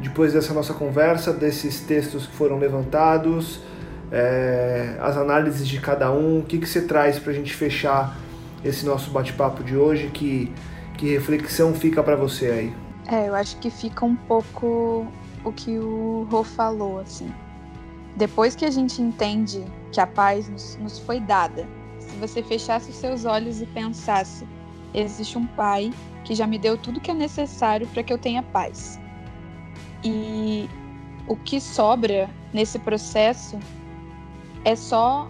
Depois 0.00 0.32
dessa 0.32 0.54
nossa 0.54 0.72
conversa, 0.72 1.32
desses 1.32 1.80
textos 1.80 2.26
que 2.26 2.34
foram 2.34 2.58
levantados, 2.58 3.60
é, 4.10 4.96
as 4.98 5.16
análises 5.16 5.68
de 5.68 5.78
cada 5.78 6.10
um, 6.10 6.38
o 6.38 6.42
que, 6.42 6.58
que 6.58 6.66
você 6.66 6.80
traz 6.80 7.18
para 7.18 7.32
a 7.32 7.34
gente 7.34 7.54
fechar 7.54 8.16
esse 8.64 8.86
nosso 8.86 9.10
bate-papo 9.10 9.62
de 9.62 9.76
hoje, 9.76 10.08
que, 10.08 10.50
que 10.96 11.12
reflexão 11.12 11.74
fica 11.74 12.02
para 12.02 12.16
você 12.16 12.46
aí? 12.46 12.74
É, 13.06 13.28
eu 13.28 13.34
acho 13.34 13.58
que 13.58 13.70
fica 13.70 14.04
um 14.06 14.16
pouco 14.16 15.06
o 15.44 15.52
que 15.52 15.78
o 15.78 16.26
Rô 16.30 16.42
falou, 16.44 17.00
assim. 17.00 17.30
Depois 18.16 18.54
que 18.56 18.64
a 18.64 18.70
gente 18.70 19.00
entende 19.00 19.64
que 19.92 20.00
a 20.00 20.06
paz 20.06 20.48
nos, 20.48 20.76
nos 20.76 20.98
foi 20.98 21.20
dada, 21.20 21.66
se 21.98 22.16
você 22.16 22.42
fechasse 22.42 22.90
os 22.90 22.96
seus 22.96 23.24
olhos 23.24 23.60
e 23.60 23.66
pensasse, 23.66 24.46
existe 24.92 25.38
um 25.38 25.46
pai 25.46 25.92
que 26.24 26.34
já 26.34 26.46
me 26.46 26.58
deu 26.58 26.76
tudo 26.76 27.00
que 27.00 27.10
é 27.10 27.14
necessário 27.14 27.86
para 27.88 28.02
que 28.02 28.12
eu 28.12 28.18
tenha 28.18 28.42
paz. 28.42 28.98
E 30.04 30.68
o 31.26 31.36
que 31.36 31.60
sobra 31.60 32.28
nesse 32.52 32.78
processo 32.78 33.58
é 34.64 34.74
só 34.74 35.28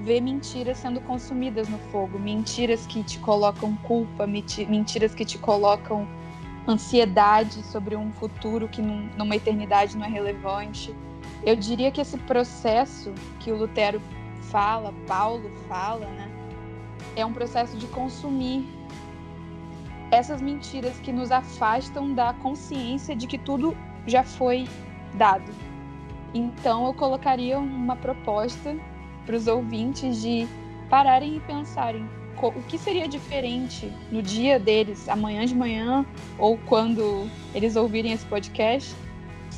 ver 0.00 0.20
mentiras 0.20 0.78
sendo 0.78 1.00
consumidas 1.02 1.68
no 1.68 1.78
fogo, 1.90 2.18
mentiras 2.18 2.86
que 2.86 3.02
te 3.02 3.18
colocam 3.18 3.76
culpa, 3.76 4.26
mentiras 4.26 5.14
que 5.14 5.24
te 5.24 5.36
colocam 5.38 6.08
ansiedade 6.66 7.62
sobre 7.64 7.96
um 7.96 8.10
futuro 8.12 8.68
que 8.68 8.80
numa 8.80 9.36
eternidade 9.36 9.96
não 9.96 10.06
é 10.06 10.08
relevante. 10.08 10.94
Eu 11.44 11.56
diria 11.56 11.90
que 11.90 12.00
esse 12.00 12.18
processo 12.18 13.12
que 13.38 13.50
o 13.50 13.56
Lutero 13.56 14.00
fala, 14.42 14.92
Paulo 15.06 15.50
fala, 15.68 16.06
né, 16.06 16.30
é 17.16 17.24
um 17.24 17.32
processo 17.32 17.76
de 17.76 17.86
consumir 17.86 18.66
essas 20.10 20.40
mentiras 20.40 20.98
que 21.00 21.12
nos 21.12 21.30
afastam 21.30 22.12
da 22.14 22.34
consciência 22.34 23.14
de 23.14 23.26
que 23.26 23.38
tudo 23.38 23.76
já 24.06 24.24
foi 24.24 24.66
dado, 25.14 25.52
então 26.34 26.86
eu 26.86 26.94
colocaria 26.94 27.58
uma 27.58 27.96
proposta 27.96 28.76
para 29.26 29.36
os 29.36 29.46
ouvintes 29.46 30.20
de 30.20 30.46
pararem 30.88 31.36
e 31.36 31.40
pensarem 31.40 32.08
o 32.42 32.62
que 32.62 32.78
seria 32.78 33.06
diferente 33.06 33.92
no 34.10 34.22
dia 34.22 34.58
deles, 34.58 35.08
amanhã 35.10 35.44
de 35.44 35.54
manhã, 35.54 36.06
ou 36.38 36.58
quando 36.66 37.28
eles 37.54 37.76
ouvirem 37.76 38.12
esse 38.12 38.24
podcast, 38.24 38.94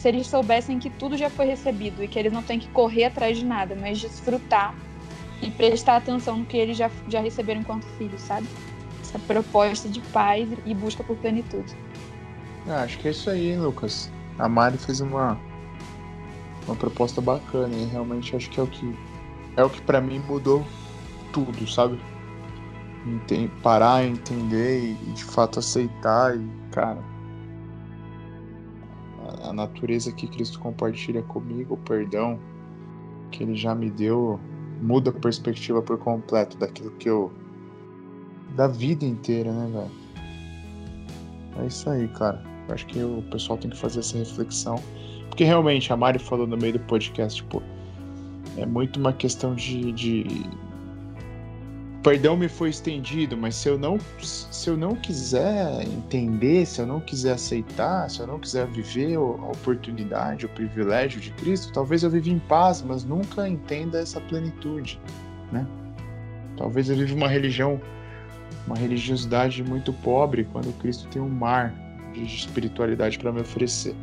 se 0.03 0.09
eles 0.09 0.27
soubessem 0.27 0.81
que 0.81 0.91
tudo 0.91 1.17
já 1.17 1.31
foi 1.31 1.47
recebido 1.47 2.03
e 2.03 2.09
que 2.09 2.19
eles 2.19 2.33
não 2.33 2.43
têm 2.43 2.59
que 2.59 2.69
correr 2.71 3.05
atrás 3.05 3.39
de 3.39 3.45
nada, 3.45 3.77
mas 3.81 4.01
desfrutar 4.01 4.75
e 5.41 5.49
prestar 5.49 5.95
atenção 5.95 6.39
no 6.39 6.45
que 6.45 6.57
eles 6.57 6.77
já, 6.77 6.91
já 7.07 7.21
receberam 7.21 7.61
enquanto 7.61 7.85
filhos, 7.97 8.21
sabe? 8.21 8.49
Essa 9.01 9.21
proposta 9.21 9.89
de 9.89 10.01
paz 10.01 10.49
e 10.67 10.75
busca 10.75 11.05
por 11.05 11.17
plenitude. 11.19 11.77
Ah, 12.67 12.83
acho 12.83 12.99
que 12.99 13.07
é 13.07 13.11
isso 13.13 13.31
aí, 13.31 13.53
hein, 13.53 13.61
Lucas. 13.61 14.11
A 14.41 14.49
Mari 14.49 14.77
fez 14.77 15.01
uma, 15.01 15.39
uma 16.67 16.75
proposta 16.75 17.21
bacana 17.21 17.73
e 17.73 17.85
realmente 17.85 18.35
acho 18.35 18.51
que 18.51 18.59
é 18.59 18.63
o 18.65 18.67
que 18.67 18.99
é 19.57 19.63
o 19.63 19.71
que 19.71 19.81
para 19.83 20.01
mim 20.01 20.19
mudou 20.19 20.67
tudo, 21.33 21.65
sabe? 21.69 22.01
Enten 23.07 23.49
parar, 23.63 24.05
entender 24.05 24.97
e 25.01 25.13
de 25.13 25.23
fato 25.23 25.61
aceitar 25.61 26.37
e, 26.37 26.45
cara, 26.73 27.12
a, 29.43 29.53
natureza 29.53 30.13
que 30.13 30.27
Cristo 30.27 30.59
compartilha 30.59 31.23
comigo, 31.23 31.75
o 31.75 31.79
perdão 31.79 32.39
que 33.31 33.43
ele 33.43 33.55
já 33.55 33.75
me 33.75 33.91
deu, 33.91 34.39
muda 34.81 35.11
a 35.11 35.13
perspectiva 35.13 35.81
por 35.81 35.99
completo 35.99 36.57
daquilo 36.59 36.91
que 36.93 37.09
eu 37.09 37.33
da 38.55 38.67
vida 38.67 39.05
inteira, 39.05 39.51
né, 39.51 39.71
velho? 39.73 40.03
É 41.63 41.67
isso 41.67 41.89
aí, 41.89 42.09
cara. 42.09 42.43
Eu 42.69 42.75
acho 42.75 42.87
que 42.87 43.03
o 43.03 43.23
pessoal 43.31 43.59
tem 43.59 43.71
que 43.71 43.77
fazer 43.77 44.01
essa 44.01 44.19
reflexão. 44.19 44.77
Porque 45.29 45.45
realmente, 45.45 45.93
a 45.93 45.97
Mari 45.97 46.19
falou 46.19 46.47
no 46.47 46.57
meio 46.57 46.75
do 46.75 46.81
podcast, 46.81 47.43
tipo, 47.43 47.63
é 48.57 48.67
muito 48.67 49.01
uma 49.01 49.13
questão 49.13 49.55
de, 49.55 49.93
de 49.93 50.27
perdão 52.03 52.37
me 52.37 52.49
foi 52.49 52.71
estendido, 52.71 53.37
mas 53.37 53.55
se 53.55 53.69
eu 53.69 53.79
não 53.79 53.99
se 54.19 54.69
eu 54.69 54.77
não 54.77 54.97
quiser 54.97 55.83
entender, 55.83 56.67
se 56.67 56.81
eu 56.81 56.87
não 56.87 57.01
quiser 57.01 57.35
aceitar, 57.35 58.11
se 58.11 58.21
eu 58.21 58.27
não 58.27 58.39
quiser 58.39 58.67
viver 58.67 59.17
a 59.17 59.21
oportunidade, 59.21 60.47
o 60.47 60.49
privilégio 60.49 61.21
de 61.21 61.31
Cristo, 61.33 61.73
talvez 61.73 62.03
eu 62.03 62.11
viva 62.11 62.29
em 62.29 62.39
paz, 62.41 62.83
mas 62.83 63.05
nunca 63.05 63.49
entenda 63.49 64.01
essa 64.01 64.21
plenitude, 64.21 65.01
né? 65.53 65.67
Talvez 66.57 66.91
eu 66.91 66.97
viva 66.97 67.15
uma 67.15 67.29
religião, 67.29 67.81
uma 68.67 68.77
religiosidade 68.77 69.63
muito 69.63 69.93
pobre, 69.93 70.45
quando 70.45 70.73
Cristo 70.79 71.09
tem 71.09 71.23
um 71.23 71.29
mar 71.29 71.73
de 72.13 72.25
espiritualidade 72.25 73.19
para 73.19 73.33
me 73.33 73.41
oferecer. 73.41 73.95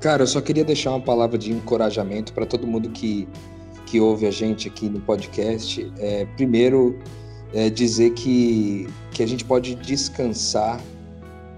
Cara, 0.00 0.22
eu 0.22 0.26
só 0.26 0.40
queria 0.40 0.64
deixar 0.64 0.90
uma 0.90 1.00
palavra 1.00 1.38
de 1.38 1.50
encorajamento 1.52 2.32
para 2.32 2.46
todo 2.46 2.66
mundo 2.66 2.90
que 2.90 3.28
que 3.86 3.98
ouve 3.98 4.26
a 4.26 4.30
gente 4.30 4.68
aqui 4.68 4.86
no 4.86 5.00
podcast. 5.00 5.90
É, 5.98 6.26
primeiro, 6.36 6.98
é 7.52 7.70
dizer 7.70 8.10
que, 8.10 8.88
que 9.10 9.22
a 9.22 9.26
gente 9.26 9.44
pode 9.44 9.74
descansar 9.76 10.80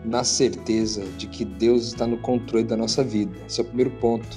na 0.04 0.24
certeza 0.24 1.04
de 1.18 1.26
que 1.26 1.44
Deus 1.44 1.88
está 1.88 2.06
no 2.06 2.16
controle 2.18 2.64
da 2.64 2.76
nossa 2.76 3.02
vida. 3.02 3.32
Esse 3.46 3.60
é 3.60 3.64
o 3.64 3.66
primeiro 3.66 3.90
ponto. 3.92 4.28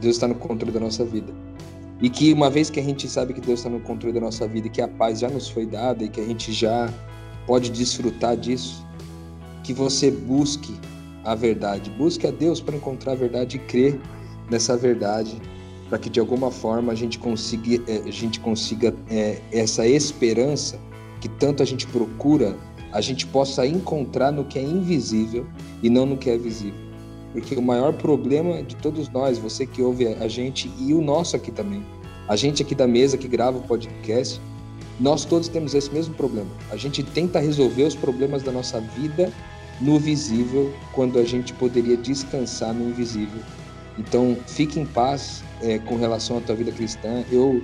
Deus 0.00 0.16
está 0.16 0.28
no 0.28 0.34
controle 0.34 0.72
da 0.72 0.80
nossa 0.80 1.04
vida. 1.04 1.32
E 2.00 2.08
que 2.08 2.32
uma 2.32 2.50
vez 2.50 2.70
que 2.70 2.80
a 2.80 2.82
gente 2.82 3.08
sabe 3.08 3.32
que 3.32 3.40
Deus 3.40 3.60
está 3.60 3.70
no 3.70 3.80
controle 3.80 4.14
da 4.14 4.20
nossa 4.20 4.46
vida 4.46 4.66
e 4.66 4.70
que 4.70 4.82
a 4.82 4.88
paz 4.88 5.20
já 5.20 5.28
nos 5.28 5.48
foi 5.48 5.66
dada 5.66 6.04
e 6.04 6.08
que 6.08 6.20
a 6.20 6.24
gente 6.24 6.52
já 6.52 6.92
pode 7.46 7.70
desfrutar 7.70 8.36
disso, 8.36 8.84
que 9.62 9.72
você 9.72 10.10
busque 10.10 10.74
a 11.24 11.34
verdade. 11.34 11.90
Busque 11.90 12.26
a 12.26 12.30
Deus 12.30 12.60
para 12.60 12.76
encontrar 12.76 13.12
a 13.12 13.16
verdade 13.16 13.56
e 13.56 13.60
crer 13.60 14.00
nessa 14.50 14.76
verdade 14.76 15.40
para 15.94 16.00
que 16.00 16.10
de 16.10 16.18
alguma 16.18 16.50
forma 16.50 16.90
a 16.90 16.94
gente 16.96 17.20
consiga, 17.20 17.80
eh, 17.86 18.02
a 18.04 18.10
gente 18.10 18.40
consiga 18.40 18.92
é, 19.08 19.40
essa 19.52 19.86
esperança 19.86 20.76
que 21.20 21.28
tanto 21.28 21.62
a 21.62 21.66
gente 21.66 21.86
procura, 21.86 22.56
a 22.90 23.00
gente 23.00 23.24
possa 23.28 23.64
encontrar 23.64 24.32
no 24.32 24.44
que 24.44 24.58
é 24.58 24.62
invisível 24.62 25.46
e 25.84 25.88
não 25.88 26.04
no 26.04 26.16
que 26.16 26.28
é 26.28 26.36
visível. 26.36 26.74
Porque 27.32 27.54
o 27.54 27.62
maior 27.62 27.92
problema 27.92 28.60
de 28.60 28.74
todos 28.74 29.08
nós, 29.08 29.38
você 29.38 29.68
que 29.68 29.82
ouve 29.82 30.08
a 30.08 30.26
gente 30.26 30.68
e 30.80 30.92
o 30.92 31.00
nosso 31.00 31.36
aqui 31.36 31.52
também, 31.52 31.86
a 32.26 32.34
gente 32.34 32.60
aqui 32.60 32.74
da 32.74 32.88
mesa 32.88 33.16
que 33.16 33.28
grava 33.28 33.58
o 33.58 33.62
podcast, 33.62 34.40
nós 34.98 35.24
todos 35.24 35.46
temos 35.46 35.76
esse 35.76 35.92
mesmo 35.92 36.12
problema. 36.16 36.50
A 36.72 36.76
gente 36.76 37.04
tenta 37.04 37.38
resolver 37.38 37.84
os 37.84 37.94
problemas 37.94 38.42
da 38.42 38.50
nossa 38.50 38.80
vida 38.80 39.32
no 39.80 39.96
visível, 40.00 40.74
quando 40.92 41.20
a 41.20 41.24
gente 41.24 41.52
poderia 41.52 41.96
descansar 41.96 42.74
no 42.74 42.88
invisível. 42.88 43.40
Então, 43.96 44.36
fique 44.48 44.80
em 44.80 44.86
paz, 44.86 45.43
é, 45.64 45.78
com 45.78 45.96
relação 45.96 46.38
à 46.38 46.40
tua 46.40 46.54
vida 46.54 46.70
cristã. 46.70 47.24
Eu 47.32 47.62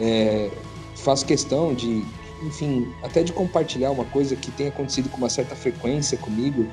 é, 0.00 0.50
faço 0.96 1.24
questão 1.26 1.74
de, 1.74 2.04
enfim, 2.42 2.88
até 3.02 3.22
de 3.22 3.32
compartilhar 3.32 3.90
uma 3.90 4.04
coisa 4.06 4.34
que 4.34 4.50
tem 4.50 4.68
acontecido 4.68 5.08
com 5.08 5.18
uma 5.18 5.30
certa 5.30 5.54
frequência 5.54 6.16
comigo. 6.18 6.66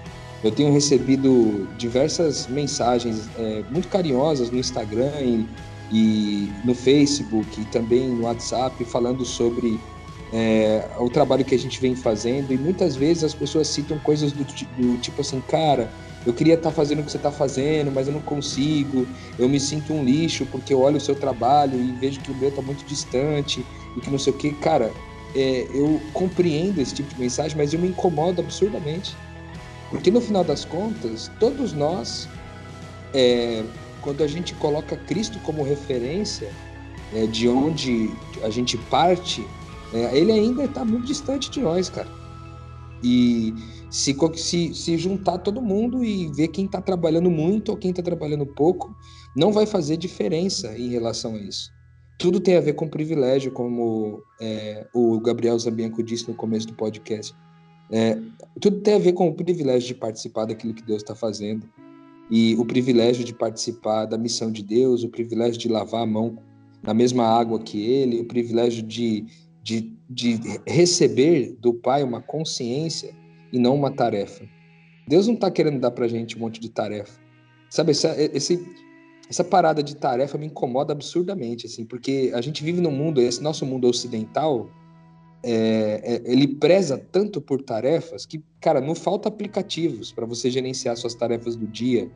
Eu 0.43 0.51
tenho 0.51 0.71
recebido 0.71 1.67
diversas 1.77 2.47
mensagens 2.47 3.27
é, 3.37 3.63
muito 3.69 3.87
carinhosas 3.87 4.49
no 4.49 4.57
Instagram 4.57 5.13
e, 5.21 5.47
e, 5.91 6.51
no 6.63 6.73
Facebook 6.73 7.61
e 7.61 7.65
também 7.65 8.09
no 8.09 8.23
WhatsApp 8.25 8.83
falando 8.85 9.25
sobre 9.25 9.79
é, 10.31 10.87
o 10.99 11.09
trabalho 11.09 11.43
que 11.43 11.55
a 11.55 11.59
gente 11.59 11.79
vem 11.79 11.95
fazendo 11.95 12.53
e 12.53 12.57
muitas 12.57 12.95
vezes 12.95 13.23
as 13.23 13.33
pessoas 13.33 13.67
citam 13.67 13.97
coisas 13.99 14.31
do, 14.31 14.43
do 14.43 14.97
tipo 14.99 15.21
assim, 15.21 15.41
cara, 15.47 15.89
eu 16.25 16.33
queria 16.33 16.55
estar 16.55 16.69
tá 16.69 16.75
fazendo 16.75 16.99
o 16.99 17.03
que 17.03 17.11
você 17.11 17.17
está 17.17 17.31
fazendo, 17.31 17.91
mas 17.91 18.07
eu 18.07 18.13
não 18.13 18.21
consigo. 18.21 19.07
Eu 19.37 19.47
me 19.47 19.59
sinto 19.59 19.93
um 19.93 20.03
lixo 20.03 20.45
porque 20.47 20.73
eu 20.73 20.81
olho 20.81 20.97
o 20.97 21.01
seu 21.01 21.15
trabalho 21.15 21.79
e 21.79 21.91
vejo 21.93 22.19
que 22.19 22.31
o 22.31 22.35
meu 22.35 22.49
está 22.49 22.61
muito 22.61 22.83
distante 22.85 23.65
e 23.95 24.01
que 24.01 24.09
não 24.09 24.17
sei 24.17 24.33
o 24.33 24.35
que. 24.35 24.51
Cara, 24.53 24.91
é, 25.35 25.67
eu 25.73 26.01
compreendo 26.13 26.81
esse 26.81 26.95
tipo 26.95 27.13
de 27.13 27.19
mensagem, 27.19 27.55
mas 27.55 27.73
eu 27.73 27.79
me 27.79 27.89
incomodo 27.89 28.41
absurdamente. 28.41 29.15
Porque 29.91 30.09
no 30.09 30.19
final 30.19 30.43
das 30.43 30.65
contas, 30.65 31.29
todos 31.39 31.73
nós, 31.73 32.27
é, 33.13 33.63
quando 34.01 34.23
a 34.23 34.27
gente 34.27 34.55
coloca 34.55 34.97
Cristo 34.97 35.37
como 35.39 35.63
referência, 35.63 36.51
é, 37.13 37.27
de 37.27 37.47
onde 37.47 38.09
a 38.41 38.49
gente 38.49 38.77
parte, 38.77 39.45
é, 39.93 40.17
ele 40.17 40.31
ainda 40.31 40.63
está 40.63 40.83
muito 40.83 41.05
distante 41.05 41.51
de 41.51 41.59
nós, 41.59 41.87
cara. 41.87 42.07
E 43.03 43.53
se, 43.95 44.13
se, 44.35 44.73
se 44.73 44.97
juntar 44.97 45.37
todo 45.37 45.61
mundo 45.61 46.03
e 46.03 46.27
ver 46.33 46.49
quem 46.49 46.65
está 46.65 46.81
trabalhando 46.81 47.31
muito 47.31 47.69
ou 47.69 47.77
quem 47.77 47.91
está 47.91 48.03
trabalhando 48.03 48.45
pouco, 48.45 48.93
não 49.33 49.53
vai 49.53 49.65
fazer 49.65 49.95
diferença 49.95 50.77
em 50.77 50.89
relação 50.89 51.35
a 51.35 51.37
isso. 51.37 51.71
Tudo 52.19 52.41
tem 52.41 52.57
a 52.57 52.59
ver 52.59 52.73
com 52.73 52.89
privilégio, 52.89 53.53
como 53.53 54.21
é, 54.41 54.85
o 54.93 55.17
Gabriel 55.21 55.57
Zambianco 55.57 56.03
disse 56.03 56.27
no 56.27 56.35
começo 56.35 56.67
do 56.67 56.73
podcast. 56.73 57.33
É, 57.89 58.19
tudo 58.59 58.81
tem 58.81 58.95
a 58.95 58.99
ver 58.99 59.13
com 59.13 59.29
o 59.29 59.33
privilégio 59.33 59.87
de 59.87 59.95
participar 59.95 60.43
daquilo 60.43 60.73
que 60.73 60.83
Deus 60.83 61.01
está 61.01 61.15
fazendo 61.15 61.65
e 62.29 62.53
o 62.57 62.65
privilégio 62.65 63.23
de 63.23 63.33
participar 63.33 64.07
da 64.07 64.17
missão 64.17 64.51
de 64.51 64.61
Deus, 64.61 65.05
o 65.05 65.09
privilégio 65.09 65.57
de 65.57 65.69
lavar 65.69 66.01
a 66.01 66.05
mão 66.05 66.37
na 66.83 66.93
mesma 66.93 67.23
água 67.25 67.59
que 67.59 67.81
Ele, 67.81 68.19
o 68.19 68.25
privilégio 68.25 68.83
de, 68.83 69.25
de, 69.63 69.93
de 70.09 70.37
receber 70.67 71.55
do 71.61 71.73
Pai 71.73 72.03
uma 72.03 72.21
consciência 72.21 73.15
e 73.55 73.59
não 73.59 73.73
uma 73.73 73.89
tarefa. 73.89 74.43
Deus 75.07 75.27
não 75.27 75.35
está 75.35 75.49
querendo 75.49 75.79
dar 75.79 75.91
para 75.91 76.07
gente 76.09 76.35
um 76.35 76.41
monte 76.41 76.59
de 76.59 76.69
tarefa. 76.69 77.17
Sabe, 77.69 77.91
essa, 77.91 78.13
esse, 78.17 78.67
essa 79.29 79.45
parada 79.45 79.81
de 79.81 79.95
tarefa 79.95 80.37
me 80.37 80.47
incomoda 80.47 80.91
absurdamente, 80.91 81.65
assim, 81.65 81.85
porque 81.85 82.31
a 82.33 82.41
gente 82.41 82.61
vive 82.61 82.81
num 82.81 82.91
mundo, 82.91 83.21
esse 83.21 83.41
nosso 83.41 83.65
mundo 83.65 83.87
ocidental, 83.87 84.69
é, 85.41 86.01
é, 86.03 86.21
ele 86.31 86.47
preza 86.47 86.97
tanto 86.97 87.39
por 87.39 87.61
tarefas 87.61 88.25
que, 88.25 88.43
cara, 88.59 88.81
não 88.81 88.93
falta 88.93 89.29
aplicativos 89.29 90.11
para 90.11 90.25
você 90.25 90.51
gerenciar 90.51 90.97
suas 90.97 91.15
tarefas 91.15 91.55
do 91.55 91.65
dia. 91.65 92.11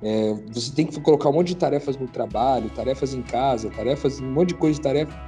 É, 0.00 0.32
você 0.50 0.72
tem 0.72 0.86
que 0.86 0.98
colocar 1.00 1.28
um 1.28 1.34
monte 1.34 1.48
de 1.48 1.56
tarefas 1.56 1.98
no 1.98 2.08
trabalho, 2.08 2.70
tarefas 2.70 3.12
em 3.12 3.22
casa, 3.22 3.68
tarefas, 3.68 4.20
um 4.20 4.32
monte 4.32 4.50
de 4.50 4.54
coisa 4.54 4.76
de 4.76 4.82
tarefa 4.82 5.27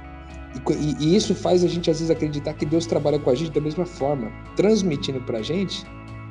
e, 0.69 0.95
e, 0.99 1.15
isso 1.15 1.33
faz 1.33 1.63
a 1.63 1.67
gente 1.67 1.89
às 1.89 1.99
vezes 1.99 2.11
acreditar 2.11 2.53
que 2.53 2.65
Deus 2.65 2.85
trabalha 2.85 3.17
com 3.17 3.29
a 3.29 3.35
gente 3.35 3.51
da 3.51 3.61
mesma 3.61 3.85
forma, 3.85 4.31
transmitindo 4.55 5.21
para 5.21 5.39
a 5.39 5.41
gente 5.41 5.85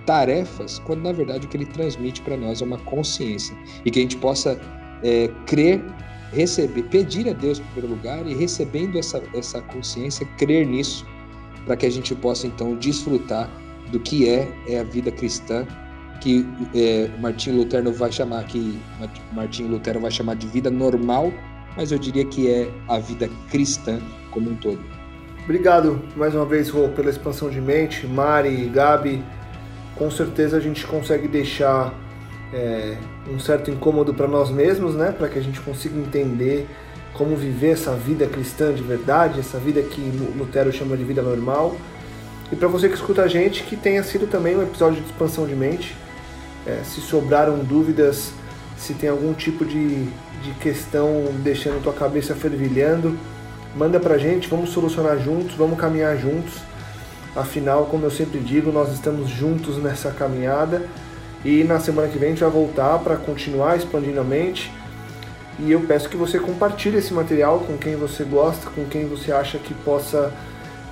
tarefas, 0.04 0.78
quando 0.80 1.02
na 1.02 1.12
verdade 1.12 1.46
o 1.46 1.48
que 1.48 1.56
Ele 1.56 1.66
transmite 1.66 2.20
para 2.22 2.36
nós 2.36 2.60
é 2.60 2.64
uma 2.64 2.78
consciência. 2.78 3.56
E 3.84 3.90
que 3.90 3.98
a 3.98 4.02
gente 4.02 4.16
possa 4.16 4.60
é, 5.02 5.30
crer, 5.46 5.82
receber, 6.32 6.82
pedir 6.84 7.28
a 7.28 7.32
Deus 7.32 7.58
em 7.58 7.64
primeiro 7.64 7.94
lugar 7.94 8.26
e 8.26 8.34
recebendo 8.34 8.98
essa, 8.98 9.22
essa 9.34 9.60
consciência, 9.62 10.26
crer 10.36 10.66
nisso, 10.66 11.06
para 11.64 11.76
que 11.76 11.86
a 11.86 11.90
gente 11.90 12.14
possa 12.14 12.46
então 12.46 12.74
desfrutar 12.76 13.50
do 13.90 14.00
que 14.00 14.28
é, 14.28 14.48
é 14.68 14.80
a 14.80 14.84
vida 14.84 15.10
cristã 15.10 15.66
que 16.20 16.46
é, 16.74 17.08
Martinho 17.18 17.56
Lutero 17.56 17.90
vai 17.92 18.12
chamar 18.12 18.44
que 18.44 18.78
Martinho 19.32 19.70
Lutero 19.70 19.98
vai 20.00 20.10
chamar 20.10 20.36
de 20.36 20.46
vida 20.46 20.70
normal 20.70 21.32
mas 21.76 21.92
eu 21.92 21.98
diria 21.98 22.24
que 22.24 22.50
é 22.50 22.70
a 22.88 22.98
vida 22.98 23.28
cristã 23.50 24.00
como 24.30 24.50
um 24.50 24.54
todo. 24.54 24.80
Obrigado 25.44 26.00
mais 26.16 26.34
uma 26.34 26.44
vez, 26.44 26.68
Rô, 26.68 26.88
pela 26.88 27.10
expansão 27.10 27.50
de 27.50 27.60
mente. 27.60 28.06
Mari, 28.06 28.68
Gabi, 28.68 29.22
com 29.96 30.10
certeza 30.10 30.56
a 30.56 30.60
gente 30.60 30.86
consegue 30.86 31.26
deixar 31.26 31.92
é, 32.52 32.96
um 33.28 33.38
certo 33.38 33.70
incômodo 33.70 34.14
para 34.14 34.28
nós 34.28 34.50
mesmos, 34.50 34.94
né? 34.94 35.12
Para 35.12 35.28
que 35.28 35.38
a 35.38 35.42
gente 35.42 35.60
consiga 35.60 35.98
entender 35.98 36.68
como 37.14 37.36
viver 37.36 37.70
essa 37.70 37.94
vida 37.94 38.26
cristã 38.26 38.72
de 38.72 38.82
verdade, 38.82 39.40
essa 39.40 39.58
vida 39.58 39.82
que 39.82 40.00
Lutero 40.36 40.72
chama 40.72 40.96
de 40.96 41.04
vida 41.04 41.22
normal. 41.22 41.76
E 42.52 42.56
para 42.56 42.68
você 42.68 42.88
que 42.88 42.94
escuta 42.94 43.22
a 43.22 43.28
gente, 43.28 43.62
que 43.62 43.76
tenha 43.76 44.02
sido 44.02 44.26
também 44.26 44.56
um 44.56 44.62
episódio 44.62 45.00
de 45.00 45.06
expansão 45.06 45.46
de 45.46 45.54
mente. 45.54 45.96
É, 46.66 46.82
se 46.84 47.00
sobraram 47.00 47.58
dúvidas, 47.58 48.32
se 48.76 48.92
tem 48.94 49.08
algum 49.08 49.32
tipo 49.32 49.64
de, 49.64 50.06
de 50.42 50.52
questão 50.52 51.26
deixando 51.42 51.82
tua 51.82 51.92
cabeça 51.92 52.34
fervilhando, 52.34 53.18
manda 53.74 54.00
pra 54.00 54.18
gente, 54.18 54.48
vamos 54.48 54.70
solucionar 54.70 55.18
juntos, 55.18 55.54
vamos 55.54 55.78
caminhar 55.78 56.16
juntos. 56.16 56.54
Afinal, 57.34 57.86
como 57.86 58.04
eu 58.04 58.10
sempre 58.10 58.40
digo, 58.40 58.72
nós 58.72 58.92
estamos 58.92 59.28
juntos 59.28 59.76
nessa 59.76 60.10
caminhada 60.10 60.82
e 61.44 61.62
na 61.64 61.78
semana 61.78 62.08
que 62.08 62.18
vem 62.18 62.28
a 62.28 62.30
gente 62.32 62.42
vai 62.42 62.50
voltar 62.50 62.98
para 62.98 63.16
continuar 63.16 63.76
expandindo 63.76 64.20
a 64.20 64.24
mente. 64.24 64.72
E 65.58 65.70
eu 65.70 65.80
peço 65.80 66.08
que 66.08 66.16
você 66.16 66.38
compartilhe 66.38 66.98
esse 66.98 67.12
material 67.12 67.60
com 67.60 67.76
quem 67.76 67.94
você 67.94 68.24
gosta, 68.24 68.70
com 68.70 68.84
quem 68.86 69.06
você 69.06 69.30
acha 69.30 69.58
que 69.58 69.74
possa 69.74 70.32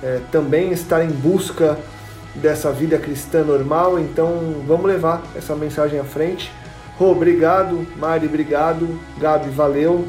é, 0.01 0.21
também 0.31 0.71
estar 0.71 1.03
em 1.03 1.09
busca 1.09 1.77
dessa 2.35 2.71
vida 2.71 2.97
cristã 2.97 3.43
normal. 3.43 3.99
Então 3.99 4.63
vamos 4.65 4.85
levar 4.85 5.23
essa 5.35 5.55
mensagem 5.55 5.99
à 5.99 6.03
frente. 6.03 6.51
Rô, 6.99 7.11
obrigado. 7.11 7.87
Mari, 7.95 8.25
obrigado. 8.25 8.99
Gabi, 9.17 9.49
valeu. 9.49 10.05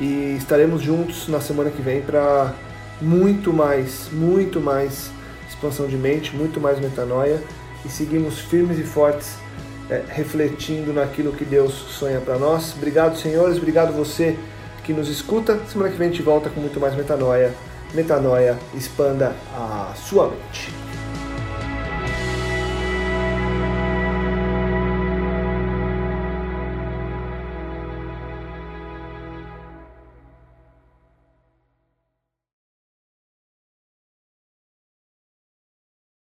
E 0.00 0.34
estaremos 0.36 0.82
juntos 0.82 1.28
na 1.28 1.40
semana 1.40 1.70
que 1.70 1.80
vem 1.80 2.02
para 2.02 2.52
muito 3.00 3.52
mais, 3.52 4.08
muito 4.10 4.60
mais 4.60 5.12
expansão 5.48 5.86
de 5.86 5.96
mente, 5.96 6.34
muito 6.34 6.60
mais 6.60 6.80
metanoia 6.80 7.40
e 7.84 7.88
seguimos 7.88 8.40
firmes 8.40 8.76
e 8.76 8.82
fortes 8.82 9.36
é, 9.88 10.02
refletindo 10.08 10.92
naquilo 10.92 11.32
que 11.32 11.44
Deus 11.44 11.72
sonha 11.72 12.20
para 12.20 12.38
nós. 12.38 12.74
Obrigado, 12.76 13.16
senhores, 13.16 13.56
obrigado 13.56 13.92
você 13.92 14.36
que 14.82 14.92
nos 14.92 15.08
escuta. 15.08 15.60
Semana 15.68 15.92
que 15.92 15.96
vem 15.96 16.08
a 16.08 16.10
gente 16.10 16.22
volta 16.22 16.50
com 16.50 16.60
muito 16.60 16.80
mais 16.80 16.96
metanoia. 16.96 17.54
Metanoia, 17.94 18.58
expanda 18.74 19.32
a 19.54 19.92
sua 19.94 20.28
mente. 20.28 20.81